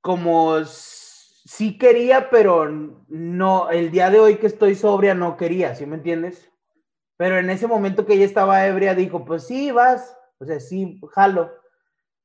como 0.00 0.64
sí 0.64 1.76
quería, 1.78 2.30
pero 2.30 2.68
no, 3.08 3.70
el 3.70 3.90
día 3.90 4.10
de 4.10 4.20
hoy 4.20 4.36
que 4.36 4.46
estoy 4.46 4.74
sobria 4.74 5.14
no 5.14 5.36
quería, 5.36 5.74
¿sí 5.74 5.86
me 5.86 5.96
entiendes? 5.96 6.50
Pero 7.16 7.38
en 7.38 7.50
ese 7.50 7.66
momento 7.66 8.06
que 8.06 8.14
ella 8.14 8.24
estaba 8.24 8.66
ebria, 8.66 8.94
dijo, 8.94 9.24
pues 9.24 9.46
sí, 9.46 9.70
vas, 9.70 10.16
o 10.38 10.44
sea, 10.44 10.58
sí, 10.60 11.00
jalo. 11.12 11.52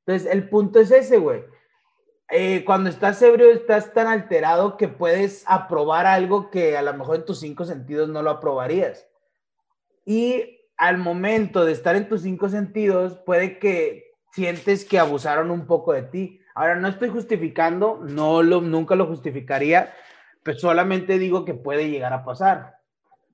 Entonces, 0.06 0.32
el 0.32 0.50
punto 0.50 0.80
es 0.80 0.92
ese, 0.92 1.18
güey. 1.18 1.44
Eh, 2.32 2.64
cuando 2.64 2.90
estás 2.90 3.22
ebrio, 3.22 3.52
estás 3.52 3.94
tan 3.94 4.08
alterado 4.08 4.78
que 4.78 4.88
puedes 4.88 5.44
aprobar 5.48 6.06
algo 6.06 6.50
que 6.50 6.78
a 6.78 6.82
lo 6.82 6.94
mejor 6.94 7.18
en 7.18 7.26
tus 7.26 7.40
cinco 7.40 7.66
sentidos 7.66 8.10
no 8.10 8.22
lo 8.22 8.30
aprobarías. 8.30 9.08
Y 10.06 10.59
al 10.80 10.98
momento 10.98 11.66
de 11.66 11.74
estar 11.74 11.98
en 11.98 12.08
tus 12.08 12.22
cinco 12.22 12.48
sentidos, 12.48 13.20
puede 13.26 13.60
que 13.60 14.14
sientes 14.32 14.86
que 14.86 14.98
abusaron 14.98 15.52
un 15.52 15.68
poco 15.68 15.92
de 15.92 16.04
ti. 16.04 16.40
Ahora, 16.56 16.76
no 16.76 16.88
estoy 16.88 17.10
justificando, 17.10 18.00
no 18.08 18.42
lo, 18.42 18.62
nunca 18.62 18.96
lo 18.96 19.06
justificaría, 19.06 19.94
pero 20.42 20.58
solamente 20.58 21.20
digo 21.20 21.44
que 21.44 21.54
puede 21.54 21.90
llegar 21.90 22.14
a 22.14 22.24
pasar. 22.24 22.78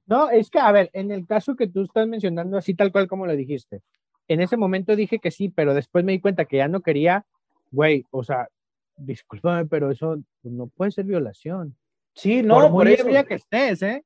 No, 0.07 0.31
es 0.31 0.49
que, 0.49 0.57
a 0.57 0.71
ver, 0.71 0.89
en 0.93 1.11
el 1.11 1.27
caso 1.27 1.55
que 1.55 1.67
tú 1.67 1.83
estás 1.83 2.07
mencionando, 2.07 2.57
así 2.57 2.73
tal 2.73 2.91
cual 2.91 3.07
como 3.07 3.27
lo 3.27 3.35
dijiste, 3.35 3.81
en 4.27 4.41
ese 4.41 4.57
momento 4.57 4.95
dije 4.95 5.19
que 5.19 5.29
sí, 5.29 5.49
pero 5.49 5.75
después 5.75 6.03
me 6.03 6.13
di 6.13 6.19
cuenta 6.19 6.45
que 6.45 6.57
ya 6.57 6.67
no 6.67 6.81
quería, 6.81 7.27
güey, 7.69 8.05
o 8.09 8.23
sea, 8.23 8.47
discúlpame, 8.97 9.67
pero 9.67 9.91
eso 9.91 10.17
pues, 10.41 10.51
no 10.51 10.65
puede 10.65 10.89
ser 10.89 11.05
violación. 11.05 11.77
Sí, 12.15 12.41
no, 12.41 12.55
por 12.55 12.71
por, 12.71 12.85
muy 12.85 12.93
eso. 12.93 13.03
ebria 13.03 13.23
que 13.23 13.35
estés, 13.35 13.83
¿eh? 13.83 14.03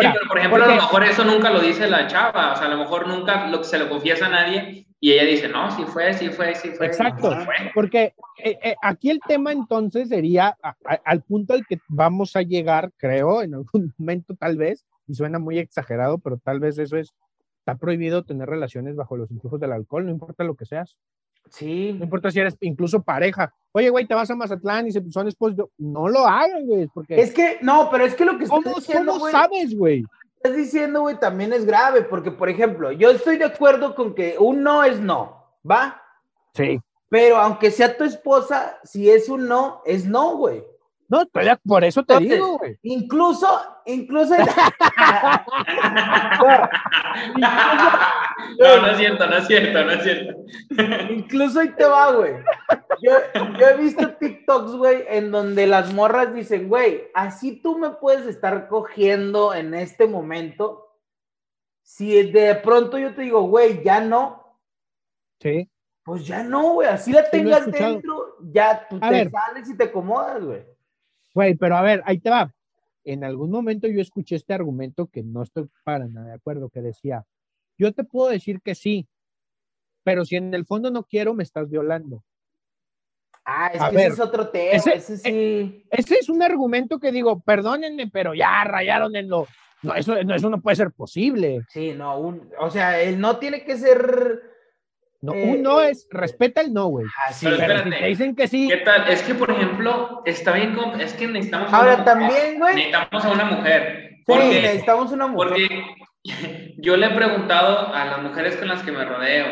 Sí, 0.00 0.08
pero 0.12 0.28
por 0.28 0.38
ejemplo, 0.38 0.64
a 0.64 0.68
lo 0.68 0.74
mejor 0.74 1.04
eso 1.04 1.24
nunca 1.24 1.50
lo 1.50 1.60
dice 1.60 1.88
la 1.88 2.06
chava, 2.06 2.52
o 2.52 2.56
sea, 2.56 2.66
a 2.66 2.70
lo 2.70 2.78
mejor 2.78 3.06
nunca 3.08 3.46
lo, 3.48 3.62
se 3.64 3.78
lo 3.78 3.88
confiesa 3.88 4.26
a 4.26 4.30
nadie 4.30 4.86
y 5.00 5.12
ella 5.12 5.24
dice, 5.24 5.48
no, 5.48 5.70
sí 5.70 5.84
fue, 5.84 6.12
sí 6.14 6.28
fue, 6.30 6.54
sí 6.54 6.70
fue. 6.70 6.86
Exacto, 6.86 7.30
sí 7.30 7.36
fue". 7.44 7.54
porque 7.74 8.14
eh, 8.42 8.58
eh, 8.62 8.76
aquí 8.82 9.10
el 9.10 9.20
tema 9.26 9.52
entonces 9.52 10.08
sería 10.08 10.56
a- 10.62 10.76
a- 10.84 11.00
al 11.04 11.22
punto 11.22 11.54
al 11.54 11.66
que 11.66 11.78
vamos 11.88 12.34
a 12.36 12.42
llegar, 12.42 12.90
creo, 12.96 13.42
en 13.42 13.54
algún 13.54 13.92
momento 13.98 14.34
tal 14.36 14.56
vez, 14.56 14.84
y 15.06 15.14
suena 15.14 15.38
muy 15.38 15.58
exagerado, 15.58 16.18
pero 16.18 16.38
tal 16.38 16.60
vez 16.60 16.78
eso 16.78 16.96
es, 16.96 17.14
está 17.60 17.76
prohibido 17.76 18.24
tener 18.24 18.48
relaciones 18.48 18.96
bajo 18.96 19.16
los 19.16 19.30
influjos 19.30 19.60
del 19.60 19.72
alcohol, 19.72 20.04
no 20.06 20.10
importa 20.12 20.44
lo 20.44 20.54
que 20.54 20.66
seas, 20.66 20.96
Sí, 21.50 21.92
no 21.92 22.04
importa 22.04 22.30
si 22.30 22.40
eres 22.40 22.56
incluso 22.60 23.02
pareja. 23.02 23.52
Oye, 23.72 23.90
güey, 23.90 24.06
te 24.06 24.14
vas 24.14 24.30
a 24.30 24.34
Mazatlán 24.34 24.86
y 24.86 24.92
se 24.92 25.02
son 25.10 25.28
esposos, 25.28 25.68
no 25.78 26.08
lo 26.08 26.26
hagan, 26.26 26.66
güey, 26.66 26.88
porque 26.92 27.20
es 27.20 27.32
que, 27.32 27.58
no, 27.62 27.88
pero 27.90 28.04
es 28.04 28.14
que 28.14 28.24
lo 28.24 28.38
que 28.38 28.44
estás 28.44 28.62
¿cómo, 28.62 28.76
diciendo, 28.76 29.12
cómo 29.12 29.20
güey, 29.20 29.32
sabes, 29.32 29.76
güey? 29.76 30.04
estás 30.36 30.56
diciendo, 30.56 31.00
güey, 31.02 31.18
también 31.18 31.52
es 31.52 31.64
grave, 31.64 32.02
porque, 32.02 32.30
por 32.30 32.48
ejemplo, 32.48 32.92
yo 32.92 33.10
estoy 33.10 33.36
de 33.36 33.44
acuerdo 33.44 33.94
con 33.94 34.14
que 34.14 34.36
un 34.38 34.62
no 34.62 34.84
es 34.84 35.00
no, 35.00 35.44
¿va? 35.68 36.00
Sí. 36.54 36.80
Pero 37.08 37.36
aunque 37.36 37.70
sea 37.70 37.96
tu 37.96 38.04
esposa, 38.04 38.78
si 38.84 39.10
es 39.10 39.28
un 39.28 39.46
no, 39.48 39.82
es 39.84 40.06
no, 40.06 40.36
güey. 40.36 40.64
No, 41.08 41.22
por 41.66 41.84
eso 41.84 42.02
te 42.04 42.14
Entonces, 42.14 42.36
digo, 42.36 42.58
güey. 42.58 42.78
Incluso, 42.82 43.46
incluso, 43.86 44.34
No, 48.58 48.80
no 48.80 48.86
es 48.88 48.96
cierto, 48.98 49.26
no 49.26 49.36
es 49.36 49.46
cierto, 49.46 49.84
no 49.84 49.90
es 49.92 50.02
cierto. 50.02 50.34
incluso 51.12 51.60
ahí 51.60 51.68
te 51.70 51.84
va, 51.84 52.12
güey. 52.12 52.34
Yo, 53.02 53.12
yo 53.58 53.66
he 53.68 53.76
visto 53.76 54.14
TikToks, 54.14 54.72
güey, 54.76 55.04
en 55.08 55.30
donde 55.30 55.66
las 55.66 55.92
morras 55.92 56.34
dicen, 56.34 56.68
güey, 56.68 57.04
así 57.14 57.60
tú 57.60 57.78
me 57.78 57.90
puedes 57.90 58.26
estar 58.26 58.68
cogiendo 58.68 59.54
en 59.54 59.74
este 59.74 60.06
momento. 60.06 60.82
Si 61.82 62.30
de 62.30 62.54
pronto 62.56 62.98
yo 62.98 63.14
te 63.14 63.22
digo, 63.22 63.42
güey, 63.42 63.82
ya 63.84 64.00
no, 64.00 64.58
Sí. 65.40 65.68
pues 66.04 66.26
ya 66.26 66.42
no, 66.42 66.72
güey, 66.74 66.88
así 66.88 67.12
la 67.12 67.28
tengas 67.30 67.70
dentro, 67.70 68.36
ya 68.40 68.86
tú 68.88 68.96
A 69.00 69.08
te 69.08 69.14
ver. 69.14 69.30
sales 69.30 69.68
y 69.68 69.76
te 69.76 69.84
acomodas, 69.84 70.42
güey. 70.42 70.64
Güey, 71.36 71.54
pero 71.54 71.76
a 71.76 71.82
ver, 71.82 72.02
ahí 72.06 72.18
te 72.18 72.30
va. 72.30 72.50
En 73.04 73.22
algún 73.22 73.50
momento 73.50 73.86
yo 73.88 74.00
escuché 74.00 74.36
este 74.36 74.54
argumento 74.54 75.06
que 75.08 75.22
no 75.22 75.42
estoy 75.42 75.68
para 75.84 76.08
nada 76.08 76.28
de 76.28 76.32
acuerdo, 76.32 76.70
que 76.70 76.80
decía, 76.80 77.26
yo 77.76 77.92
te 77.92 78.04
puedo 78.04 78.30
decir 78.30 78.62
que 78.62 78.74
sí, 78.74 79.06
pero 80.02 80.24
si 80.24 80.36
en 80.36 80.54
el 80.54 80.64
fondo 80.64 80.90
no 80.90 81.04
quiero, 81.04 81.34
me 81.34 81.42
estás 81.42 81.68
violando. 81.68 82.24
Ah, 83.44 83.70
es 83.74 83.82
A 83.82 83.90
que 83.90 83.96
ver, 83.96 84.06
ese 84.06 84.14
es 84.14 84.20
otro 84.20 84.48
tema, 84.48 84.72
ese- 84.76 84.94
ese, 84.94 85.16
sí. 85.18 85.84
Ese 85.90 86.14
es 86.14 86.30
un 86.30 86.42
argumento 86.42 86.98
que 86.98 87.12
digo, 87.12 87.38
perdónenme, 87.40 88.08
pero 88.08 88.32
ya 88.34 88.64
rayaron 88.64 89.14
en 89.14 89.28
lo... 89.28 89.46
No, 89.82 89.94
eso 89.94 90.14
no, 90.24 90.34
eso 90.34 90.48
no 90.48 90.62
puede 90.62 90.76
ser 90.76 90.90
posible. 90.90 91.60
Sí, 91.68 91.92
no, 91.92 92.18
un, 92.18 92.50
o 92.58 92.70
sea, 92.70 92.98
él 93.02 93.20
no 93.20 93.36
tiene 93.38 93.62
que 93.62 93.76
ser 93.76 94.55
No, 95.26 95.34
Eh, 95.34 95.42
un 95.56 95.62
no 95.62 95.80
es, 95.82 96.06
respeta 96.10 96.60
el 96.60 96.72
no, 96.72 96.86
güey. 96.86 97.06
Así 97.28 97.44
Pero 97.46 97.58
Pero 97.58 97.82
si 97.84 97.90
te 97.90 98.06
dicen 98.06 98.34
que 98.36 98.48
sí, 98.48 98.68
¿Qué 98.68 98.76
tal? 98.78 99.08
Es 99.08 99.22
que, 99.22 99.34
por 99.34 99.50
ejemplo, 99.50 100.22
está 100.24 100.52
bien, 100.52 100.74
com- 100.74 100.98
es 101.00 101.12
que 101.14 101.26
necesitamos 101.26 101.72
a 101.72 101.76
Ahora 101.76 101.94
una- 101.96 102.04
también, 102.04 102.58
güey. 102.58 102.74
Necesitamos 102.76 103.24
a 103.24 103.30
una 103.30 103.44
mujer. 103.44 104.08
Sí, 104.18 104.22
Porque, 104.26 104.60
necesitamos 104.62 105.12
una 105.12 105.26
mujer. 105.26 105.48
porque 105.48 105.84
yo 106.78 106.96
le 106.96 107.06
he 107.06 107.10
preguntado 107.14 107.92
a 107.94 108.04
las 108.04 108.22
mujeres 108.22 108.56
con 108.56 108.68
las 108.68 108.82
que 108.82 108.92
me 108.92 109.04
rodeo, 109.04 109.46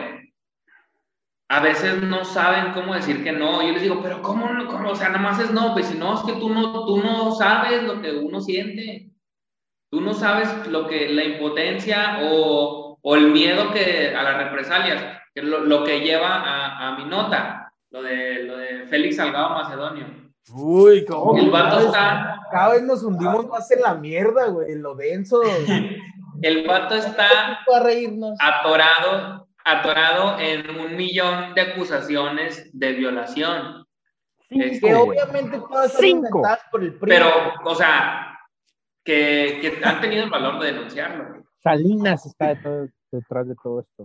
a 1.48 1.60
veces 1.60 2.02
no 2.02 2.24
saben 2.24 2.72
cómo 2.72 2.94
decir 2.94 3.22
que 3.22 3.32
no. 3.32 3.62
Yo 3.62 3.72
les 3.72 3.82
digo, 3.82 4.00
pero 4.02 4.22
¿cómo 4.22 4.48
no? 4.48 4.66
¿Cómo? 4.66 4.90
O 4.90 4.94
sea, 4.96 5.08
nada 5.08 5.20
más 5.20 5.38
es 5.40 5.50
no, 5.52 5.72
pues 5.74 5.86
si 5.86 5.98
no, 5.98 6.14
es 6.14 6.20
que 6.20 6.32
tú 6.40 6.48
no, 6.48 6.86
tú 6.86 6.98
no 7.02 7.32
sabes 7.34 7.82
lo 7.82 8.00
que 8.00 8.12
uno 8.12 8.40
siente. 8.40 9.10
Tú 9.90 10.00
no 10.00 10.12
sabes 10.14 10.66
lo 10.66 10.88
que, 10.88 11.08
la 11.10 11.22
impotencia 11.22 12.18
o, 12.22 12.98
o 13.00 13.14
el 13.16 13.28
miedo 13.30 13.70
que, 13.72 14.12
a 14.16 14.22
las 14.24 14.38
represalias, 14.38 15.04
que 15.34 15.42
lo, 15.42 15.60
lo 15.60 15.84
que 15.84 16.00
lleva 16.00 16.28
a, 16.36 16.88
a 16.88 16.96
mi 16.96 17.04
nota, 17.06 17.72
lo 17.90 18.02
de, 18.02 18.44
lo 18.44 18.56
de 18.56 18.86
Félix 18.86 19.16
Salgado 19.16 19.50
Macedonio. 19.50 20.06
Uy, 20.52 21.04
¿cómo? 21.06 21.36
El 21.38 21.50
vato 21.50 21.76
vez- 21.76 21.86
está, 21.86 22.40
Cada 22.50 22.74
vez 22.74 22.82
nos 22.82 23.02
hundimos 23.02 23.46
más 23.48 23.70
en 23.70 23.80
la 23.80 23.94
mierda, 23.94 24.46
güey, 24.48 24.72
en 24.72 24.82
lo 24.82 24.94
denso. 24.94 25.40
el 26.42 26.66
vato 26.66 26.94
está 26.94 27.60
reírnos. 27.82 28.36
atorado, 28.40 29.48
atorado 29.64 30.38
en 30.38 30.68
un 30.78 30.96
millón 30.96 31.54
de 31.54 31.62
acusaciones 31.62 32.70
de 32.78 32.92
violación. 32.92 33.86
cinco, 34.48 34.86
Que 34.86 34.94
güey. 34.94 34.94
obviamente 35.18 35.58
todas 35.58 35.92
Cinco. 35.94 36.42
por 36.70 36.82
el 36.84 36.94
PRI. 36.98 37.08
Pero, 37.10 37.28
o 37.64 37.74
sea, 37.74 38.38
que, 39.02 39.58
que 39.60 39.84
han 39.84 40.00
tenido 40.00 40.24
el 40.24 40.30
valor 40.30 40.60
de 40.60 40.72
denunciarlo, 40.72 41.42
Salinas 41.62 42.26
está 42.26 42.48
detrás 43.10 43.48
de 43.48 43.54
todo 43.62 43.80
esto. 43.80 44.04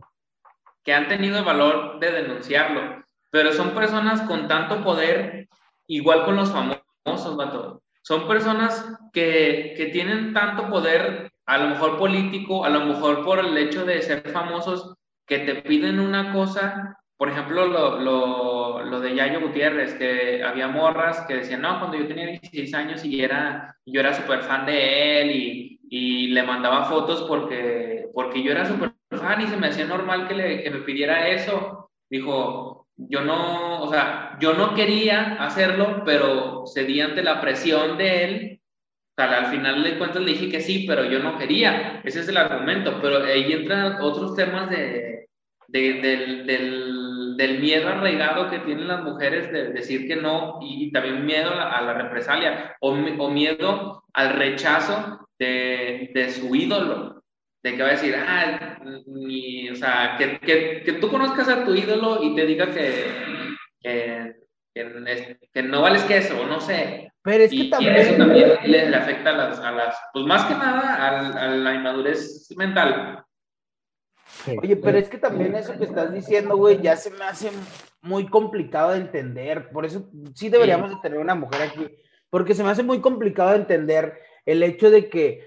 Que 0.90 0.96
han 0.96 1.08
tenido 1.08 1.38
el 1.38 1.46
valor 1.46 2.00
de 2.00 2.12
denunciarlo, 2.12 3.06
pero 3.30 3.54
son 3.54 3.76
personas 3.76 4.24
con 4.24 4.48
tanto 4.48 4.84
poder, 4.84 5.48
igual 5.86 6.26
con 6.26 6.36
los 6.36 6.52
famosos, 6.52 7.38
vato. 7.38 7.84
Son 8.02 8.28
personas 8.28 8.98
que, 9.14 9.76
que 9.78 9.86
tienen 9.94 10.34
tanto 10.34 10.68
poder, 10.68 11.30
a 11.46 11.60
lo 11.60 11.70
mejor 11.70 12.00
político, 12.00 12.66
a 12.66 12.70
lo 12.70 12.88
mejor 12.88 13.24
por 13.24 13.38
el 13.38 13.56
hecho 13.56 13.86
de 13.86 14.02
ser 14.02 14.28
famosos, 14.32 14.96
que 15.28 15.38
te 15.38 15.62
piden 15.62 16.00
una 16.00 16.34
cosa, 16.34 16.98
por 17.18 17.30
ejemplo, 17.30 17.68
lo, 17.68 18.00
lo, 18.00 18.84
lo 18.84 19.00
de 19.00 19.14
Yayo 19.14 19.42
Gutiérrez, 19.42 19.94
que 19.94 20.44
había 20.44 20.70
morras 20.70 21.24
que 21.28 21.36
decían, 21.36 21.62
no, 21.62 21.78
cuando 21.78 21.98
yo 21.98 22.08
tenía 22.08 22.26
16 22.26 22.74
años 22.74 23.06
y 23.06 23.22
era, 23.22 23.76
yo 23.86 24.00
era 24.00 24.16
súper 24.16 24.42
fan 24.42 24.66
de 24.66 25.22
él 25.22 25.32
y, 25.36 25.80
y 25.88 26.28
le 26.30 26.42
mandaba 26.42 26.86
fotos 26.86 27.26
porque, 27.28 28.08
porque 28.12 28.42
yo 28.42 28.54
era 28.54 28.66
súper 28.66 28.92
fan 29.10 29.42
y 29.42 29.48
se 29.48 29.58
me 29.58 29.68
hacía 29.68 29.86
normal 29.86 30.28
que, 30.28 30.34
le, 30.36 30.64
que 30.64 30.72
me 30.72 30.80
pidiera 30.80 31.28
eso. 31.30 31.90
Dijo, 32.10 32.88
yo 32.98 33.22
no, 33.22 33.82
o 33.82 33.90
sea, 33.92 34.38
yo 34.40 34.54
no 34.54 34.74
quería 34.76 35.36
hacerlo, 35.44 36.04
pero 36.06 36.64
cedí 36.74 37.02
ante 37.02 37.24
la 37.24 37.40
presión 37.42 37.98
de 37.98 38.24
él. 38.24 38.62
O 39.18 39.22
sea, 39.22 39.38
al 39.40 39.46
final 39.48 39.84
de 39.84 39.98
cuentas 39.98 40.22
le 40.22 40.32
dije 40.32 40.50
que 40.50 40.62
sí, 40.62 40.86
pero 40.88 41.04
yo 41.06 41.20
no 41.20 41.38
quería. 41.38 42.02
Ese 42.04 42.22
es 42.22 42.28
el 42.30 42.38
argumento. 42.38 43.00
Pero 43.02 43.24
ahí 43.24 43.52
entran 43.52 43.98
otros 44.02 44.36
temas 44.36 44.70
de, 44.70 45.28
de- 45.68 45.94
del, 46.02 46.46
del, 47.38 47.60
miedo 47.60 47.88
arraigado 47.90 48.50
que 48.50 48.60
tienen 48.60 48.88
las 48.88 49.04
mujeres 49.04 49.52
de 49.52 49.70
decir 49.72 50.08
que 50.08 50.16
no 50.16 50.60
y, 50.62 50.92
también 50.92 51.26
miedo 51.26 51.52
a 51.52 51.78
a 51.78 51.82
la 51.82 51.94
represalia 51.94 52.76
o, 52.82 52.92
o 52.92 53.30
miedo 53.30 54.04
al 54.14 54.34
rechazo 54.38 55.28
de, 55.38 56.12
de 56.14 56.30
su 56.32 56.54
ídolo. 56.56 57.19
De 57.62 57.76
que 57.76 57.82
va 57.82 57.90
a 57.90 57.92
decir, 57.92 58.16
ah, 58.16 58.80
mi- 59.06 59.70
o 59.70 59.76
sea, 59.76 60.16
que, 60.18 60.40
que, 60.40 60.82
que 60.84 60.94
tú 60.94 61.10
conozcas 61.10 61.50
a 61.50 61.66
tu 61.66 61.76
ídolo 61.76 62.24
y 62.24 62.34
te 62.34 62.46
diga 62.46 62.68
que, 62.72 63.06
que, 63.82 64.36
que, 64.74 65.38
que 65.54 65.64
no 65.64 65.82
vales 65.82 66.04
queso, 66.04 66.40
o 66.42 66.46
no 66.48 66.62
sé. 66.62 67.12
Pero 67.22 67.44
es 67.44 67.50
que 67.52 67.56
Y, 67.58 67.62
y 67.64 67.70
también. 67.70 67.96
eso 67.98 68.16
también 68.16 68.52
le, 68.64 68.90
le 68.90 68.96
afecta 68.96 69.32
a 69.32 69.34
las, 69.38 69.60
a 69.60 69.72
las, 69.74 69.98
pues 70.14 70.26
más 70.26 70.46
que 70.46 70.54
nada 70.54 71.42
a, 71.44 71.48
la 71.50 71.74
inmadurez 71.76 72.48
mental. 72.56 73.26
Sí. 74.46 74.56
Oye, 74.62 74.78
pero 74.78 74.98
es 74.98 75.10
que 75.10 75.18
también 75.18 75.54
eso 75.56 75.78
que 75.78 75.84
estás 75.84 76.14
diciendo, 76.14 76.56
güey, 76.56 76.82
ya 76.82 76.96
se 76.96 77.12
me 77.12 77.26
hace 77.26 77.52
muy 78.02 78.28
complicado 78.28 78.92
de 78.92 79.00
entender. 79.00 79.70
Por 79.72 79.86
eso 79.86 80.10
sí 80.34 80.48
deberíamos 80.48 80.92
de 80.92 80.96
tener 81.02 81.20
una 81.20 81.36
mujer 81.36 81.64
aquí, 81.64 81.88
porque 82.30 82.54
se 82.56 82.64
me 82.64 82.70
hace 82.70 82.84
muy 82.84 83.02
complicado 83.02 83.50
de 83.50 83.58
entender 83.58 84.18
el 84.46 84.64
hecho 84.64 84.90
de 84.90 85.10
que 85.10 85.46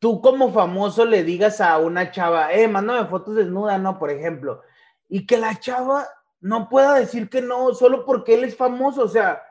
tú 0.00 0.20
como 0.20 0.52
famoso 0.52 1.04
le 1.04 1.22
digas 1.22 1.60
a 1.60 1.78
una 1.78 2.10
chava, 2.10 2.52
eh, 2.52 2.66
mándame 2.66 3.08
fotos 3.08 3.36
desnuda, 3.36 3.78
¿no? 3.78 3.98
Por 3.98 4.10
ejemplo, 4.10 4.62
y 5.08 5.26
que 5.26 5.36
la 5.36 5.60
chava 5.60 6.08
no 6.40 6.68
pueda 6.68 6.94
decir 6.94 7.28
que 7.28 7.42
no 7.42 7.72
solo 7.74 8.04
porque 8.04 8.34
él 8.34 8.44
es 8.44 8.56
famoso, 8.56 9.04
o 9.04 9.08
sea, 9.08 9.42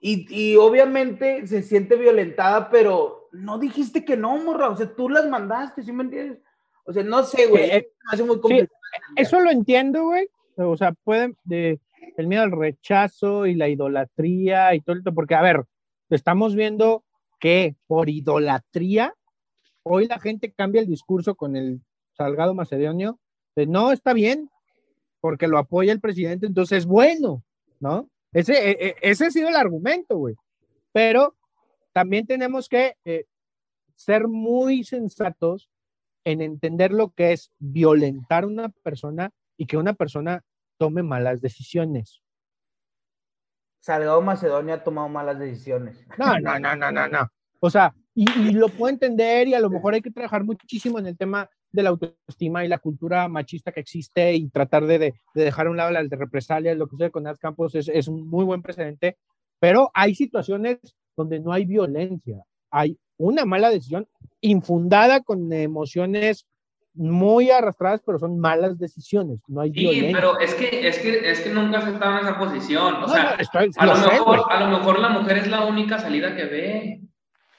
y, 0.00 0.26
y 0.28 0.56
obviamente 0.56 1.46
se 1.46 1.62
siente 1.62 1.96
violentada, 1.96 2.70
pero 2.70 3.28
no 3.32 3.58
dijiste 3.58 4.04
que 4.04 4.16
no, 4.16 4.36
morra, 4.36 4.68
o 4.68 4.76
sea, 4.76 4.94
tú 4.94 5.08
las 5.08 5.26
mandaste, 5.26 5.82
¿sí 5.82 5.92
me 5.92 6.04
entiendes? 6.04 6.38
O 6.84 6.92
sea, 6.92 7.02
no 7.02 7.22
sé, 7.24 7.46
güey, 7.46 7.70
Eh, 7.70 7.88
me 8.04 8.14
hace 8.14 8.22
muy 8.22 8.38
complicado. 8.38 8.78
Eso 9.16 9.40
lo 9.40 9.50
entiendo, 9.50 10.04
güey. 10.04 10.28
O 10.56 10.76
sea, 10.76 10.92
pueden, 10.92 11.36
de, 11.44 11.80
el 12.16 12.26
miedo 12.26 12.42
al 12.42 12.52
rechazo 12.52 13.46
y 13.46 13.54
la 13.54 13.68
idolatría 13.68 14.74
y 14.74 14.80
todo 14.80 14.96
esto, 14.96 15.14
porque, 15.14 15.34
a 15.34 15.42
ver, 15.42 15.64
estamos 16.10 16.54
viendo 16.54 17.02
que 17.40 17.74
por 17.86 18.08
idolatría, 18.08 19.14
hoy 19.84 20.06
la 20.06 20.18
gente 20.18 20.52
cambia 20.52 20.80
el 20.80 20.88
discurso 20.88 21.36
con 21.36 21.56
el 21.56 21.80
Salgado 22.12 22.54
Macedonio, 22.54 23.20
de 23.54 23.66
no, 23.66 23.92
está 23.92 24.12
bien, 24.12 24.50
porque 25.20 25.46
lo 25.46 25.58
apoya 25.58 25.92
el 25.92 26.00
presidente, 26.00 26.46
entonces 26.46 26.78
es 26.78 26.86
bueno, 26.86 27.44
¿no? 27.80 28.08
Ese, 28.32 28.70
e- 28.70 28.88
e- 28.88 28.96
ese 29.00 29.26
ha 29.26 29.30
sido 29.30 29.48
el 29.48 29.56
argumento, 29.56 30.16
güey. 30.16 30.34
Pero 30.92 31.36
también 31.92 32.26
tenemos 32.26 32.68
que 32.68 32.96
eh, 33.04 33.26
ser 33.94 34.26
muy 34.26 34.84
sensatos 34.84 35.70
en 36.24 36.40
entender 36.40 36.92
lo 36.92 37.10
que 37.10 37.32
es 37.32 37.52
violentar 37.58 38.44
a 38.44 38.48
una 38.48 38.68
persona 38.68 39.30
y 39.56 39.66
que 39.66 39.76
una 39.76 39.92
persona 39.94 40.42
tome 40.78 41.02
malas 41.02 41.40
decisiones. 41.40 42.20
Salgado 43.80 44.22
Macedonia 44.22 44.74
ha 44.74 44.84
tomado 44.84 45.08
malas 45.08 45.38
decisiones. 45.38 46.04
No, 46.18 46.38
no, 46.40 46.58
no, 46.58 46.74
no, 46.74 46.90
no, 46.90 47.06
no. 47.06 47.28
O 47.60 47.70
sea, 47.70 47.94
y, 48.14 48.24
y 48.40 48.52
lo 48.52 48.68
puedo 48.68 48.92
entender 48.94 49.48
y 49.48 49.54
a 49.54 49.60
lo 49.60 49.70
mejor 49.70 49.94
hay 49.94 50.02
que 50.02 50.10
trabajar 50.10 50.44
muchísimo 50.44 50.98
en 50.98 51.06
el 51.06 51.16
tema 51.16 51.48
de 51.72 51.82
la 51.82 51.90
autoestima 51.90 52.64
y 52.64 52.68
la 52.68 52.78
cultura 52.78 53.26
machista 53.28 53.72
que 53.72 53.80
existe 53.80 54.32
y 54.34 54.48
tratar 54.48 54.86
de, 54.86 54.98
de- 54.98 55.14
de 55.34 55.44
dejar 55.44 55.66
a 55.66 55.70
un 55.70 55.76
lado 55.76 55.90
las 55.90 56.08
de 56.08 56.16
represalias, 56.16 56.76
lo 56.76 56.86
que 56.86 56.92
sucede 56.92 57.10
con 57.10 57.24
Nat 57.24 57.38
Campos 57.38 57.74
es, 57.74 57.88
es 57.88 58.06
un 58.08 58.28
muy 58.28 58.44
buen 58.44 58.62
precedente, 58.62 59.16
pero 59.58 59.90
hay 59.94 60.14
situaciones 60.14 60.78
donde 61.16 61.40
no 61.40 61.52
hay 61.52 61.64
violencia, 61.64 62.42
hay 62.70 62.96
una 63.16 63.44
mala 63.44 63.70
decisión 63.70 64.06
infundada 64.40 65.20
con 65.20 65.52
emociones 65.52 66.46
muy 66.96 67.50
arrastradas, 67.50 68.02
pero 68.06 68.20
son 68.20 68.38
malas 68.38 68.78
decisiones, 68.78 69.40
no 69.48 69.60
hay 69.60 69.70
Sí, 69.72 69.80
violencia. 69.80 70.12
pero 70.12 70.38
es 70.38 70.54
que, 70.54 70.86
es 70.86 70.98
que, 71.00 71.28
es 71.30 71.40
que 71.40 71.50
nunca 71.50 71.78
has 71.78 71.88
estado 71.88 72.12
en 72.20 72.26
esa 72.26 72.38
posición. 72.38 72.94
O 72.94 73.00
No, 73.00 73.08
sea, 73.08 73.24
no, 73.24 73.42
estoy- 73.42 73.70
a, 73.76 73.86
lo 73.86 73.92
lo 73.94 73.98
sé, 73.98 74.10
mejor, 74.12 74.40
a 74.48 74.60
lo 74.60 74.78
mejor 74.78 74.98
la 75.00 75.08
mujer 75.08 75.38
es 75.38 75.48
la 75.48 75.64
única 75.66 75.98
salida 75.98 76.36
que 76.36 76.44
ve. 76.44 77.00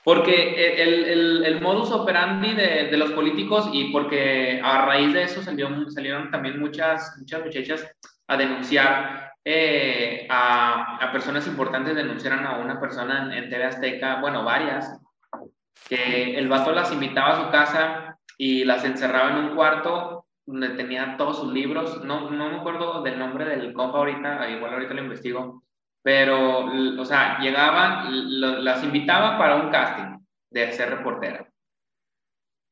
Porque 0.05 0.81
el, 0.83 1.05
el, 1.05 1.45
el 1.45 1.61
modus 1.61 1.91
operandi 1.91 2.53
de, 2.53 2.89
de 2.91 2.97
los 2.97 3.11
políticos 3.13 3.67
y 3.73 3.91
porque 3.91 4.61
a 4.63 4.85
raíz 4.85 5.11
de 5.13 5.23
eso 5.23 5.41
salió, 5.41 5.67
salieron 5.89 6.29
también 6.29 6.59
muchas, 6.59 7.15
muchas 7.17 7.43
muchachas 7.43 7.91
a 8.27 8.37
denunciar 8.37 9.31
eh, 9.43 10.27
a, 10.29 10.97
a 11.03 11.11
personas 11.11 11.47
importantes, 11.47 11.95
denunciaron 11.95 12.45
a 12.45 12.57
una 12.57 12.79
persona 12.79 13.23
en, 13.23 13.45
en 13.45 13.49
TV 13.49 13.63
Azteca, 13.63 14.21
bueno, 14.21 14.43
varias, 14.43 15.01
que 15.89 16.37
el 16.37 16.47
vato 16.47 16.71
las 16.71 16.91
invitaba 16.93 17.29
a 17.29 17.45
su 17.45 17.51
casa 17.51 18.19
y 18.37 18.63
las 18.63 18.85
encerraba 18.85 19.31
en 19.31 19.45
un 19.45 19.55
cuarto 19.55 20.27
donde 20.45 20.69
tenía 20.69 21.17
todos 21.17 21.39
sus 21.39 21.51
libros. 21.51 22.03
No, 22.03 22.29
no 22.29 22.49
me 22.49 22.57
acuerdo 22.57 23.01
del 23.01 23.17
nombre 23.17 23.45
del 23.45 23.73
compa 23.73 23.97
ahorita, 23.97 24.49
igual 24.49 24.73
ahorita 24.73 24.93
lo 24.93 25.01
investigo. 25.01 25.63
Pero, 26.05 26.65
o 27.01 27.05
sea, 27.05 27.39
llegaban, 27.39 28.05
las 28.63 28.83
invitaba 28.83 29.39
para 29.39 29.55
un 29.55 29.71
casting 29.71 30.19
de 30.51 30.71
ser 30.71 30.91
reportera. 30.91 31.49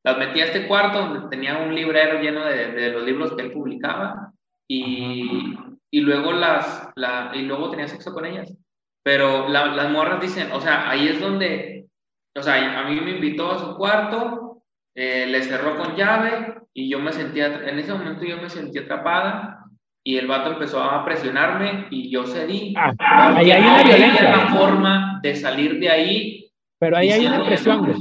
Las 0.04 0.18
metía 0.20 0.44
a 0.44 0.48
este 0.48 0.68
cuarto 0.68 1.00
donde 1.00 1.30
tenía 1.30 1.58
un 1.58 1.74
librero 1.74 2.22
lleno 2.22 2.46
de, 2.46 2.74
de 2.74 2.92
los 2.92 3.04
libros 3.04 3.34
que 3.36 3.42
él 3.42 3.52
publicaba 3.52 4.32
y, 4.68 5.56
y 5.90 6.02
luego 6.02 6.32
las, 6.34 6.90
la, 6.96 7.32
y 7.34 7.42
luego 7.44 7.72
tenía 7.72 7.88
sexo 7.88 8.14
con 8.14 8.26
ellas. 8.28 8.54
Pero 9.02 9.48
la- 9.50 9.66
las 9.68 9.90
morras 9.90 10.22
dicen, 10.22 10.52
o 10.52 10.62
sea, 10.62 10.90
ahí 10.90 11.08
es 11.08 11.20
donde, 11.20 11.88
o 12.36 12.44
sea, 12.44 12.82
a 12.82 12.84
mí 12.88 13.02
me 13.02 13.12
invitó 13.12 13.52
a 13.52 13.58
su 13.60 13.76
cuarto, 13.78 14.64
eh, 14.94 15.26
le 15.26 15.42
cerró 15.42 15.76
con 15.78 15.96
llave 15.96 16.62
y 16.74 16.88
yo 16.90 17.00
me 17.00 17.12
sentía, 17.14 17.48
en 17.68 17.80
ese 17.80 17.94
momento 17.94 18.26
yo 18.26 18.38
me 18.38 18.50
sentí 18.50 18.78
atrapada 18.78 19.63
y 20.04 20.18
el 20.18 20.28
vato 20.28 20.52
empezó 20.52 20.84
a 20.84 21.04
presionarme 21.06 21.88
y 21.90 22.10
yo 22.10 22.26
cedí. 22.26 22.74
Ah, 22.78 23.36
ahí 23.38 23.52
hay 23.52 23.62
una 23.62 23.84
violencia. 23.84 24.30
otra 24.30 24.48
forma 24.50 25.20
de 25.24 25.36
salir 25.36 25.80
de 25.80 25.90
ahí. 25.90 26.52
Pero 26.78 26.98
ahí 26.98 27.12
hay 27.12 27.26
una 27.26 27.46
presión, 27.46 27.86
güey. 27.86 27.96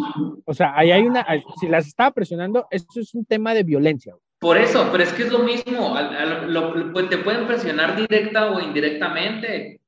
O 0.44 0.52
sea, 0.52 0.76
ahí 0.76 0.90
hay 0.90 1.02
una, 1.02 1.24
si 1.60 1.68
las 1.68 1.86
estaba 1.86 2.10
presionando, 2.10 2.66
eso 2.70 2.86
es 2.96 3.14
un 3.14 3.24
tema 3.24 3.54
de 3.54 3.62
violencia. 3.62 4.12
güey. 4.12 4.22
Por 4.40 4.58
eso, 4.58 4.88
pero 4.90 5.04
es 5.04 5.12
que 5.12 5.22
es 5.22 5.30
lo 5.30 5.38
mismo. 5.44 5.96
Pues, 6.92 7.08
te 7.08 7.18
pueden 7.18 7.46
presionar 7.46 7.94
directa 7.94 8.50
o 8.50 8.60
indirectamente. 8.60 9.80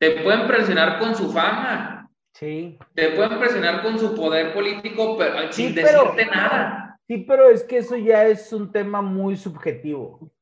Te 0.00 0.10
pueden 0.22 0.48
presionar 0.48 0.98
con 0.98 1.14
su 1.14 1.30
fama. 1.30 2.10
Sí. 2.34 2.76
Te 2.94 3.10
pueden 3.10 3.38
presionar 3.38 3.82
con 3.82 3.96
su 3.98 4.14
poder 4.14 4.52
político 4.52 5.16
pero, 5.16 5.52
sin 5.52 5.74
decirte 5.74 6.26
nada. 6.26 6.98
Sí, 7.06 7.18
pero 7.18 7.48
es 7.48 7.62
que 7.62 7.78
eso 7.78 7.96
ya 7.96 8.26
es 8.26 8.52
un 8.52 8.72
tema 8.72 9.00
muy 9.00 9.36
subjetivo. 9.36 10.32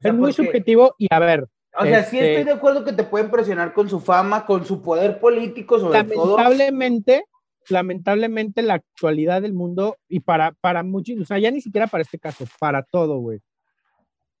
Es 0.00 0.14
muy 0.14 0.32
subjetivo 0.32 0.94
y 0.98 1.06
a 1.10 1.18
ver. 1.18 1.48
O 1.78 1.84
sea, 1.84 2.02
sí 2.02 2.18
estoy 2.18 2.36
este 2.36 2.44
de 2.44 2.52
acuerdo 2.52 2.84
que 2.84 2.92
te 2.92 3.04
pueden 3.04 3.30
presionar 3.30 3.72
con 3.72 3.88
su 3.88 4.00
fama, 4.00 4.44
con 4.46 4.64
su 4.64 4.82
poder 4.82 5.20
político, 5.20 5.78
sobre 5.78 5.98
lamentablemente, 5.98 7.24
Lamentablemente, 7.70 8.62
la 8.62 8.74
actualidad 8.74 9.42
del 9.42 9.52
mundo, 9.52 9.98
y 10.08 10.20
para, 10.20 10.52
para 10.52 10.82
muchos, 10.82 11.20
o 11.20 11.24
sea, 11.26 11.38
ya 11.38 11.50
ni 11.50 11.60
siquiera 11.60 11.86
para 11.86 12.02
este 12.02 12.18
caso, 12.18 12.46
para 12.58 12.82
todo, 12.82 13.18
güey. 13.18 13.40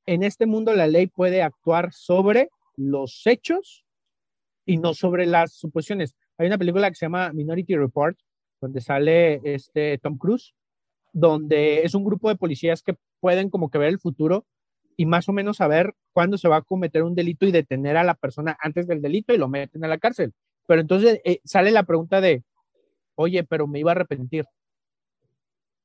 En 0.06 0.22
este 0.22 0.46
mundo 0.46 0.72
la 0.74 0.86
ley 0.86 1.08
puede 1.08 1.42
actuar 1.42 1.92
sobre 1.92 2.48
los 2.76 3.26
hechos 3.26 3.84
y 4.64 4.78
no 4.78 4.94
sobre 4.94 5.26
las 5.26 5.52
suposiciones. 5.52 6.16
Hay 6.38 6.46
una 6.46 6.56
película 6.56 6.88
que 6.88 6.94
se 6.94 7.04
llama 7.04 7.32
Minority 7.34 7.76
Report, 7.76 8.18
donde 8.62 8.80
sale 8.80 9.40
este 9.44 9.98
Tom 9.98 10.16
Cruise, 10.16 10.54
donde 11.12 11.82
es 11.82 11.94
un 11.94 12.04
grupo 12.04 12.30
de 12.30 12.36
policías 12.36 12.82
que 12.82 12.96
pueden 13.20 13.50
como 13.50 13.70
que 13.70 13.78
ver 13.78 13.88
el 13.88 13.98
futuro 13.98 14.46
y 14.98 15.06
más 15.06 15.28
o 15.28 15.32
menos 15.32 15.58
saber 15.58 15.94
cuándo 16.12 16.36
se 16.36 16.48
va 16.48 16.56
a 16.56 16.62
cometer 16.62 17.04
un 17.04 17.14
delito 17.14 17.46
y 17.46 17.52
detener 17.52 17.96
a 17.96 18.02
la 18.02 18.14
persona 18.14 18.58
antes 18.60 18.88
del 18.88 19.00
delito 19.00 19.32
y 19.32 19.38
lo 19.38 19.48
meten 19.48 19.84
a 19.84 19.88
la 19.88 19.98
cárcel. 19.98 20.34
Pero 20.66 20.80
entonces 20.80 21.20
eh, 21.24 21.40
sale 21.44 21.70
la 21.70 21.84
pregunta 21.84 22.20
de, 22.20 22.42
oye, 23.14 23.44
pero 23.44 23.68
me 23.68 23.78
iba 23.78 23.92
a 23.92 23.94
arrepentir. 23.94 24.44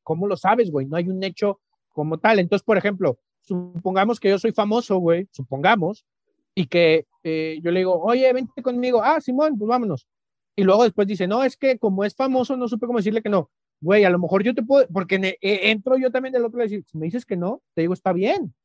¿Cómo 0.02 0.26
lo 0.28 0.36
sabes, 0.36 0.72
güey? 0.72 0.88
No 0.88 0.98
hay 0.98 1.10
un 1.10 1.24
hecho 1.24 1.62
como 1.90 2.18
tal. 2.18 2.40
Entonces, 2.40 2.66
por 2.66 2.76
ejemplo, 2.76 3.20
supongamos 3.42 4.20
que 4.20 4.30
yo 4.30 4.40
soy 4.40 4.52
famoso, 4.52 4.98
güey, 4.98 5.28
supongamos, 5.32 6.06
y 6.56 6.66
que 6.66 7.06
eh, 7.24 7.60
yo 7.62 7.70
le 7.70 7.82
digo, 7.82 8.02
oye, 8.02 8.34
vente 8.34 8.64
conmigo, 8.64 9.04
ah, 9.04 9.22
Simón, 9.22 9.60
pues 9.60 9.70
vámonos. 9.70 10.08
Y 10.56 10.64
luego 10.64 10.86
después 10.86 11.08
dice, 11.08 11.28
no, 11.28 11.44
es 11.44 11.56
que 11.56 11.78
como 11.78 12.04
es 12.04 12.16
famoso, 12.16 12.58
no 12.58 12.68
supe 12.68 12.88
cómo 12.88 12.98
decirle 12.98 13.22
que 13.22 13.30
no. 13.30 13.52
Güey, 13.80 14.06
a 14.06 14.10
lo 14.10 14.18
mejor 14.18 14.42
yo 14.44 14.56
te 14.56 14.64
puedo, 14.64 14.88
porque 14.92 15.38
eh, 15.40 15.70
entro 15.70 16.00
yo 16.00 16.10
también 16.10 16.34
del 16.34 16.46
otro 16.46 16.62
y 16.62 16.64
decir, 16.64 16.84
si 16.88 16.98
me 16.98 17.06
dices 17.06 17.28
que 17.28 17.38
no, 17.38 17.62
te 17.76 17.82
digo, 17.82 17.94
está 17.94 18.12
bien. 18.12 18.56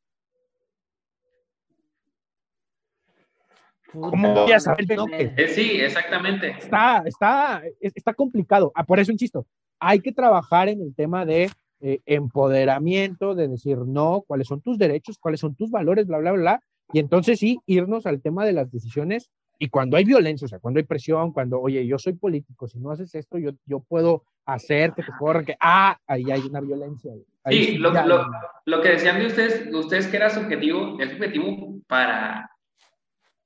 ¿Cómo 3.92 4.34
voy 4.34 4.52
a 4.52 4.60
saber 4.60 4.86
no? 4.96 5.06
Eh, 5.10 5.48
sí, 5.48 5.80
exactamente. 5.80 6.50
Está, 6.58 7.02
está, 7.06 7.62
está 7.80 8.14
complicado. 8.14 8.70
Ah, 8.74 8.84
por 8.84 8.98
eso 8.98 9.12
insisto, 9.12 9.46
hay 9.80 10.00
que 10.00 10.12
trabajar 10.12 10.68
en 10.68 10.82
el 10.82 10.94
tema 10.94 11.24
de 11.24 11.50
eh, 11.80 12.00
empoderamiento, 12.06 13.34
de 13.34 13.48
decir 13.48 13.78
no, 13.78 14.24
cuáles 14.26 14.48
son 14.48 14.60
tus 14.60 14.78
derechos, 14.78 15.18
cuáles 15.18 15.40
son 15.40 15.54
tus 15.54 15.70
valores, 15.70 16.06
bla, 16.06 16.18
bla, 16.18 16.32
bla. 16.32 16.62
Y 16.92 16.98
entonces 16.98 17.38
sí, 17.38 17.60
irnos 17.66 18.06
al 18.06 18.20
tema 18.20 18.44
de 18.44 18.52
las 18.52 18.70
decisiones. 18.70 19.30
Y 19.58 19.68
cuando 19.68 19.96
hay 19.96 20.04
violencia, 20.04 20.44
o 20.44 20.48
sea, 20.48 20.60
cuando 20.60 20.78
hay 20.78 20.84
presión, 20.84 21.32
cuando, 21.32 21.60
oye, 21.60 21.84
yo 21.86 21.98
soy 21.98 22.12
político, 22.12 22.68
si 22.68 22.78
no 22.78 22.90
haces 22.90 23.14
esto, 23.14 23.38
yo, 23.38 23.52
yo 23.66 23.80
puedo 23.80 24.24
hacer 24.46 24.92
que 24.92 25.02
te 25.02 25.12
corran, 25.18 25.44
que, 25.44 25.56
ah, 25.60 25.98
ahí 26.06 26.30
hay 26.30 26.40
una 26.40 26.60
violencia. 26.60 27.12
sí, 27.46 27.76
lo, 27.76 27.90
lo, 27.90 28.26
lo, 28.64 28.80
que 28.80 28.90
decían 28.90 29.18
de 29.18 29.26
ustedes, 29.26 29.68
ustedes 29.74 30.06
que 30.06 30.16
era 30.16 30.30
subjetivo, 30.30 30.98
es 31.00 31.10
subjetivo 31.10 31.80
para 31.88 32.50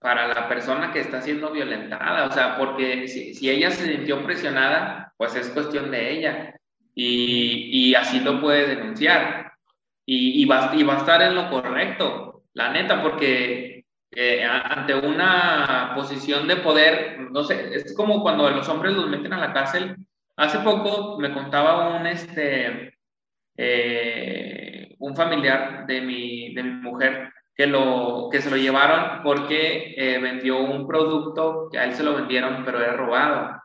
para 0.02 0.28
la 0.28 0.48
persona 0.48 0.92
que 0.92 1.00
está 1.00 1.22
siendo 1.22 1.50
violentada, 1.52 2.26
o 2.26 2.32
sea, 2.32 2.58
porque 2.58 3.06
si, 3.08 3.48
ella 3.48 3.70
se 3.70 3.86
sintió 3.86 4.22
presionada, 4.24 5.14
pues 5.16 5.34
es 5.36 5.48
cuestión 5.50 5.90
de 5.90 6.10
ella 6.18 6.54
y, 6.94 7.90
y 7.90 7.94
así 7.94 8.20
lo 8.20 8.40
puede 8.40 8.74
denunciar 8.74 9.52
y, 10.04 10.42
y, 10.42 10.44
va, 10.44 10.72
y 10.74 10.82
va 10.82 10.94
a 10.94 10.98
estar 10.98 11.22
en 11.22 11.34
lo 11.34 11.48
correcto, 11.48 12.42
la 12.54 12.72
neta, 12.72 13.00
porque 13.00 13.72
eh, 14.14 14.44
ante 14.44 14.94
una 14.94 15.92
posición 15.94 16.46
de 16.46 16.56
poder, 16.56 17.18
no 17.30 17.44
sé, 17.44 17.74
es 17.74 17.94
como 17.96 18.22
cuando 18.22 18.50
los 18.50 18.68
hombres 18.68 18.92
los 18.94 19.08
meten 19.08 19.32
a 19.32 19.40
la 19.40 19.52
cárcel. 19.54 19.96
Hace 20.36 20.58
poco 20.58 21.18
me 21.18 21.32
contaba 21.32 21.96
un, 21.96 22.06
este, 22.06 22.98
eh, 23.56 24.94
un 24.98 25.16
familiar 25.16 25.86
de 25.86 26.00
mi, 26.02 26.54
de 26.54 26.62
mi 26.62 26.70
mujer 26.72 27.32
que, 27.54 27.66
lo, 27.66 28.28
que 28.30 28.40
se 28.40 28.50
lo 28.50 28.56
llevaron 28.56 29.22
porque 29.22 29.94
eh, 29.96 30.18
vendió 30.18 30.60
un 30.60 30.86
producto 30.86 31.68
que 31.70 31.78
a 31.78 31.84
él 31.84 31.94
se 31.94 32.02
lo 32.02 32.14
vendieron, 32.14 32.64
pero 32.64 32.80
era 32.80 32.94
robado. 32.94 33.62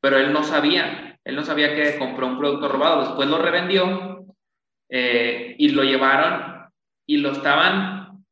Pero 0.00 0.18
él 0.18 0.32
no 0.32 0.42
sabía, 0.42 1.18
él 1.24 1.36
no 1.36 1.42
sabía 1.42 1.74
que 1.74 1.98
compró 1.98 2.26
un 2.26 2.38
producto 2.38 2.68
robado. 2.68 3.02
Después 3.02 3.28
lo 3.28 3.38
revendió 3.38 4.26
eh, 4.88 5.54
y 5.58 5.70
lo 5.70 5.84
llevaron 5.84 6.70
y 7.06 7.18
lo 7.18 7.32
estaban 7.32 8.24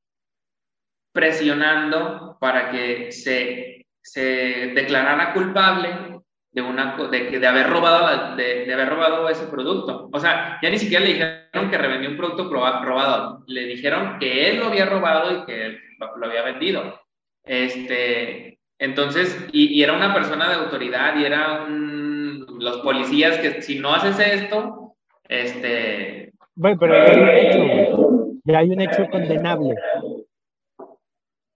presionando 1.12 2.36
para 2.40 2.70
que 2.70 3.10
se, 3.12 3.86
se 4.00 4.72
declarara 4.74 5.32
culpable 5.32 6.17
de, 6.58 6.68
una, 6.68 6.96
de, 7.10 7.38
de, 7.38 7.46
haber 7.46 7.68
robado, 7.70 8.36
de, 8.36 8.64
de, 8.64 8.74
haber 8.74 8.88
robado 8.88 9.28
ese 9.28 9.46
producto. 9.46 10.08
O 10.12 10.18
sea, 10.18 10.58
ya 10.60 10.70
ni 10.70 10.78
siquiera 10.78 11.04
le 11.04 11.12
dijeron 11.12 11.70
que 11.70 11.78
revendió 11.78 12.10
un 12.10 12.16
producto 12.16 12.50
robado, 12.50 13.44
le 13.46 13.64
dijeron 13.66 14.18
que 14.18 14.50
él 14.50 14.58
lo 14.58 14.66
había 14.66 14.86
robado 14.86 15.32
y 15.32 15.46
que 15.46 15.66
él 15.66 15.80
lo, 16.16 16.26
había 16.26 16.42
vendido. 16.42 17.00
Este, 17.44 18.58
entonces, 18.78 19.48
y, 19.52 19.78
y, 19.78 19.82
era 19.82 19.92
una 19.92 20.12
persona 20.12 20.48
de 20.48 20.56
autoridad 20.56 21.16
y 21.16 21.24
era 21.24 21.62
un, 21.62 22.44
los 22.58 22.78
policías 22.78 23.38
que 23.38 23.62
si 23.62 23.78
no 23.78 23.94
haces 23.94 24.18
esto, 24.18 24.96
este... 25.28 26.32
Bueno, 26.56 26.76
pero 26.80 26.94
hay 26.94 27.20
un 27.20 27.28
hecho, 27.28 28.40
ya 28.44 28.58
hay 28.58 28.70
un 28.70 28.80
hecho 28.80 29.06
condenable. 29.10 29.76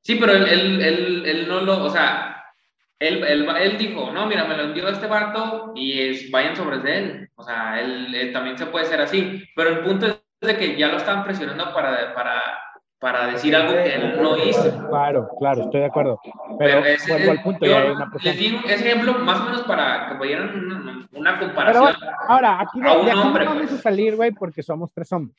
Sí, 0.05 0.17
pero 0.17 0.33
él, 0.33 0.47
él, 0.47 0.83
él, 0.83 1.23
él 1.27 1.49
no 1.49 1.61
lo, 1.61 1.85
o 1.85 1.91
sea, 1.91 2.32
él, 3.03 3.49
él, 3.61 3.79
dijo, 3.79 4.11
no, 4.13 4.27
mira, 4.27 4.45
me 4.45 4.57
lo 4.57 4.65
envió 4.65 4.89
este 4.89 5.07
barco 5.07 5.73
y 5.75 6.01
es, 6.01 6.31
vayan 6.31 6.55
sobre 6.55 6.77
él. 6.99 7.29
O 7.35 7.43
sea, 7.43 7.81
él, 7.81 8.31
también 8.33 8.57
se 8.57 8.67
puede 8.67 8.87
ser 8.87 9.01
así. 9.01 9.43
Pero 9.57 9.71
el 9.71 9.81
punto 9.81 10.07
es 10.07 10.17
de 10.41 10.57
que 10.57 10.77
ya 10.77 10.89
lo 10.89 10.99
están 10.99 11.25
presionando 11.25 11.73
para, 11.75 12.15
para, 12.15 12.41
para 12.99 13.27
decir 13.27 13.57
algo 13.57 13.73
que 13.73 13.95
él 13.95 14.23
no 14.23 14.37
hizo. 14.39 14.89
Claro, 14.89 15.29
claro, 15.39 15.63
estoy 15.63 15.81
de 15.81 15.87
acuerdo. 15.87 16.21
Pero, 16.59 16.85
ese, 16.85 17.31
al 17.31 17.43
punto, 17.43 17.67
yo 17.67 17.95
les 18.23 18.39
digo 18.39 18.61
ese 18.67 18.89
ejemplo 18.89 19.15
más 19.15 19.41
o 19.41 19.45
menos 19.45 19.63
para 19.63 20.09
que 20.09 20.19
vayan 20.19 21.09
una, 21.13 21.39
comparación. 21.41 21.97
ahora, 22.29 22.61
aquí, 22.61 22.81
de, 22.81 22.89
aquí 22.89 23.05
no 23.05 23.33
vamos 23.33 23.73
a 23.73 23.79
salir, 23.79 24.15
güey, 24.15 24.31
porque 24.31 24.63
somos 24.63 24.93
tres 24.93 25.13
hombres. 25.13 25.37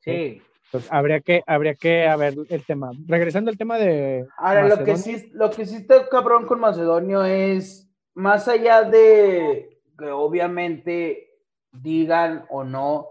Sí. 0.00 0.42
Entonces, 0.72 0.90
habría 0.90 1.20
que, 1.20 1.42
habría 1.46 1.74
que 1.74 2.08
ver 2.16 2.34
el 2.48 2.64
tema. 2.64 2.92
Regresando 3.06 3.50
al 3.50 3.58
tema 3.58 3.76
de. 3.76 4.26
Ahora, 4.38 4.68
lo 4.68 4.82
que, 4.82 4.96
sí, 4.96 5.30
lo 5.34 5.50
que 5.50 5.66
sí 5.66 5.76
está 5.76 6.08
cabrón 6.08 6.46
con 6.46 6.60
Macedonio 6.60 7.26
es, 7.26 7.90
más 8.14 8.48
allá 8.48 8.82
de 8.82 9.78
que 9.98 10.06
obviamente 10.06 11.28
digan 11.72 12.46
o 12.48 12.64
no 12.64 13.08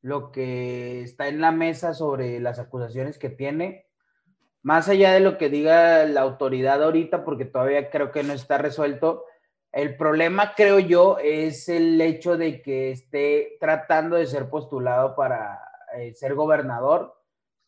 lo 0.00 0.30
que 0.30 1.02
está 1.02 1.26
en 1.26 1.40
la 1.40 1.50
mesa 1.50 1.92
sobre 1.92 2.38
las 2.38 2.60
acusaciones 2.60 3.18
que 3.18 3.30
tiene, 3.30 3.88
más 4.62 4.88
allá 4.88 5.12
de 5.12 5.20
lo 5.20 5.38
que 5.38 5.48
diga 5.48 6.04
la 6.04 6.20
autoridad 6.20 6.84
ahorita, 6.84 7.24
porque 7.24 7.46
todavía 7.46 7.90
creo 7.90 8.12
que 8.12 8.22
no 8.22 8.32
está 8.32 8.58
resuelto, 8.58 9.24
el 9.72 9.96
problema, 9.96 10.54
creo 10.54 10.78
yo, 10.78 11.18
es 11.18 11.68
el 11.68 12.00
hecho 12.00 12.36
de 12.36 12.62
que 12.62 12.92
esté 12.92 13.56
tratando 13.58 14.14
de 14.14 14.26
ser 14.26 14.48
postulado 14.50 15.16
para 15.16 15.71
eh, 15.96 16.14
ser 16.14 16.34
gobernador 16.34 17.14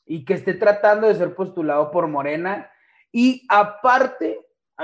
y 0.06 0.24
que 0.24 0.34
esté 0.34 0.54
tratando 0.54 1.08
de 1.08 1.14
ser 1.14 1.34
postulado 1.34 1.90
por 1.90 2.08
Morena. 2.08 2.70
Y 3.12 3.46
aparte, 3.48 4.40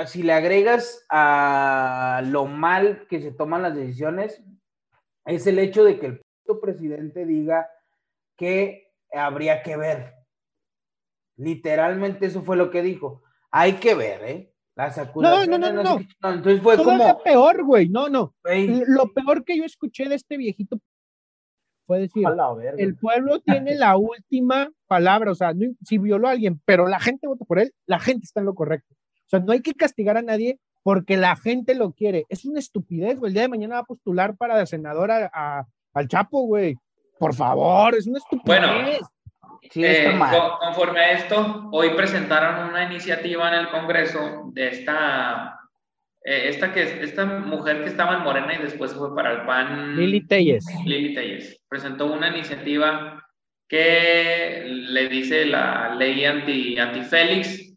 si 0.06 0.22
le 0.22 0.32
agregas 0.32 1.04
a 1.10 2.22
lo 2.24 2.46
mal 2.46 3.06
que 3.08 3.20
se 3.20 3.32
toman 3.32 3.62
las 3.62 3.74
decisiones, 3.74 4.42
es 5.24 5.46
el 5.46 5.58
hecho 5.58 5.84
de 5.84 5.98
que 5.98 6.06
el 6.06 6.20
presidente 6.60 7.26
diga 7.26 7.68
que 8.36 8.92
habría 9.12 9.62
que 9.62 9.76
ver. 9.76 10.14
Literalmente 11.36 12.26
eso 12.26 12.42
fue 12.42 12.56
lo 12.56 12.70
que 12.70 12.82
dijo. 12.82 13.22
Hay 13.50 13.74
que 13.74 13.94
ver, 13.94 14.24
¿eh? 14.24 14.54
Las 14.76 14.98
acusaciones. 14.98 15.48
No, 15.48 15.58
no, 15.58 15.72
no, 15.72 15.82
no. 15.82 16.00
Entonces 16.30 16.62
fue 16.62 16.76
como. 16.76 17.22
peor, 17.22 17.64
güey. 17.64 17.88
No, 17.88 18.08
no. 18.08 18.34
Lo 18.86 19.12
peor 19.12 19.44
que 19.44 19.56
yo 19.56 19.64
escuché 19.64 20.08
de 20.08 20.14
este 20.14 20.36
viejito 20.36 20.78
puede 21.90 22.02
decir, 22.02 22.24
el 22.78 22.94
pueblo 22.94 23.40
tiene 23.40 23.74
la 23.74 23.96
última 23.96 24.70
palabra, 24.86 25.32
o 25.32 25.34
sea, 25.34 25.52
si 25.84 25.98
violó 25.98 26.28
a 26.28 26.30
alguien, 26.30 26.60
pero 26.64 26.86
la 26.86 27.00
gente 27.00 27.26
vota 27.26 27.44
por 27.44 27.58
él, 27.58 27.72
la 27.84 27.98
gente 27.98 28.26
está 28.26 28.38
en 28.38 28.46
lo 28.46 28.54
correcto. 28.54 28.94
O 28.94 29.28
sea, 29.28 29.40
no 29.40 29.50
hay 29.50 29.60
que 29.60 29.74
castigar 29.74 30.16
a 30.16 30.22
nadie 30.22 30.60
porque 30.84 31.16
la 31.16 31.34
gente 31.34 31.74
lo 31.74 31.90
quiere. 31.90 32.26
Es 32.28 32.44
una 32.44 32.60
estupidez, 32.60 33.18
güey. 33.18 33.30
El 33.30 33.34
día 33.34 33.42
de 33.42 33.48
mañana 33.48 33.74
va 33.74 33.80
a 33.80 33.86
postular 33.86 34.36
para 34.36 34.64
senador 34.66 35.10
a, 35.10 35.66
al 35.92 36.06
Chapo, 36.06 36.42
güey. 36.42 36.76
Por 37.18 37.34
favor, 37.34 37.96
es 37.96 38.06
una 38.06 38.18
estupidez. 38.18 38.60
Bueno, 38.60 39.08
sí, 39.68 39.84
eh, 39.84 40.16
conforme 40.60 41.00
a 41.00 41.10
esto, 41.10 41.70
hoy 41.72 41.90
presentaron 41.96 42.70
una 42.70 42.84
iniciativa 42.84 43.48
en 43.48 43.54
el 43.54 43.70
Congreso 43.70 44.44
de 44.52 44.68
esta 44.68 45.59
eh, 46.22 46.48
esta, 46.48 46.72
que, 46.72 46.82
esta 46.82 47.24
mujer 47.24 47.82
que 47.82 47.88
estaba 47.88 48.16
en 48.16 48.24
Morena 48.24 48.54
y 48.54 48.62
después 48.62 48.92
fue 48.92 49.14
para 49.14 49.32
el 49.32 49.46
PAN. 49.46 49.96
Lili 49.96 50.26
Telles. 50.26 50.64
Lili 50.84 51.14
Telles. 51.14 51.62
Presentó 51.68 52.06
una 52.06 52.28
iniciativa 52.28 53.26
que 53.68 54.64
le 54.66 55.08
dice 55.08 55.46
la 55.46 55.94
ley 55.94 56.24
anti, 56.24 56.78
anti-Félix, 56.78 57.70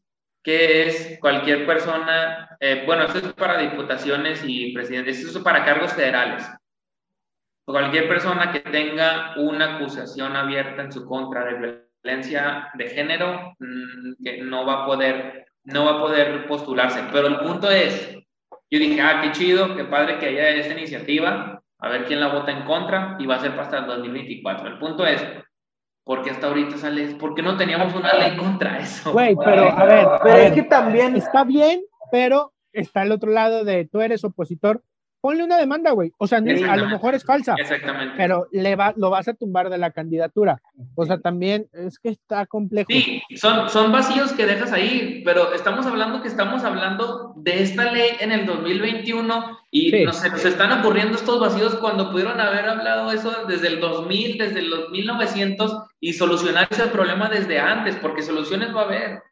que 0.43 0.87
es 0.87 1.19
cualquier 1.21 1.65
persona, 1.65 2.57
eh, 2.59 2.83
bueno, 2.85 3.03
esto 3.03 3.19
es 3.19 3.33
para 3.33 3.59
diputaciones 3.59 4.43
y 4.45 4.73
presidentes, 4.73 5.19
esto 5.19 5.37
es 5.37 5.43
para 5.43 5.63
cargos 5.63 5.93
federales. 5.93 6.45
Cualquier 7.65 8.09
persona 8.09 8.51
que 8.51 8.59
tenga 8.59 9.35
una 9.37 9.75
acusación 9.75 10.35
abierta 10.35 10.81
en 10.81 10.91
su 10.91 11.05
contra 11.05 11.45
de 11.45 11.87
violencia 12.03 12.69
de 12.73 12.89
género, 12.89 13.55
mm, 13.59 14.23
que 14.23 14.41
no 14.41 14.65
va 14.65 14.83
a 14.83 14.85
poder, 14.85 15.45
no 15.63 15.85
va 15.85 15.91
a 15.91 16.01
poder 16.01 16.47
postularse. 16.47 17.03
Pero 17.13 17.27
el 17.27 17.39
punto 17.39 17.69
es, 17.69 18.17
yo 18.73 18.79
dije, 18.79 18.99
ah, 19.01 19.21
qué 19.21 19.31
chido, 19.33 19.75
qué 19.75 19.83
padre 19.83 20.17
que 20.17 20.25
haya 20.25 20.49
esta 20.49 20.73
iniciativa, 20.73 21.61
a 21.77 21.89
ver 21.89 22.05
quién 22.05 22.19
la 22.19 22.33
vota 22.33 22.51
en 22.51 22.65
contra 22.65 23.15
y 23.19 23.27
va 23.27 23.35
a 23.35 23.39
ser 23.39 23.51
hasta 23.51 23.77
el 23.77 23.85
2024. 23.85 24.67
El 24.67 24.79
punto 24.79 25.05
es, 25.05 25.23
¿por 26.03 26.23
qué 26.23 26.31
hasta 26.31 26.47
ahorita 26.47 26.77
sale? 26.77 27.13
¿Por 27.17 27.35
qué 27.35 27.43
no 27.43 27.55
teníamos 27.55 27.93
una 27.93 28.11
ley 28.13 28.35
contra 28.35 28.79
eso? 28.79 29.13
Güey, 29.13 29.35
pero 29.45 29.69
a 29.69 29.85
ver, 29.85 30.07
pero 30.23 30.37
es 30.37 30.53
que 30.53 30.63
también 30.63 31.15
está 31.15 31.43
bien, 31.43 31.83
pero 32.11 32.51
está 32.71 33.03
el 33.03 33.11
otro 33.11 33.29
lado 33.29 33.63
de 33.63 33.85
tú 33.85 34.01
eres 34.01 34.23
opositor, 34.23 34.81
ponle 35.23 35.45
una 35.45 35.57
demanda, 35.57 35.91
güey. 35.91 36.11
O 36.17 36.27
sea, 36.27 36.39
a 36.39 36.75
lo 36.75 36.89
mejor 36.89 37.15
es 37.15 37.23
falsa. 37.23 37.55
Exactamente. 37.57 38.13
Pero 38.17 38.47
le 38.51 38.75
va, 38.75 38.93
lo 38.97 39.09
vas 39.09 39.29
a 39.29 39.33
tumbar 39.33 39.69
de 39.69 39.77
la 39.77 39.91
candidatura. 39.91 40.61
O 40.95 41.05
sea, 41.05 41.17
también 41.17 41.69
es 41.71 41.97
que 41.97 42.09
está 42.09 42.45
complejo. 42.45 42.87
Sí, 42.89 43.23
son, 43.37 43.69
son 43.69 43.93
vacíos 43.93 44.33
que 44.33 44.45
dejas 44.45 44.73
ahí, 44.73 45.21
pero 45.23 45.53
estamos 45.53 45.85
hablando 45.85 46.21
que 46.21 46.27
estamos 46.27 46.65
hablando 46.65 47.35
de 47.37 47.63
esta 47.63 47.89
ley 47.93 48.09
en 48.19 48.33
el 48.33 48.45
2021 48.45 49.59
y 49.71 49.91
no 49.93 50.05
nos, 50.07 50.29
nos 50.29 50.43
están 50.43 50.77
ocurriendo 50.81 51.15
estos 51.15 51.39
vacíos 51.39 51.75
cuando 51.75 52.11
pudieron 52.11 52.41
haber 52.41 52.65
hablado 52.65 53.09
eso 53.13 53.45
desde 53.47 53.69
el 53.69 53.79
2000, 53.79 54.37
desde 54.37 54.61
los 54.61 54.89
1900 54.89 55.83
y 56.01 56.11
solucionar 56.11 56.67
ese 56.69 56.87
problema 56.87 57.29
desde 57.29 57.59
antes, 57.59 57.95
porque 57.95 58.23
soluciones 58.23 58.75
va 58.75 58.81
a 58.81 58.85
haber. 58.85 59.23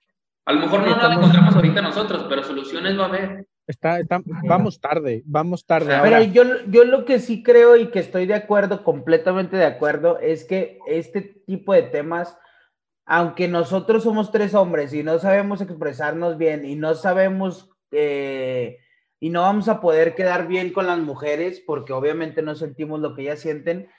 A 0.45 0.53
lo 0.53 0.61
mejor 0.61 0.87
no 0.87 0.95
las 0.95 1.17
encontramos 1.17 1.53
ahorita 1.53 1.81
nosotros, 1.81 2.27
pero 2.29 2.45
soluciones 2.45 2.97
va 2.97 3.03
a 3.03 3.07
haber. 3.09 3.50
Está, 3.71 3.99
vamos 4.43 4.81
tarde, 4.81 5.23
vamos 5.25 5.65
tarde. 5.65 5.97
Pero 6.03 6.21
yo, 6.23 6.43
yo 6.67 6.83
lo 6.83 7.05
que 7.05 7.19
sí 7.19 7.41
creo 7.41 7.77
y 7.77 7.89
que 7.89 7.99
estoy 7.99 8.25
de 8.25 8.33
acuerdo, 8.33 8.83
completamente 8.83 9.55
de 9.55 9.65
acuerdo, 9.65 10.19
es 10.19 10.43
que 10.43 10.79
este 10.87 11.21
tipo 11.21 11.73
de 11.73 11.83
temas, 11.83 12.37
aunque 13.05 13.47
nosotros 13.47 14.03
somos 14.03 14.29
tres 14.29 14.53
hombres 14.55 14.93
y 14.93 15.03
no 15.03 15.19
sabemos 15.19 15.61
expresarnos 15.61 16.37
bien 16.37 16.65
y 16.65 16.75
no 16.75 16.95
sabemos 16.95 17.69
eh, 17.91 18.79
y 19.21 19.29
no 19.29 19.43
vamos 19.43 19.69
a 19.69 19.79
poder 19.79 20.15
quedar 20.15 20.47
bien 20.47 20.73
con 20.73 20.87
las 20.87 20.99
mujeres 20.99 21.63
porque 21.65 21.93
obviamente 21.93 22.41
no 22.41 22.55
sentimos 22.55 22.99
lo 22.99 23.15
que 23.15 23.21
ellas 23.21 23.39
sienten, 23.39 23.89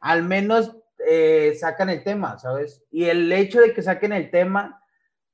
al 0.00 0.24
menos 0.24 0.76
eh, 1.06 1.54
sacan 1.58 1.88
el 1.88 2.02
tema, 2.02 2.36
¿sabes? 2.38 2.84
Y 2.90 3.04
el 3.04 3.30
hecho 3.30 3.60
de 3.60 3.74
que 3.74 3.82
saquen 3.82 4.12
el 4.12 4.30
tema 4.32 4.79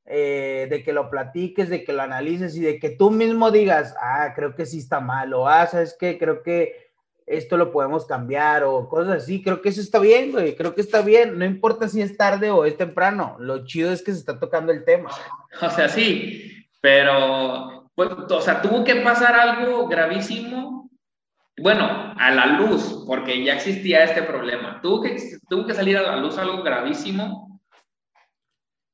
eh, 0.09 0.69
de 0.71 0.85
que 0.85 0.93
lo 0.93 1.11
platiques, 1.11 1.69
de 1.69 1.83
que 1.83 1.93
lo 1.93 2.03
analices 2.03 2.57
y 2.57 2.61
de 2.61 2.79
que 2.79 2.91
tú 2.91 3.11
mismo 3.11 3.51
digas, 3.51 3.93
ah, 4.01 4.33
creo 4.37 4.55
que 4.55 4.65
sí 4.65 4.79
está 4.79 5.01
mal, 5.01 5.35
o 5.35 5.49
ah, 5.49 5.67
sabes 5.67 5.97
que 5.99 6.17
creo 6.17 6.45
que 6.45 6.93
esto 7.27 7.57
lo 7.57 7.73
podemos 7.73 8.07
cambiar, 8.07 8.63
o 8.63 8.89
cosas 8.89 9.25
así, 9.25 9.43
creo 9.43 9.61
que 9.61 9.71
eso 9.71 9.81
está 9.81 9.99
bien, 9.99 10.31
güey, 10.31 10.55
creo 10.55 10.77
que 10.77 10.81
está 10.81 11.03
bien, 11.03 11.37
no 11.37 11.45
importa 11.45 11.89
si 11.89 12.01
es 12.01 12.17
tarde 12.17 12.53
o 12.53 12.65
es 12.65 12.77
temprano, 12.77 13.35
lo 13.41 13.67
chido 13.67 13.91
es 13.91 14.01
que 14.01 14.13
se 14.13 14.19
está 14.19 14.39
tocando 14.39 14.73
el 14.73 14.85
tema. 14.85 15.11
O 15.61 15.71
sea, 15.71 15.89
sí, 15.89 16.69
pero, 16.81 17.91
pues, 17.95 18.11
o 18.11 18.41
sea, 18.43 18.61
tuvo 18.63 18.85
que 18.85 18.97
pasar 18.97 19.35
algo 19.35 19.89
gravísimo, 19.89 20.89
bueno, 21.59 22.15
a 22.17 22.31
la 22.31 22.47
luz, 22.59 23.03
porque 23.07 23.43
ya 23.43 23.55
existía 23.55 24.05
este 24.05 24.23
problema, 24.23 24.81
tuvo 24.83 25.03
que, 25.03 25.17
tuvo 25.49 25.67
que 25.67 25.75
salir 25.75 25.97
a 25.97 26.03
la 26.03 26.17
luz 26.19 26.39
algo 26.39 26.63
gravísimo 26.63 27.56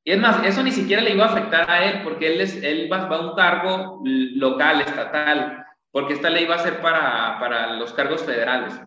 y 0.04 0.12
es 0.12 0.18
más, 0.18 0.44
eso 0.44 0.62
ni 0.62 0.72
siquiera 0.72 1.02
le 1.02 1.14
iba 1.14 1.24
a 1.24 1.28
afectar 1.28 1.70
a 1.70 1.84
él, 1.84 2.02
porque 2.02 2.34
él, 2.34 2.40
es, 2.40 2.60
él 2.62 2.90
va, 2.92 3.06
a 3.06 3.20
un 3.20 3.36
cargo 3.36 4.00
local, 4.04 4.80
estatal, 4.80 5.64
porque 5.92 6.14
esta 6.14 6.28
ley 6.28 6.44
va 6.44 6.56
a 6.56 6.58
ser 6.58 6.80
para, 6.80 7.38
para 7.38 7.74
los 7.74 7.92
cargos 7.92 8.22
federales. 8.24 8.80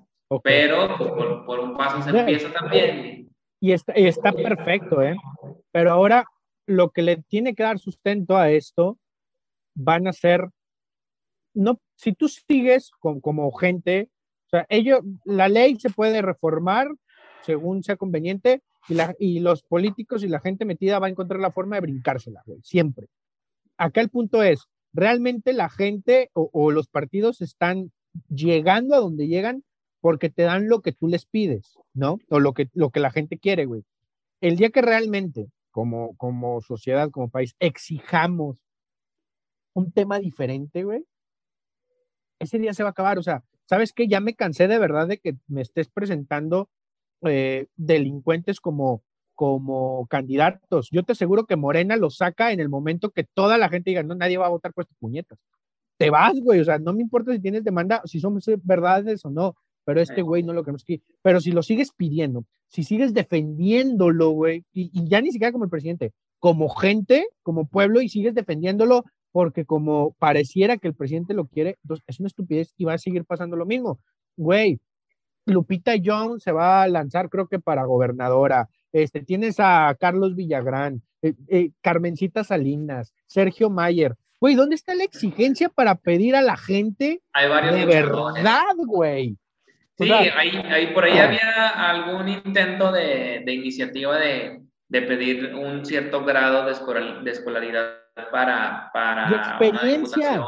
Pero 0.43 0.97
pues, 0.97 1.11
por, 1.45 1.59
un 1.59 1.77
paso 1.77 2.01
se 2.01 2.09
empieza 2.09 2.51
también. 2.51 3.29
Y 3.61 3.71
está, 3.71 3.93
está 3.93 4.33
perfecto, 4.33 5.01
¿eh? 5.01 5.15
Pero 5.71 5.91
ahora 5.91 6.25
lo 6.67 6.89
que 6.89 7.01
le 7.01 7.17
tiene 7.17 7.55
que 7.55 7.63
dar 7.63 7.79
sustento 7.79 8.35
a 8.35 8.49
esto 8.49 8.97
van 9.73 10.07
a 10.07 10.13
ser, 10.13 10.49
no, 11.53 11.79
si 11.95 12.11
tú 12.13 12.27
sigues 12.27 12.91
como, 12.99 13.21
como 13.21 13.51
gente, 13.53 14.09
o 14.47 14.49
sea, 14.49 14.65
ellos, 14.67 14.99
la 15.23 15.47
ley 15.47 15.77
se 15.79 15.89
puede 15.89 16.21
reformar 16.21 16.87
según 17.45 17.83
sea 17.83 17.95
conveniente, 17.95 18.63
y, 18.87 19.39
los 19.39 19.63
políticos 19.63 20.23
y 20.23 20.27
la 20.27 20.39
gente 20.39 20.65
metida 20.65 20.99
va 20.99 21.07
a 21.07 21.09
encontrar 21.09 21.39
la 21.39 21.51
forma 21.51 21.75
de 21.75 21.81
brincársela, 21.81 22.41
güey, 22.45 22.59
siempre. 22.63 23.07
Acá 23.77 24.01
el 24.01 24.09
punto 24.09 24.43
es, 24.43 24.67
realmente 24.93 25.53
la 25.53 25.69
gente 25.69 26.29
o, 26.33 26.71
los 26.71 26.87
partidos 26.87 27.41
están 27.41 27.91
llegando 28.29 28.95
a 28.95 28.99
donde 28.99 29.27
llegan 29.27 29.63
porque 29.99 30.29
te 30.29 30.43
dan 30.43 30.69
lo 30.69 30.81
que 30.81 30.91
tú 30.91 31.07
les 31.07 31.25
pides, 31.25 31.77
¿no? 31.93 32.19
O 32.29 32.39
lo 32.39 32.53
que, 32.53 32.69
lo 32.73 32.91
que 32.91 32.99
la 32.99 33.11
gente 33.11 33.37
quiere, 33.37 33.65
güey. 33.65 33.83
El 34.39 34.55
día 34.55 34.69
que 34.69 34.81
realmente, 34.81 35.49
como, 35.71 36.15
como 36.17 36.61
sociedad, 36.61 37.09
como 37.09 37.29
país, 37.29 37.55
exijamos 37.59 38.57
un 39.73 39.91
tema 39.91 40.19
diferente, 40.19 40.83
güey, 40.83 41.05
ese 42.39 42.59
día 42.59 42.73
se 42.73 42.83
va 42.83 42.89
a 42.89 42.91
acabar. 42.91 43.17
O 43.17 43.23
sea, 43.23 43.43
¿sabes 43.65 43.93
qué? 43.93 44.07
Ya 44.07 44.19
me 44.19 44.35
cansé 44.35 44.67
de 44.67 44.77
verdad 44.77 45.07
de 45.07 45.17
que 45.17 45.35
me 45.47 45.61
estés 45.61 45.89
presentando 45.89 46.69
eh, 47.25 47.67
delincuentes 47.75 48.59
como, 48.59 49.03
como 49.33 50.07
candidatos. 50.07 50.89
Yo 50.91 51.03
te 51.03 51.13
aseguro 51.13 51.45
que 51.45 51.55
Morena 51.55 51.97
lo 51.97 52.09
saca 52.09 52.51
en 52.51 52.59
el 52.59 52.69
momento 52.69 53.11
que 53.11 53.23
toda 53.23 53.57
la 53.57 53.69
gente 53.69 53.91
diga, 53.91 54.03
no, 54.03 54.15
nadie 54.15 54.37
va 54.37 54.47
a 54.47 54.49
votar 54.49 54.73
por 54.73 54.83
estas 54.83 54.97
puñetas. 54.97 55.39
Te 55.97 56.09
vas, 56.09 56.39
güey, 56.41 56.59
o 56.59 56.65
sea, 56.65 56.77
no 56.77 56.93
me 56.93 57.01
importa 57.01 57.31
si 57.33 57.39
tienes 57.39 57.63
demanda, 57.63 58.01
si 58.05 58.19
son 58.19 58.39
verdades 58.63 59.23
o 59.23 59.29
no, 59.29 59.55
pero 59.85 60.01
este 60.01 60.21
güey 60.21 60.43
no 60.43 60.51
lo 60.51 60.63
queremos 60.63 60.83
aquí. 60.83 61.01
Pero 61.21 61.39
si 61.39 61.51
lo 61.51 61.63
sigues 61.63 61.91
pidiendo, 61.95 62.43
si 62.67 62.83
sigues 62.83 63.13
defendiéndolo, 63.13 64.31
güey, 64.31 64.65
y, 64.73 64.89
y, 64.93 65.07
ya 65.07 65.21
ni 65.21 65.31
siquiera 65.31 65.51
como 65.51 65.63
el 65.63 65.69
presidente, 65.69 66.11
como 66.39 66.67
gente, 66.69 67.27
como 67.43 67.67
pueblo, 67.67 68.01
y 68.01 68.09
sigues 68.09 68.33
defendiéndolo 68.33 69.05
porque 69.31 69.65
como 69.65 70.13
pareciera 70.17 70.77
que 70.77 70.87
el 70.87 70.95
presidente 70.95 71.33
lo 71.33 71.47
quiere, 71.47 71.77
entonces 71.83 72.05
es 72.07 72.19
una 72.21 72.27
estupidez 72.27 72.73
y 72.77 72.85
va 72.85 72.93
a 72.93 72.97
seguir 72.97 73.25
pasando 73.25 73.57
lo 73.57 73.65
mismo. 73.65 73.99
Güey, 74.37 74.79
Lupita 75.45 75.95
Young 75.95 76.39
se 76.39 76.51
va 76.51 76.83
a 76.83 76.87
lanzar, 76.87 77.29
creo 77.29 77.47
que 77.47 77.59
para 77.59 77.85
gobernadora. 77.85 78.67
Este, 78.91 79.21
tienes 79.21 79.59
a 79.59 79.95
Carlos 79.99 80.35
Villagrán, 80.35 81.01
eh, 81.21 81.33
eh, 81.47 81.71
Carmencita 81.81 82.43
Salinas, 82.43 83.13
Sergio 83.27 83.69
Mayer. 83.69 84.15
Güey, 84.39 84.55
¿dónde 84.55 84.75
está 84.75 84.95
la 84.95 85.03
exigencia 85.03 85.69
para 85.69 85.95
pedir 85.95 86.35
a 86.35 86.41
la 86.41 86.57
gente 86.57 87.21
Hay 87.33 87.49
varios 87.49 87.75
de 87.75 87.85
verdad, 87.85 88.75
güey? 88.77 89.37
Sí, 89.97 90.11
ahí, 90.11 90.91
por 90.93 91.05
ahí 91.05 91.17
había 91.17 91.69
algún 91.69 92.27
intento 92.27 92.91
de, 92.91 93.43
iniciativa 93.47 94.17
de, 94.17 94.61
pedir 94.89 95.55
un 95.55 95.85
cierto 95.85 96.25
grado 96.25 96.65
de, 96.65 97.31
escolaridad 97.31 97.95
para, 98.29 98.89
para 98.93 99.29
experiencia. 99.29 100.43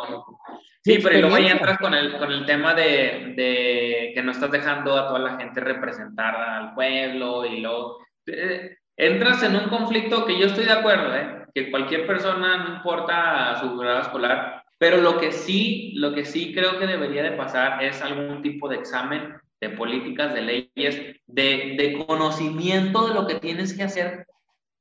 Sí, 0.88 1.00
pero 1.04 1.20
luego 1.20 1.36
ahí 1.36 1.48
entras 1.48 1.78
con 1.80 1.94
el, 1.94 2.18
con 2.18 2.32
el 2.32 2.46
tema 2.46 2.74
de, 2.74 3.34
de, 3.36 4.12
que 4.16 4.24
no 4.24 4.32
estás 4.32 4.52
dejando 4.52 4.98
a 4.98 5.08
toda 5.08 5.20
la 5.20 5.38
gente 5.38 5.60
representar 5.60 6.36
al 6.36 6.74
pueblo 6.74 7.46
y 7.46 7.60
luego 7.60 7.98
eh, 8.26 8.78
entras 8.96 9.44
en 9.44 9.58
un 9.58 9.68
conflicto 9.68 10.26
que 10.26 10.40
yo 10.40 10.46
estoy 10.46 10.64
de 10.64 10.72
acuerdo, 10.72 11.14
¿eh? 11.14 11.46
que 11.54 11.70
cualquier 11.72 12.08
persona, 12.08 12.64
no 12.64 12.76
importa 12.76 13.60
su 13.60 13.76
grado 13.78 14.00
escolar, 14.00 14.64
pero 14.78 14.98
lo 14.98 15.20
que 15.20 15.34
sí, 15.34 15.92
lo 15.96 16.14
que 16.14 16.24
sí 16.24 16.54
creo 16.54 16.80
que 16.80 16.88
debería 16.88 17.24
de 17.24 17.32
pasar 17.32 17.84
es 17.84 18.02
algún 18.02 18.42
tipo 18.42 18.70
de 18.70 18.78
examen 18.78 19.36
de 19.60 19.70
políticas, 19.70 20.34
de 20.34 20.42
leyes, 20.42 21.02
de, 21.26 21.76
de 21.78 22.06
conocimiento 22.06 23.08
de 23.08 23.14
lo 23.14 23.28
que 23.28 23.36
tienes 23.36 23.76
que 23.76 23.84
hacer 23.84 24.26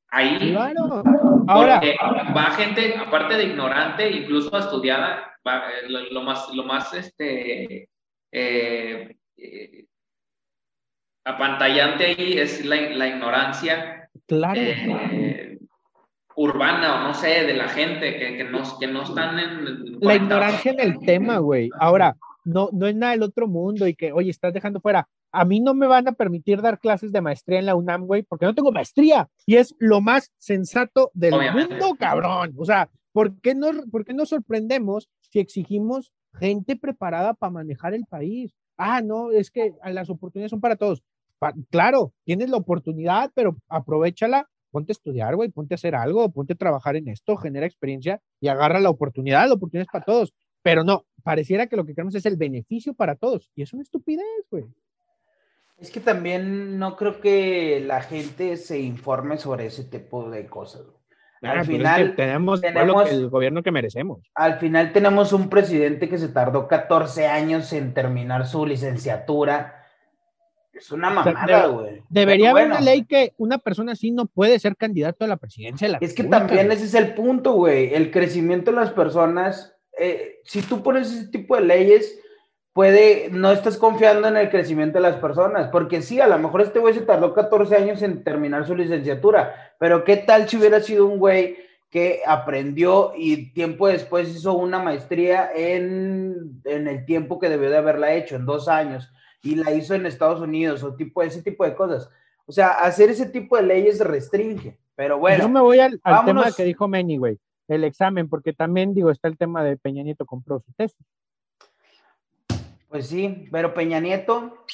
ahí. 0.08 0.52
Claro. 0.52 1.02
Ahora 1.48 1.80
va 2.36 2.44
gente, 2.52 2.96
aparte 2.96 3.36
de 3.36 3.44
ignorante, 3.44 4.10
incluso 4.10 4.56
estudiada, 4.56 5.35
eh, 5.46 6.08
lo, 6.10 6.22
más, 6.22 6.52
lo 6.54 6.64
más 6.64 6.92
este, 6.94 7.88
eh, 8.32 9.16
eh, 9.36 9.84
apantallante 11.24 12.06
ahí 12.06 12.38
es 12.38 12.64
la, 12.64 12.76
la 12.76 13.08
ignorancia 13.08 14.08
claro. 14.26 14.60
urbana 16.36 16.96
o 16.96 17.08
no 17.08 17.14
sé, 17.14 17.44
de 17.44 17.54
la 17.54 17.68
gente 17.68 18.18
que, 18.18 18.36
que, 18.36 18.44
no, 18.44 18.62
que 18.78 18.86
no 18.86 19.02
están 19.02 19.38
en... 19.38 19.98
La 20.00 20.16
ignorancia 20.16 20.72
en 20.72 20.80
el 20.80 20.98
tema, 21.00 21.38
güey. 21.38 21.70
Ahora, 21.78 22.16
no, 22.46 22.68
no 22.72 22.86
es 22.86 22.94
nada 22.94 23.12
del 23.12 23.22
otro 23.22 23.48
mundo 23.48 23.86
y 23.88 23.94
que, 23.94 24.12
oye, 24.12 24.30
estás 24.30 24.54
dejando 24.54 24.80
fuera. 24.80 25.08
A 25.32 25.44
mí 25.44 25.60
no 25.60 25.74
me 25.74 25.86
van 25.86 26.08
a 26.08 26.12
permitir 26.12 26.62
dar 26.62 26.78
clases 26.78 27.12
de 27.12 27.20
maestría 27.20 27.58
en 27.58 27.66
la 27.66 27.74
UNAM, 27.74 28.06
güey, 28.06 28.22
porque 28.22 28.46
no 28.46 28.54
tengo 28.54 28.72
maestría. 28.72 29.28
Y 29.44 29.56
es 29.56 29.74
lo 29.78 30.00
más 30.00 30.32
sensato 30.38 31.10
del 31.12 31.34
mundo, 31.52 31.96
cabrón. 31.98 32.54
O 32.56 32.64
sea, 32.64 32.88
¿por 33.16 33.40
qué, 33.40 33.54
no, 33.54 33.68
¿por 33.90 34.04
qué 34.04 34.12
nos 34.12 34.28
sorprendemos 34.28 35.08
si 35.22 35.38
exigimos 35.38 36.12
gente 36.38 36.76
preparada 36.76 37.32
para 37.32 37.50
manejar 37.50 37.94
el 37.94 38.04
país. 38.04 38.52
Ah, 38.76 39.00
no, 39.00 39.30
es 39.30 39.50
que 39.50 39.72
las 39.86 40.10
oportunidades 40.10 40.50
son 40.50 40.60
para 40.60 40.76
todos. 40.76 41.02
claro, 41.70 42.12
tienes 42.24 42.50
la 42.50 42.58
oportunidad, 42.58 43.30
pero 43.34 43.56
aprovechala, 43.70 44.50
ponte 44.70 44.90
a 44.90 44.92
estudiar, 44.92 45.34
güey, 45.34 45.48
ponte 45.48 45.72
a 45.72 45.76
hacer 45.76 45.94
algo, 45.94 46.30
ponte 46.30 46.52
a 46.52 46.56
trabajar 46.56 46.96
en 46.96 47.08
esto, 47.08 47.38
genera 47.38 47.64
experiencia 47.64 48.20
y 48.38 48.48
agarra 48.48 48.80
la 48.80 48.90
oportunidad, 48.90 49.48
la 49.48 49.54
oportunidad 49.54 49.86
es 49.88 49.92
para 49.92 50.04
todos. 50.04 50.34
Pero 50.62 50.84
no, 50.84 51.06
pareciera 51.22 51.68
que 51.68 51.76
lo 51.76 51.86
que 51.86 51.94
queremos 51.94 52.14
es 52.16 52.26
el 52.26 52.36
beneficio 52.36 52.92
para 52.92 53.16
todos. 53.16 53.50
Y 53.54 53.62
es 53.62 53.72
una 53.72 53.82
estupidez, 53.82 54.44
güey. 54.50 54.66
Es 55.78 55.90
que 55.90 56.00
también 56.00 56.78
no 56.78 56.96
creo 56.96 57.18
que 57.22 57.80
la 57.80 58.02
gente 58.02 58.58
se 58.58 58.78
informe 58.78 59.38
sobre 59.38 59.64
ese 59.64 59.84
tipo 59.84 60.28
de 60.28 60.46
cosas. 60.48 60.82
Al 61.42 61.64
final 61.64 62.14
tenemos, 62.16 62.60
tenemos 62.60 63.10
el 63.10 63.28
gobierno 63.28 63.62
que 63.62 63.70
merecemos. 63.70 64.20
Al 64.34 64.58
final 64.58 64.92
tenemos 64.92 65.32
un 65.32 65.48
presidente 65.48 66.08
que 66.08 66.18
se 66.18 66.28
tardó 66.28 66.66
14 66.68 67.26
años 67.26 67.72
en 67.72 67.94
terminar 67.94 68.46
su 68.46 68.66
licenciatura. 68.66 69.84
Es 70.72 70.90
una 70.92 71.08
mamada, 71.08 71.66
güey. 71.68 72.02
debería 72.10 72.50
haber 72.50 72.66
una 72.66 72.80
ley 72.80 73.04
que 73.04 73.32
una 73.38 73.56
persona 73.58 73.92
así 73.92 74.10
no 74.10 74.26
puede 74.26 74.58
ser 74.58 74.76
candidato 74.76 75.24
a 75.24 75.28
la 75.28 75.38
presidencia 75.38 75.86
de 75.86 75.92
la 75.92 75.98
Es 76.02 76.12
que 76.12 76.24
también 76.24 76.70
ese 76.70 76.84
es 76.84 76.94
el 76.94 77.14
punto, 77.14 77.52
güey. 77.52 77.94
El 77.94 78.10
crecimiento 78.10 78.70
de 78.70 78.76
las 78.76 78.90
personas. 78.90 79.74
Eh, 79.98 80.40
si 80.44 80.60
tú 80.60 80.82
pones 80.82 81.10
ese 81.10 81.28
tipo 81.28 81.56
de 81.56 81.62
leyes, 81.62 82.20
puede, 82.76 83.30
no 83.32 83.52
estás 83.52 83.78
confiando 83.78 84.28
en 84.28 84.36
el 84.36 84.50
crecimiento 84.50 84.98
de 84.98 85.02
las 85.02 85.16
personas, 85.16 85.68
porque 85.68 86.02
sí, 86.02 86.20
a 86.20 86.26
lo 86.26 86.38
mejor 86.38 86.60
este 86.60 86.78
güey 86.78 86.92
se 86.92 87.00
tardó 87.00 87.32
14 87.32 87.74
años 87.74 88.02
en 88.02 88.22
terminar 88.22 88.66
su 88.66 88.76
licenciatura, 88.76 89.65
pero 89.78 90.04
¿qué 90.04 90.16
tal 90.16 90.48
si 90.48 90.56
hubiera 90.56 90.80
sido 90.80 91.06
un 91.06 91.18
güey 91.18 91.56
que 91.90 92.20
aprendió 92.26 93.12
y 93.16 93.52
tiempo 93.52 93.88
después 93.88 94.28
hizo 94.28 94.54
una 94.54 94.78
maestría 94.78 95.50
en, 95.54 96.60
en 96.64 96.88
el 96.88 97.04
tiempo 97.06 97.38
que 97.38 97.48
debió 97.48 97.70
de 97.70 97.78
haberla 97.78 98.12
hecho, 98.14 98.36
en 98.36 98.46
dos 98.46 98.68
años, 98.68 99.12
y 99.42 99.54
la 99.54 99.72
hizo 99.72 99.94
en 99.94 100.06
Estados 100.06 100.40
Unidos, 100.40 100.82
o 100.82 100.94
tipo, 100.94 101.22
ese 101.22 101.42
tipo 101.42 101.64
de 101.64 101.74
cosas? 101.74 102.10
O 102.46 102.52
sea, 102.52 102.68
hacer 102.68 103.10
ese 103.10 103.26
tipo 103.26 103.56
de 103.56 103.62
leyes 103.62 104.00
restringe, 104.00 104.78
pero 104.94 105.18
bueno. 105.18 105.42
Yo 105.42 105.48
me 105.48 105.60
voy 105.60 105.80
al, 105.80 106.00
tema 106.24 106.50
que 106.52 106.64
dijo 106.64 106.86
Manny, 106.88 107.16
güey, 107.18 107.38
el 107.68 107.84
examen, 107.84 108.28
porque 108.28 108.52
también, 108.52 108.94
digo, 108.94 109.10
está 109.10 109.28
el 109.28 109.36
tema 109.36 109.64
de 109.64 109.76
Peña 109.76 110.02
Nieto 110.02 110.26
compró 110.26 110.60
su 110.60 110.72
tesis. 110.72 110.98
Pues 112.88 113.08
sí, 113.08 113.48
pero 113.50 113.74
Peña 113.74 114.00
Nieto. 114.00 114.64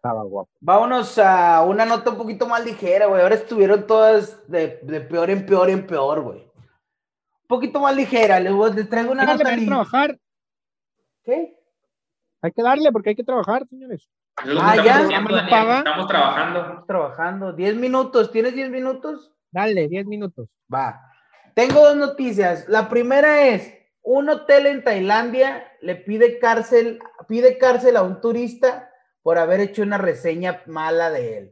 Estaba 0.00 0.22
guapo. 0.22 0.48
Vámonos 0.60 1.18
a 1.18 1.62
una 1.62 1.84
nota 1.84 2.08
un 2.08 2.16
poquito 2.16 2.46
más 2.46 2.64
ligera, 2.64 3.04
güey. 3.04 3.20
Ahora 3.20 3.34
estuvieron 3.34 3.86
todas 3.86 4.50
de, 4.50 4.70
peor 5.10 5.28
en 5.28 5.44
peor 5.44 5.68
en 5.68 5.86
peor, 5.86 6.22
güey. 6.22 6.38
Un 6.38 7.46
poquito 7.46 7.80
más 7.80 7.94
ligera. 7.94 8.40
Les, 8.40 8.88
traigo 8.88 9.12
una 9.12 9.26
nota. 9.26 9.46
Hay 9.46 9.60
que 9.60 9.66
trabajar. 9.66 10.18
¿Qué? 11.22 11.54
Hay 12.40 12.50
que 12.50 12.62
darle 12.62 12.90
porque 12.90 13.10
hay 13.10 13.14
que 13.14 13.24
trabajar, 13.24 13.66
señores. 13.68 14.08
Ah, 14.36 14.76
ya. 14.82 15.02
Estamos 15.02 16.06
trabajando. 16.08 16.60
Estamos 16.60 16.86
trabajando. 16.86 17.52
Diez 17.52 17.76
minutos. 17.76 18.32
¿Tienes 18.32 18.54
diez 18.54 18.70
minutos? 18.70 19.34
Dale, 19.50 19.86
diez 19.86 20.06
minutos. 20.06 20.48
Va. 20.72 20.98
Tengo 21.54 21.78
dos 21.78 21.96
noticias. 21.96 22.66
La 22.70 22.88
primera 22.88 23.48
es, 23.48 23.70
un 24.02 24.30
hotel 24.30 24.64
en 24.64 24.82
Tailandia 24.82 25.70
le 25.82 25.94
pide 25.94 26.38
cárcel, 26.38 27.00
pide 27.28 27.58
cárcel 27.58 27.98
a 27.98 28.02
un 28.02 28.22
turista 28.22 28.89
por 29.22 29.38
haber 29.38 29.60
hecho 29.60 29.82
una 29.82 29.98
reseña 29.98 30.62
mala 30.66 31.10
de 31.10 31.38
él. 31.38 31.50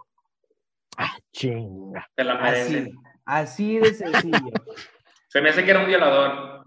Ah, 0.97 1.17
chinga. 1.33 2.09
Te 2.15 2.25
la 2.25 2.35
así, 2.35 2.93
así 3.25 3.79
de 3.79 3.95
sencillo. 3.95 4.39
Se 5.29 5.41
me 5.41 5.51
hace 5.51 5.65
que 5.65 5.71
era 5.71 5.81
un 5.81 5.87
violador. 5.87 6.65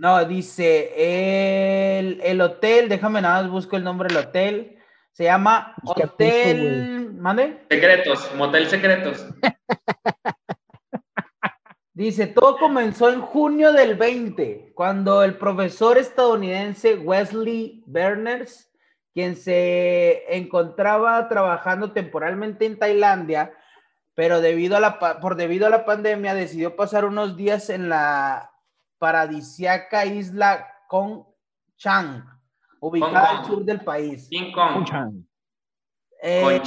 No, 0.00 0.24
dice 0.24 1.98
el, 1.98 2.20
el, 2.22 2.40
hotel, 2.40 2.88
déjame 2.88 3.20
nada 3.20 3.42
más 3.42 3.50
busco 3.50 3.76
el 3.76 3.84
nombre 3.84 4.08
del 4.08 4.26
hotel. 4.26 4.78
Se 5.12 5.24
llama 5.24 5.74
Hotel. 5.84 7.12
¿Mande? 7.14 7.64
Secretos, 7.70 8.30
Motel 8.36 8.68
Secretos. 8.68 9.26
Dice, 11.94 12.26
todo 12.26 12.58
comenzó 12.58 13.10
en 13.10 13.22
junio 13.22 13.72
del 13.72 13.94
20, 13.94 14.72
cuando 14.74 15.24
el 15.24 15.38
profesor 15.38 15.96
estadounidense 15.96 16.96
Wesley 16.96 17.82
Berners, 17.86 18.70
quien 19.16 19.34
se 19.34 20.36
encontraba 20.36 21.26
trabajando 21.26 21.92
temporalmente 21.92 22.66
en 22.66 22.78
Tailandia, 22.78 23.54
pero 24.14 24.42
debido 24.42 24.76
a 24.76 24.80
la, 24.80 24.98
por 24.98 25.36
debido 25.36 25.66
a 25.66 25.70
la 25.70 25.86
pandemia 25.86 26.34
decidió 26.34 26.76
pasar 26.76 27.06
unos 27.06 27.34
días 27.34 27.70
en 27.70 27.88
la 27.88 28.52
paradisiaca 28.98 30.04
isla 30.04 30.68
Kong 30.86 31.24
Chang, 31.78 32.24
ubicada 32.78 33.38
al 33.38 33.46
sur 33.46 33.64
del 33.64 33.80
país. 33.80 34.28
King 34.28 34.52
Kong. 34.52 35.24
Eh, 36.22 36.60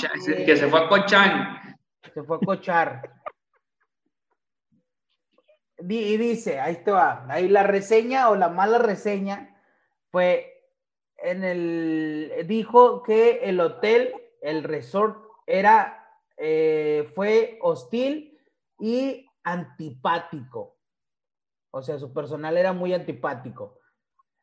que 0.43 0.58
se 0.58 0.68
fue 0.68 0.80
a 0.80 0.89
Cochang. 0.89 1.78
Se 2.16 2.24
fue 2.24 2.38
a 2.38 2.39
cochar 2.39 3.20
y 5.88 6.18
dice, 6.18 6.60
ahí 6.60 6.74
está, 6.74 7.26
ahí 7.30 7.47
la 7.47 7.62
reseña 7.62 8.30
o 8.30 8.36
la 8.36 8.50
mala 8.50 8.80
reseña 8.80 9.56
fue 10.12 10.49
en 11.24 11.43
el, 11.43 12.45
dijo 12.47 13.03
que 13.03 13.39
el 13.43 13.59
hotel, 13.59 14.13
el 14.41 14.63
resort 14.63 15.17
era, 15.45 16.07
eh, 16.38 17.11
fue 17.15 17.57
hostil 17.61 18.38
y 18.80 19.26
antipático. 19.43 20.78
O 21.72 21.82
sea, 21.82 21.99
su 21.99 22.13
personal 22.13 22.57
era 22.57 22.74
muy 22.74 22.93
antipático. 22.93 23.80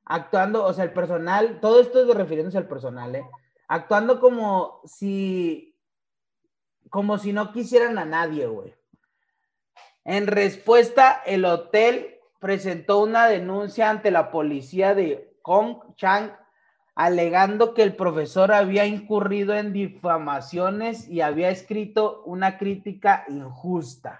Actuando, 0.04 0.64
o 0.64 0.72
sea, 0.72 0.84
el 0.84 0.92
personal, 0.92 1.60
todo 1.60 1.80
esto 1.80 2.00
es 2.00 2.06
de 2.06 2.14
refiriéndose 2.14 2.58
al 2.58 2.68
personal, 2.68 3.14
¿eh? 3.14 3.26
Actuando 3.68 4.20
como 4.20 4.80
si, 4.84 5.76
como 6.90 7.18
si 7.18 7.32
no 7.32 7.52
quisieran 7.52 7.98
a 7.98 8.04
nadie, 8.04 8.46
güey. 8.46 8.74
En 10.04 10.28
respuesta, 10.28 11.22
el 11.26 11.44
hotel 11.44 12.20
presentó 12.38 13.00
una 13.00 13.26
denuncia 13.26 13.90
ante 13.90 14.12
la 14.12 14.30
policía 14.30 14.94
de 14.94 15.36
Hong 15.42 15.96
Chang 15.96 16.30
alegando 16.96 17.74
que 17.74 17.84
el 17.84 17.94
profesor 17.94 18.50
había 18.50 18.86
incurrido 18.86 19.54
en 19.54 19.72
difamaciones 19.72 21.08
y 21.08 21.20
había 21.20 21.50
escrito 21.50 22.22
una 22.24 22.58
crítica 22.58 23.24
injusta. 23.28 24.18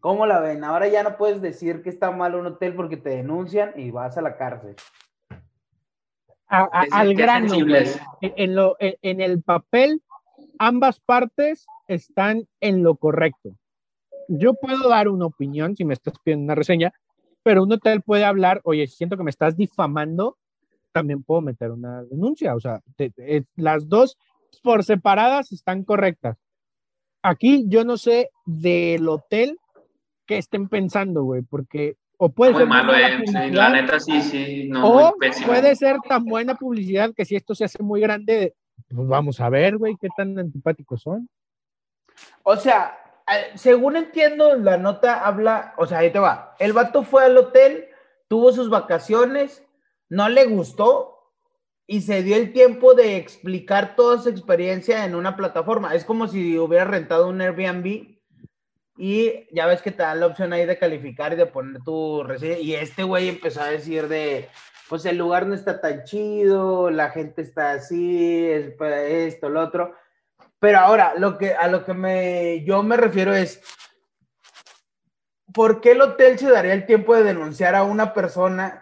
¿Cómo 0.00 0.24
la 0.24 0.40
ven? 0.40 0.64
Ahora 0.64 0.88
ya 0.88 1.02
no 1.02 1.18
puedes 1.18 1.42
decir 1.42 1.82
que 1.82 1.90
está 1.90 2.10
mal 2.10 2.34
un 2.34 2.46
hotel 2.46 2.74
porque 2.74 2.96
te 2.96 3.10
denuncian 3.10 3.72
y 3.76 3.90
vas 3.90 4.16
a 4.16 4.22
la 4.22 4.36
cárcel. 4.36 4.76
al 6.48 7.14
grano, 7.14 7.54
en, 8.20 8.54
lo, 8.54 8.76
en 8.80 9.20
el 9.20 9.42
papel, 9.42 10.02
ambas 10.58 10.98
partes 11.00 11.66
están 11.86 12.48
en 12.60 12.82
lo 12.82 12.96
correcto 12.96 13.54
yo 14.38 14.54
puedo 14.54 14.88
dar 14.88 15.08
una 15.08 15.26
opinión 15.26 15.76
si 15.76 15.84
me 15.84 15.94
estás 15.94 16.14
pidiendo 16.22 16.44
una 16.44 16.54
reseña, 16.54 16.92
pero 17.42 17.62
un 17.62 17.72
hotel 17.72 18.02
puede 18.02 18.24
hablar, 18.24 18.60
oye, 18.64 18.86
siento 18.86 19.16
que 19.16 19.24
me 19.24 19.30
estás 19.30 19.56
difamando, 19.56 20.38
también 20.92 21.22
puedo 21.22 21.40
meter 21.40 21.70
una 21.70 22.02
denuncia. 22.04 22.54
O 22.54 22.60
sea, 22.60 22.80
las 23.56 23.88
dos 23.88 24.16
por 24.62 24.84
separadas 24.84 25.52
están 25.52 25.84
correctas. 25.84 26.36
Aquí 27.22 27.64
yo 27.68 27.84
no 27.84 27.96
sé 27.96 28.30
del 28.44 29.08
hotel 29.08 29.58
que 30.26 30.38
estén 30.38 30.68
pensando, 30.68 31.22
güey, 31.22 31.42
porque 31.42 31.96
o 32.18 32.28
puede 32.28 32.54
ser 32.54 32.66
malo, 32.68 32.94
eh. 32.94 33.50
la 33.50 33.70
neta 33.70 33.98
sí, 33.98 34.22
sí, 34.22 34.68
no, 34.68 35.08
o 35.08 35.14
puede 35.44 35.74
ser 35.74 35.96
tan 36.08 36.24
buena 36.24 36.54
publicidad 36.54 37.12
que 37.16 37.24
si 37.24 37.34
esto 37.34 37.52
se 37.52 37.64
hace 37.64 37.82
muy 37.82 38.00
grande, 38.00 38.54
pues 38.88 39.08
vamos 39.08 39.40
a 39.40 39.48
ver, 39.48 39.76
güey, 39.76 39.96
qué 40.00 40.08
tan 40.16 40.38
antipáticos 40.38 41.02
son. 41.02 41.28
O 42.44 42.54
sea, 42.54 42.96
eh, 43.26 43.50
según 43.56 43.96
entiendo, 43.96 44.54
la 44.56 44.76
nota 44.76 45.26
habla, 45.26 45.74
o 45.76 45.86
sea, 45.86 45.98
ahí 45.98 46.12
te 46.12 46.20
va. 46.20 46.54
El 46.60 46.72
vato 46.72 47.02
fue 47.02 47.24
al 47.24 47.36
hotel, 47.36 47.86
tuvo 48.28 48.52
sus 48.52 48.70
vacaciones, 48.70 49.64
no 50.12 50.28
le 50.28 50.44
gustó 50.44 51.32
y 51.86 52.02
se 52.02 52.22
dio 52.22 52.36
el 52.36 52.52
tiempo 52.52 52.92
de 52.92 53.16
explicar 53.16 53.96
toda 53.96 54.18
su 54.18 54.28
experiencia 54.28 55.06
en 55.06 55.14
una 55.14 55.36
plataforma. 55.36 55.94
Es 55.94 56.04
como 56.04 56.28
si 56.28 56.58
hubiera 56.58 56.84
rentado 56.84 57.28
un 57.28 57.40
Airbnb 57.40 58.18
y 58.98 59.46
ya 59.50 59.66
ves 59.66 59.80
que 59.80 59.90
te 59.90 60.02
dan 60.02 60.20
la 60.20 60.26
opción 60.26 60.52
ahí 60.52 60.66
de 60.66 60.76
calificar 60.76 61.32
y 61.32 61.36
de 61.36 61.46
poner 61.46 61.82
tu 61.82 62.22
reseña. 62.24 62.58
Y 62.58 62.74
este 62.74 63.04
güey 63.04 63.30
empezó 63.30 63.62
a 63.62 63.70
decir 63.70 64.06
de, 64.08 64.50
pues 64.90 65.06
el 65.06 65.16
lugar 65.16 65.46
no 65.46 65.54
está 65.54 65.80
tan 65.80 66.04
chido, 66.04 66.90
la 66.90 67.08
gente 67.08 67.40
está 67.40 67.72
así, 67.72 68.50
esto, 68.50 69.48
lo 69.48 69.62
otro. 69.62 69.94
Pero 70.58 70.78
ahora, 70.78 71.14
lo 71.16 71.38
que, 71.38 71.54
a 71.54 71.68
lo 71.68 71.86
que 71.86 71.94
me, 71.94 72.62
yo 72.66 72.82
me 72.82 72.98
refiero 72.98 73.32
es, 73.32 73.62
¿por 75.54 75.80
qué 75.80 75.92
el 75.92 76.02
hotel 76.02 76.38
se 76.38 76.50
daría 76.50 76.74
el 76.74 76.84
tiempo 76.84 77.16
de 77.16 77.22
denunciar 77.22 77.74
a 77.74 77.84
una 77.84 78.12
persona 78.12 78.81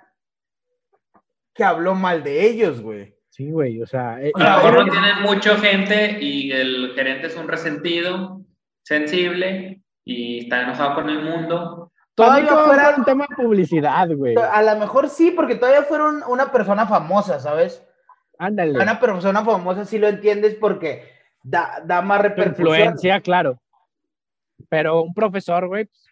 que 1.55 1.64
habló 1.64 1.94
mal 1.94 2.22
de 2.22 2.46
ellos, 2.48 2.80
güey? 2.80 3.16
Sí, 3.28 3.51
güey, 3.51 3.80
o 3.82 3.86
sea... 3.86 4.20
Eh, 4.20 4.32
a 4.34 4.38
lo 4.38 4.57
mejor 4.57 4.86
no 4.86 4.92
tienen 4.92 5.22
mucha 5.22 5.57
gente 5.57 6.18
y 6.20 6.51
el 6.53 6.92
gerente 6.94 7.28
es 7.28 7.36
un 7.36 7.48
resentido, 7.48 8.42
sensible 8.82 9.82
y 10.05 10.40
está 10.40 10.62
enojado 10.62 10.96
con 10.96 11.09
el 11.09 11.22
mundo. 11.22 11.92
Todavía 12.14 12.48
fuera 12.48 12.94
un 12.96 13.05
tema 13.05 13.26
de 13.28 13.36
publicidad, 13.36 14.09
güey. 14.14 14.36
A 14.36 14.62
lo 14.62 14.76
mejor 14.78 15.09
sí, 15.09 15.30
porque 15.30 15.55
todavía 15.55 15.84
fueron 15.84 16.22
una 16.28 16.53
persona 16.53 16.86
famosa, 16.86 17.40
¿sabes? 17.40 17.86
Ándale. 18.38 18.78
Una 18.78 19.01
persona 19.01 19.44
famosa 19.44 19.84
sí 19.84 19.98
lo 19.98 20.09
entiendes 20.09 20.55
porque 20.55 21.09
da, 21.42 21.82
da 21.84 22.03
más 22.03 22.20
repercusión. 22.20 22.68
influencia, 22.68 23.20
claro. 23.20 23.61
Pero 24.68 25.03
un 25.03 25.14
profesor, 25.14 25.68
güey. 25.68 25.86
pues, 25.86 26.05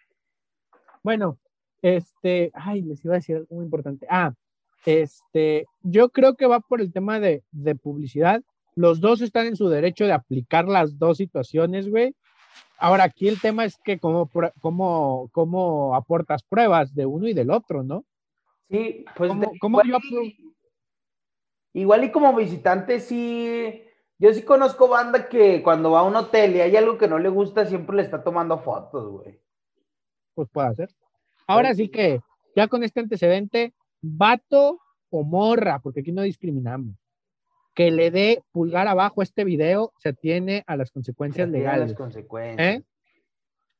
Bueno, 1.02 1.38
este, 1.82 2.50
ay, 2.54 2.82
les 2.82 3.04
iba 3.04 3.14
a 3.14 3.18
decir 3.18 3.36
algo 3.36 3.56
muy 3.56 3.64
importante. 3.64 4.06
Ah, 4.08 4.32
este, 4.88 5.66
yo 5.82 6.08
creo 6.08 6.34
que 6.34 6.46
va 6.46 6.60
por 6.60 6.80
el 6.80 6.92
tema 6.92 7.20
de, 7.20 7.42
de 7.50 7.74
publicidad. 7.74 8.42
Los 8.74 9.00
dos 9.00 9.20
están 9.20 9.46
en 9.46 9.56
su 9.56 9.68
derecho 9.68 10.06
de 10.06 10.12
aplicar 10.12 10.66
las 10.66 10.98
dos 10.98 11.18
situaciones, 11.18 11.90
güey. 11.90 12.14
Ahora, 12.78 13.04
aquí 13.04 13.28
el 13.28 13.38
tema 13.40 13.64
es 13.66 13.76
que 13.84 13.98
cómo, 13.98 14.30
cómo, 14.60 15.28
cómo 15.32 15.94
aportas 15.94 16.42
pruebas 16.42 16.94
de 16.94 17.04
uno 17.04 17.28
y 17.28 17.34
del 17.34 17.50
otro, 17.50 17.82
¿no? 17.82 18.04
Sí, 18.70 19.04
pues 19.16 19.28
¿Cómo- 19.28 19.40
de- 19.50 19.58
cómo 19.58 19.82
igual, 19.82 20.02
yo 20.10 20.22
y, 20.22 20.54
igual 21.74 22.04
y 22.04 22.10
como 22.12 22.34
visitante 22.34 23.00
sí, 23.00 23.82
yo 24.18 24.32
sí 24.32 24.42
conozco 24.42 24.88
banda 24.88 25.28
que 25.28 25.62
cuando 25.62 25.90
va 25.90 26.00
a 26.00 26.04
un 26.04 26.16
hotel 26.16 26.56
y 26.56 26.60
hay 26.60 26.76
algo 26.76 26.96
que 26.96 27.08
no 27.08 27.18
le 27.18 27.28
gusta, 27.28 27.66
siempre 27.66 27.96
le 27.96 28.02
está 28.02 28.22
tomando 28.22 28.58
fotos, 28.58 29.10
güey. 29.10 29.38
Pues 30.34 30.48
puede 30.50 30.68
hacer. 30.68 30.88
Ahora 31.46 31.74
sí 31.74 31.88
que, 31.88 32.20
ya 32.54 32.68
con 32.68 32.84
este 32.84 33.00
antecedente, 33.00 33.74
vato 34.00 34.80
o 35.10 35.24
morra, 35.24 35.80
porque 35.80 36.00
aquí 36.00 36.12
no 36.12 36.22
discriminamos, 36.22 36.96
que 37.74 37.90
le 37.90 38.10
dé 38.10 38.42
pulgar 38.52 38.88
abajo 38.88 39.20
a 39.20 39.24
este 39.24 39.44
video, 39.44 39.92
se 39.98 40.12
tiene 40.12 40.64
a 40.66 40.76
las 40.76 40.90
consecuencias 40.90 41.48
legales. 41.48 41.90
las 41.90 41.96
consecuencias. 41.96 42.80
¿Eh? 42.80 42.84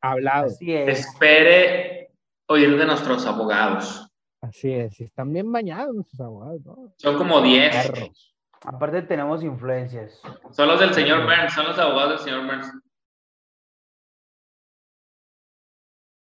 Hablado. 0.00 0.46
Así 0.46 0.72
es. 0.72 1.00
Espere 1.00 2.12
oír 2.46 2.78
de 2.78 2.86
nuestros 2.86 3.26
abogados. 3.26 4.08
Así 4.40 4.72
es. 4.72 5.00
Están 5.00 5.32
bien 5.32 5.50
bañados 5.50 5.94
nuestros 5.94 6.20
abogados, 6.20 6.64
¿no? 6.64 6.94
Son 6.96 7.18
como 7.18 7.40
10. 7.42 7.90
Perros. 7.90 8.34
Aparte 8.62 9.02
tenemos 9.02 9.42
influencias. 9.42 10.20
Son 10.50 10.68
los 10.68 10.80
del 10.80 10.92
señor 10.92 11.24
Burns, 11.24 11.52
son 11.52 11.66
los 11.66 11.78
abogados 11.78 12.10
del 12.10 12.18
señor 12.20 12.46
Burns. 12.46 12.72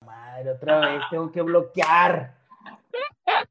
Madre, 0.04 0.50
otra 0.50 0.80
vez 0.80 1.02
tengo 1.10 1.30
que 1.30 1.42
bloquear. 1.42 2.43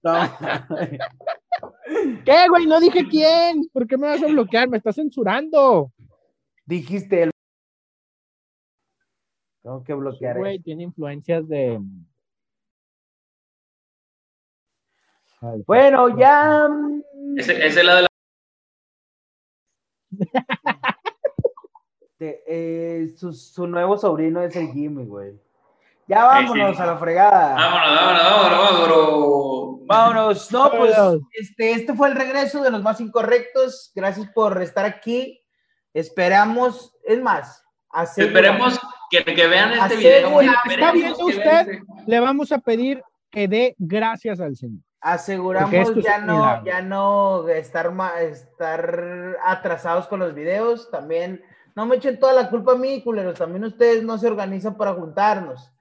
No. 0.04 0.14
¿Qué, 2.26 2.48
güey? 2.50 2.66
No 2.66 2.80
dije 2.80 3.08
quién. 3.08 3.68
¿Por 3.72 3.88
qué 3.88 3.98
me 3.98 4.08
vas 4.08 4.24
a 4.24 4.28
bloquear? 4.28 4.68
Me 4.70 4.78
estás 4.78 4.96
censurando. 4.96 5.92
Dijiste 6.66 7.24
el. 7.24 7.32
Tengo 9.64 9.84
que 9.84 9.94
Sí, 9.94 10.00
bloquear. 10.00 10.38
güey, 10.38 10.56
eso. 10.56 10.64
tiene 10.66 10.84
influencias 10.84 11.48
de. 11.48 11.80
Ay, 15.42 15.64
Bueno, 15.66 16.18
ya. 16.18 16.68
Ese, 17.38 17.66
ese 17.66 17.80
es 17.80 17.86
la 17.86 17.96
de 17.96 18.02
la. 18.04 18.08
eh, 22.20 23.14
su, 23.18 23.34
su 23.34 23.68
nuevo 23.68 23.98
sobrino 23.98 24.42
es 24.42 24.56
el 24.56 24.72
Jimmy, 24.72 25.06
güey. 25.06 25.40
Ya 26.14 26.24
vámonos 26.26 26.76
sí. 26.78 26.82
a 26.82 26.86
la 26.86 26.98
fregada. 26.98 27.56
Vámonos, 27.56 27.96
vámonos, 27.96 28.24
vámonos, 28.24 28.60
vámonos. 28.60 29.80
Vámonos. 29.86 30.52
No, 30.52 30.72
pues 30.72 30.96
este, 31.34 31.72
este 31.72 31.94
fue 31.94 32.08
el 32.10 32.16
regreso 32.16 32.62
de 32.64 32.72
los 32.72 32.82
más 32.82 33.02
incorrectos. 33.02 33.92
Gracias 33.94 34.28
por 34.34 34.62
estar 34.62 34.86
aquí. 34.86 35.42
Esperamos, 35.94 36.96
es 37.04 37.22
más, 37.22 37.64
aseguramos- 37.90 38.26
Esperemos 38.28 38.80
que, 39.12 39.24
que 39.24 39.48
vean 39.48 39.74
este 39.74 39.96
video. 39.98 40.42
¿Está 40.42 40.54
Esperemos 40.66 40.94
viendo 40.94 41.26
usted? 41.26 41.44
vean 41.44 41.70
este- 41.70 41.84
Le 42.08 42.20
vamos 42.20 42.52
a 42.52 42.58
pedir 42.60 43.04
que 43.30 43.48
dé 43.48 43.76
gracias 43.78 44.40
al 44.40 44.56
Señor. 44.56 44.82
Aseguramos 45.02 45.94
ya 46.02 46.20
no, 46.20 46.64
ya 46.64 46.82
no 46.82 47.48
estar, 47.50 47.92
estar 48.22 49.38
atrasados 49.44 50.08
con 50.08 50.20
los 50.22 50.34
videos. 50.34 50.90
También, 50.90 51.44
no 51.76 51.86
me 51.86 51.98
echen 51.98 52.20
toda 52.20 52.32
la 52.34 52.50
culpa 52.50 52.72
a 52.72 52.76
mí, 52.76 53.04
culeros. 53.04 53.38
También 53.38 53.66
ustedes 53.66 54.02
no 54.02 54.18
se 54.18 54.28
organizan 54.28 54.78
para 54.78 54.94
juntarnos. 54.94 55.73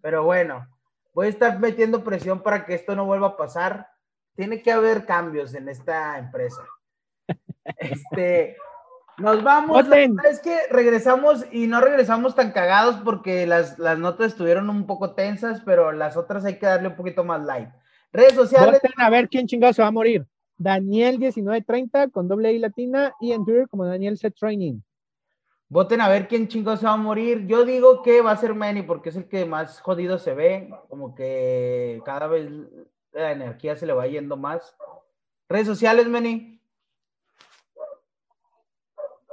Pero 0.00 0.24
bueno, 0.24 0.66
voy 1.14 1.26
a 1.26 1.30
estar 1.30 1.58
metiendo 1.58 2.04
presión 2.04 2.42
para 2.42 2.64
que 2.64 2.74
esto 2.74 2.94
no 2.94 3.04
vuelva 3.04 3.28
a 3.28 3.36
pasar. 3.36 3.88
Tiene 4.34 4.62
que 4.62 4.72
haber 4.72 5.04
cambios 5.04 5.54
en 5.54 5.68
esta 5.68 6.18
empresa. 6.18 6.62
Este, 7.76 8.56
nos 9.18 9.42
vamos. 9.42 9.84
Es 10.24 10.40
que 10.40 10.56
regresamos 10.70 11.44
y 11.52 11.66
no 11.66 11.82
regresamos 11.82 12.34
tan 12.34 12.52
cagados 12.52 12.96
porque 13.04 13.46
las, 13.46 13.78
las 13.78 13.98
notas 13.98 14.28
estuvieron 14.28 14.70
un 14.70 14.86
poco 14.86 15.14
tensas, 15.14 15.60
pero 15.66 15.92
las 15.92 16.16
otras 16.16 16.46
hay 16.46 16.58
que 16.58 16.64
darle 16.64 16.88
un 16.88 16.96
poquito 16.96 17.24
más 17.24 17.44
light. 17.44 17.68
Redes 18.12 18.34
sociales, 18.34 18.80
Voten 18.82 18.92
a 18.96 19.10
ver 19.10 19.28
quién 19.28 19.46
chingado 19.46 19.72
se 19.74 19.82
va 19.82 19.88
a 19.88 19.92
morir. 19.92 20.26
Daniel1930 20.58 22.10
con 22.10 22.26
doble 22.26 22.52
I 22.52 22.58
latina 22.58 23.12
y 23.20 23.32
en 23.32 23.44
Twitter 23.44 23.68
como 23.68 23.84
Daniel 23.84 24.16
Set 24.16 24.34
Training. 24.34 24.80
Voten 25.68 26.00
a 26.00 26.08
ver 26.08 26.28
quién 26.28 26.48
chingados 26.48 26.80
se 26.80 26.86
va 26.86 26.92
a 26.92 26.96
morir. 26.96 27.46
Yo 27.46 27.64
digo 27.64 28.02
que 28.02 28.22
va 28.22 28.32
a 28.32 28.36
ser 28.36 28.54
Manny 28.54 28.82
porque 28.82 29.10
es 29.10 29.16
el 29.16 29.28
que 29.28 29.44
más 29.44 29.80
jodido 29.80 30.18
se 30.18 30.34
ve, 30.34 30.70
como 30.88 31.14
que 31.14 32.00
cada 32.04 32.26
vez 32.26 32.50
la 33.12 33.32
energía 33.32 33.76
se 33.76 33.86
le 33.86 33.92
va 33.92 34.06
yendo 34.06 34.36
más. 34.36 34.76
Redes 35.48 35.66
sociales, 35.66 36.08
Manny. 36.08 36.60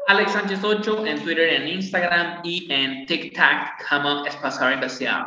Alex 0.07 0.33
Sánchez 0.33 0.63
8 0.63 1.05
en 1.07 1.23
Twitter, 1.23 1.49
en 1.49 1.67
Instagram 1.67 2.41
y 2.43 2.71
en 2.71 3.07
TikTok 3.07 3.89
como 3.89 4.23
Espasar 4.25 4.73
Invasión. 4.73 5.25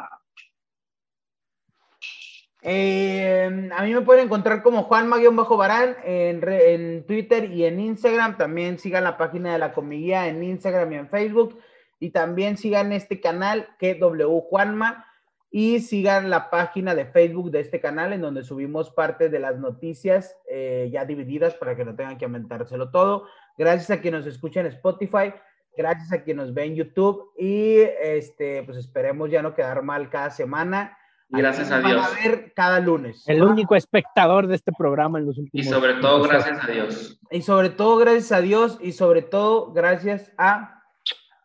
Eh, 2.63 3.71
a 3.77 3.83
mí 3.85 3.95
me 3.95 4.01
pueden 4.01 4.27
encontrar 4.27 4.63
como 4.63 4.85
Juanma-Barán 4.85 5.97
en, 6.05 6.43
re- 6.43 6.75
en 6.75 7.07
Twitter 7.07 7.51
y 7.53 7.65
en 7.65 7.81
Instagram. 7.81 8.37
También 8.37 8.79
sigan 8.79 9.05
la 9.05 9.17
página 9.17 9.53
de 9.53 9.59
la 9.59 9.73
comiguía 9.73 10.29
en 10.29 10.43
Instagram 10.43 10.93
y 10.93 10.97
en 10.97 11.09
Facebook. 11.09 11.59
Y 12.01 12.11
también 12.11 12.57
sigan 12.57 12.93
este 12.93 13.21
canal 13.21 13.69
que 13.79 13.95
W 13.95 14.43
Juanma. 14.49 15.05
Y 15.51 15.81
sigan 15.81 16.29
la 16.29 16.51
página 16.51 16.95
de 16.95 17.07
Facebook 17.07 17.51
de 17.51 17.61
este 17.61 17.81
canal 17.81 18.13
en 18.13 18.21
donde 18.21 18.45
subimos 18.45 18.91
parte 18.91 19.31
de 19.31 19.39
las 19.39 19.57
noticias 19.57 20.37
eh, 20.47 20.91
ya 20.93 21.07
divididas 21.07 21.55
para 21.55 21.75
que 21.75 21.87
no 21.87 21.97
tengan 21.97 22.19
que 22.19 22.27
aumentárselo 22.27 22.91
todo. 22.91 23.25
Gracias 23.57 23.91
a 23.91 24.03
quien 24.03 24.13
nos 24.13 24.27
escucha 24.27 24.61
en 24.61 24.67
Spotify. 24.67 25.33
Gracias 25.75 26.13
a 26.13 26.23
quien 26.23 26.37
nos 26.37 26.53
ve 26.53 26.65
en 26.65 26.75
YouTube. 26.75 27.33
Y 27.39 27.79
este, 28.03 28.63
pues 28.65 28.77
esperemos 28.77 29.31
ya 29.31 29.41
no 29.41 29.55
quedar 29.55 29.81
mal 29.83 30.11
cada 30.11 30.29
semana. 30.29 30.97
Y 31.31 31.39
gracias 31.39 31.70
a 31.70 31.81
Dios. 31.81 31.97
van 31.97 32.05
a 32.11 32.14
ver 32.29 32.53
cada 32.55 32.81
lunes. 32.81 33.22
El 33.29 33.43
único 33.43 33.74
espectador 33.76 34.47
de 34.47 34.55
este 34.55 34.72
programa 34.72 35.18
en 35.18 35.26
los 35.26 35.37
Y 35.37 35.41
últimos. 35.43 35.66
sobre 35.66 35.95
todo, 35.95 36.22
gracias 36.22 36.64
a 36.64 36.66
Dios. 36.66 37.20
Y 37.31 37.43
sobre 37.43 37.70
todo, 37.70 37.97
gracias 37.99 38.33
a 38.33 38.41
Dios 38.41 38.79
y 38.81 38.93
sobre 38.93 39.22
todo, 39.22 39.72
gracias 39.72 40.33
a 40.39 40.83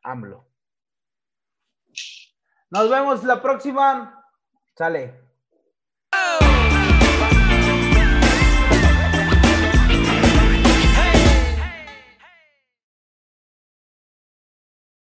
AMLO. 0.04 0.48
Nos 2.70 2.90
vemos 2.90 3.24
la 3.24 3.42
próxima. 3.42 4.26
Sale. 4.76 5.23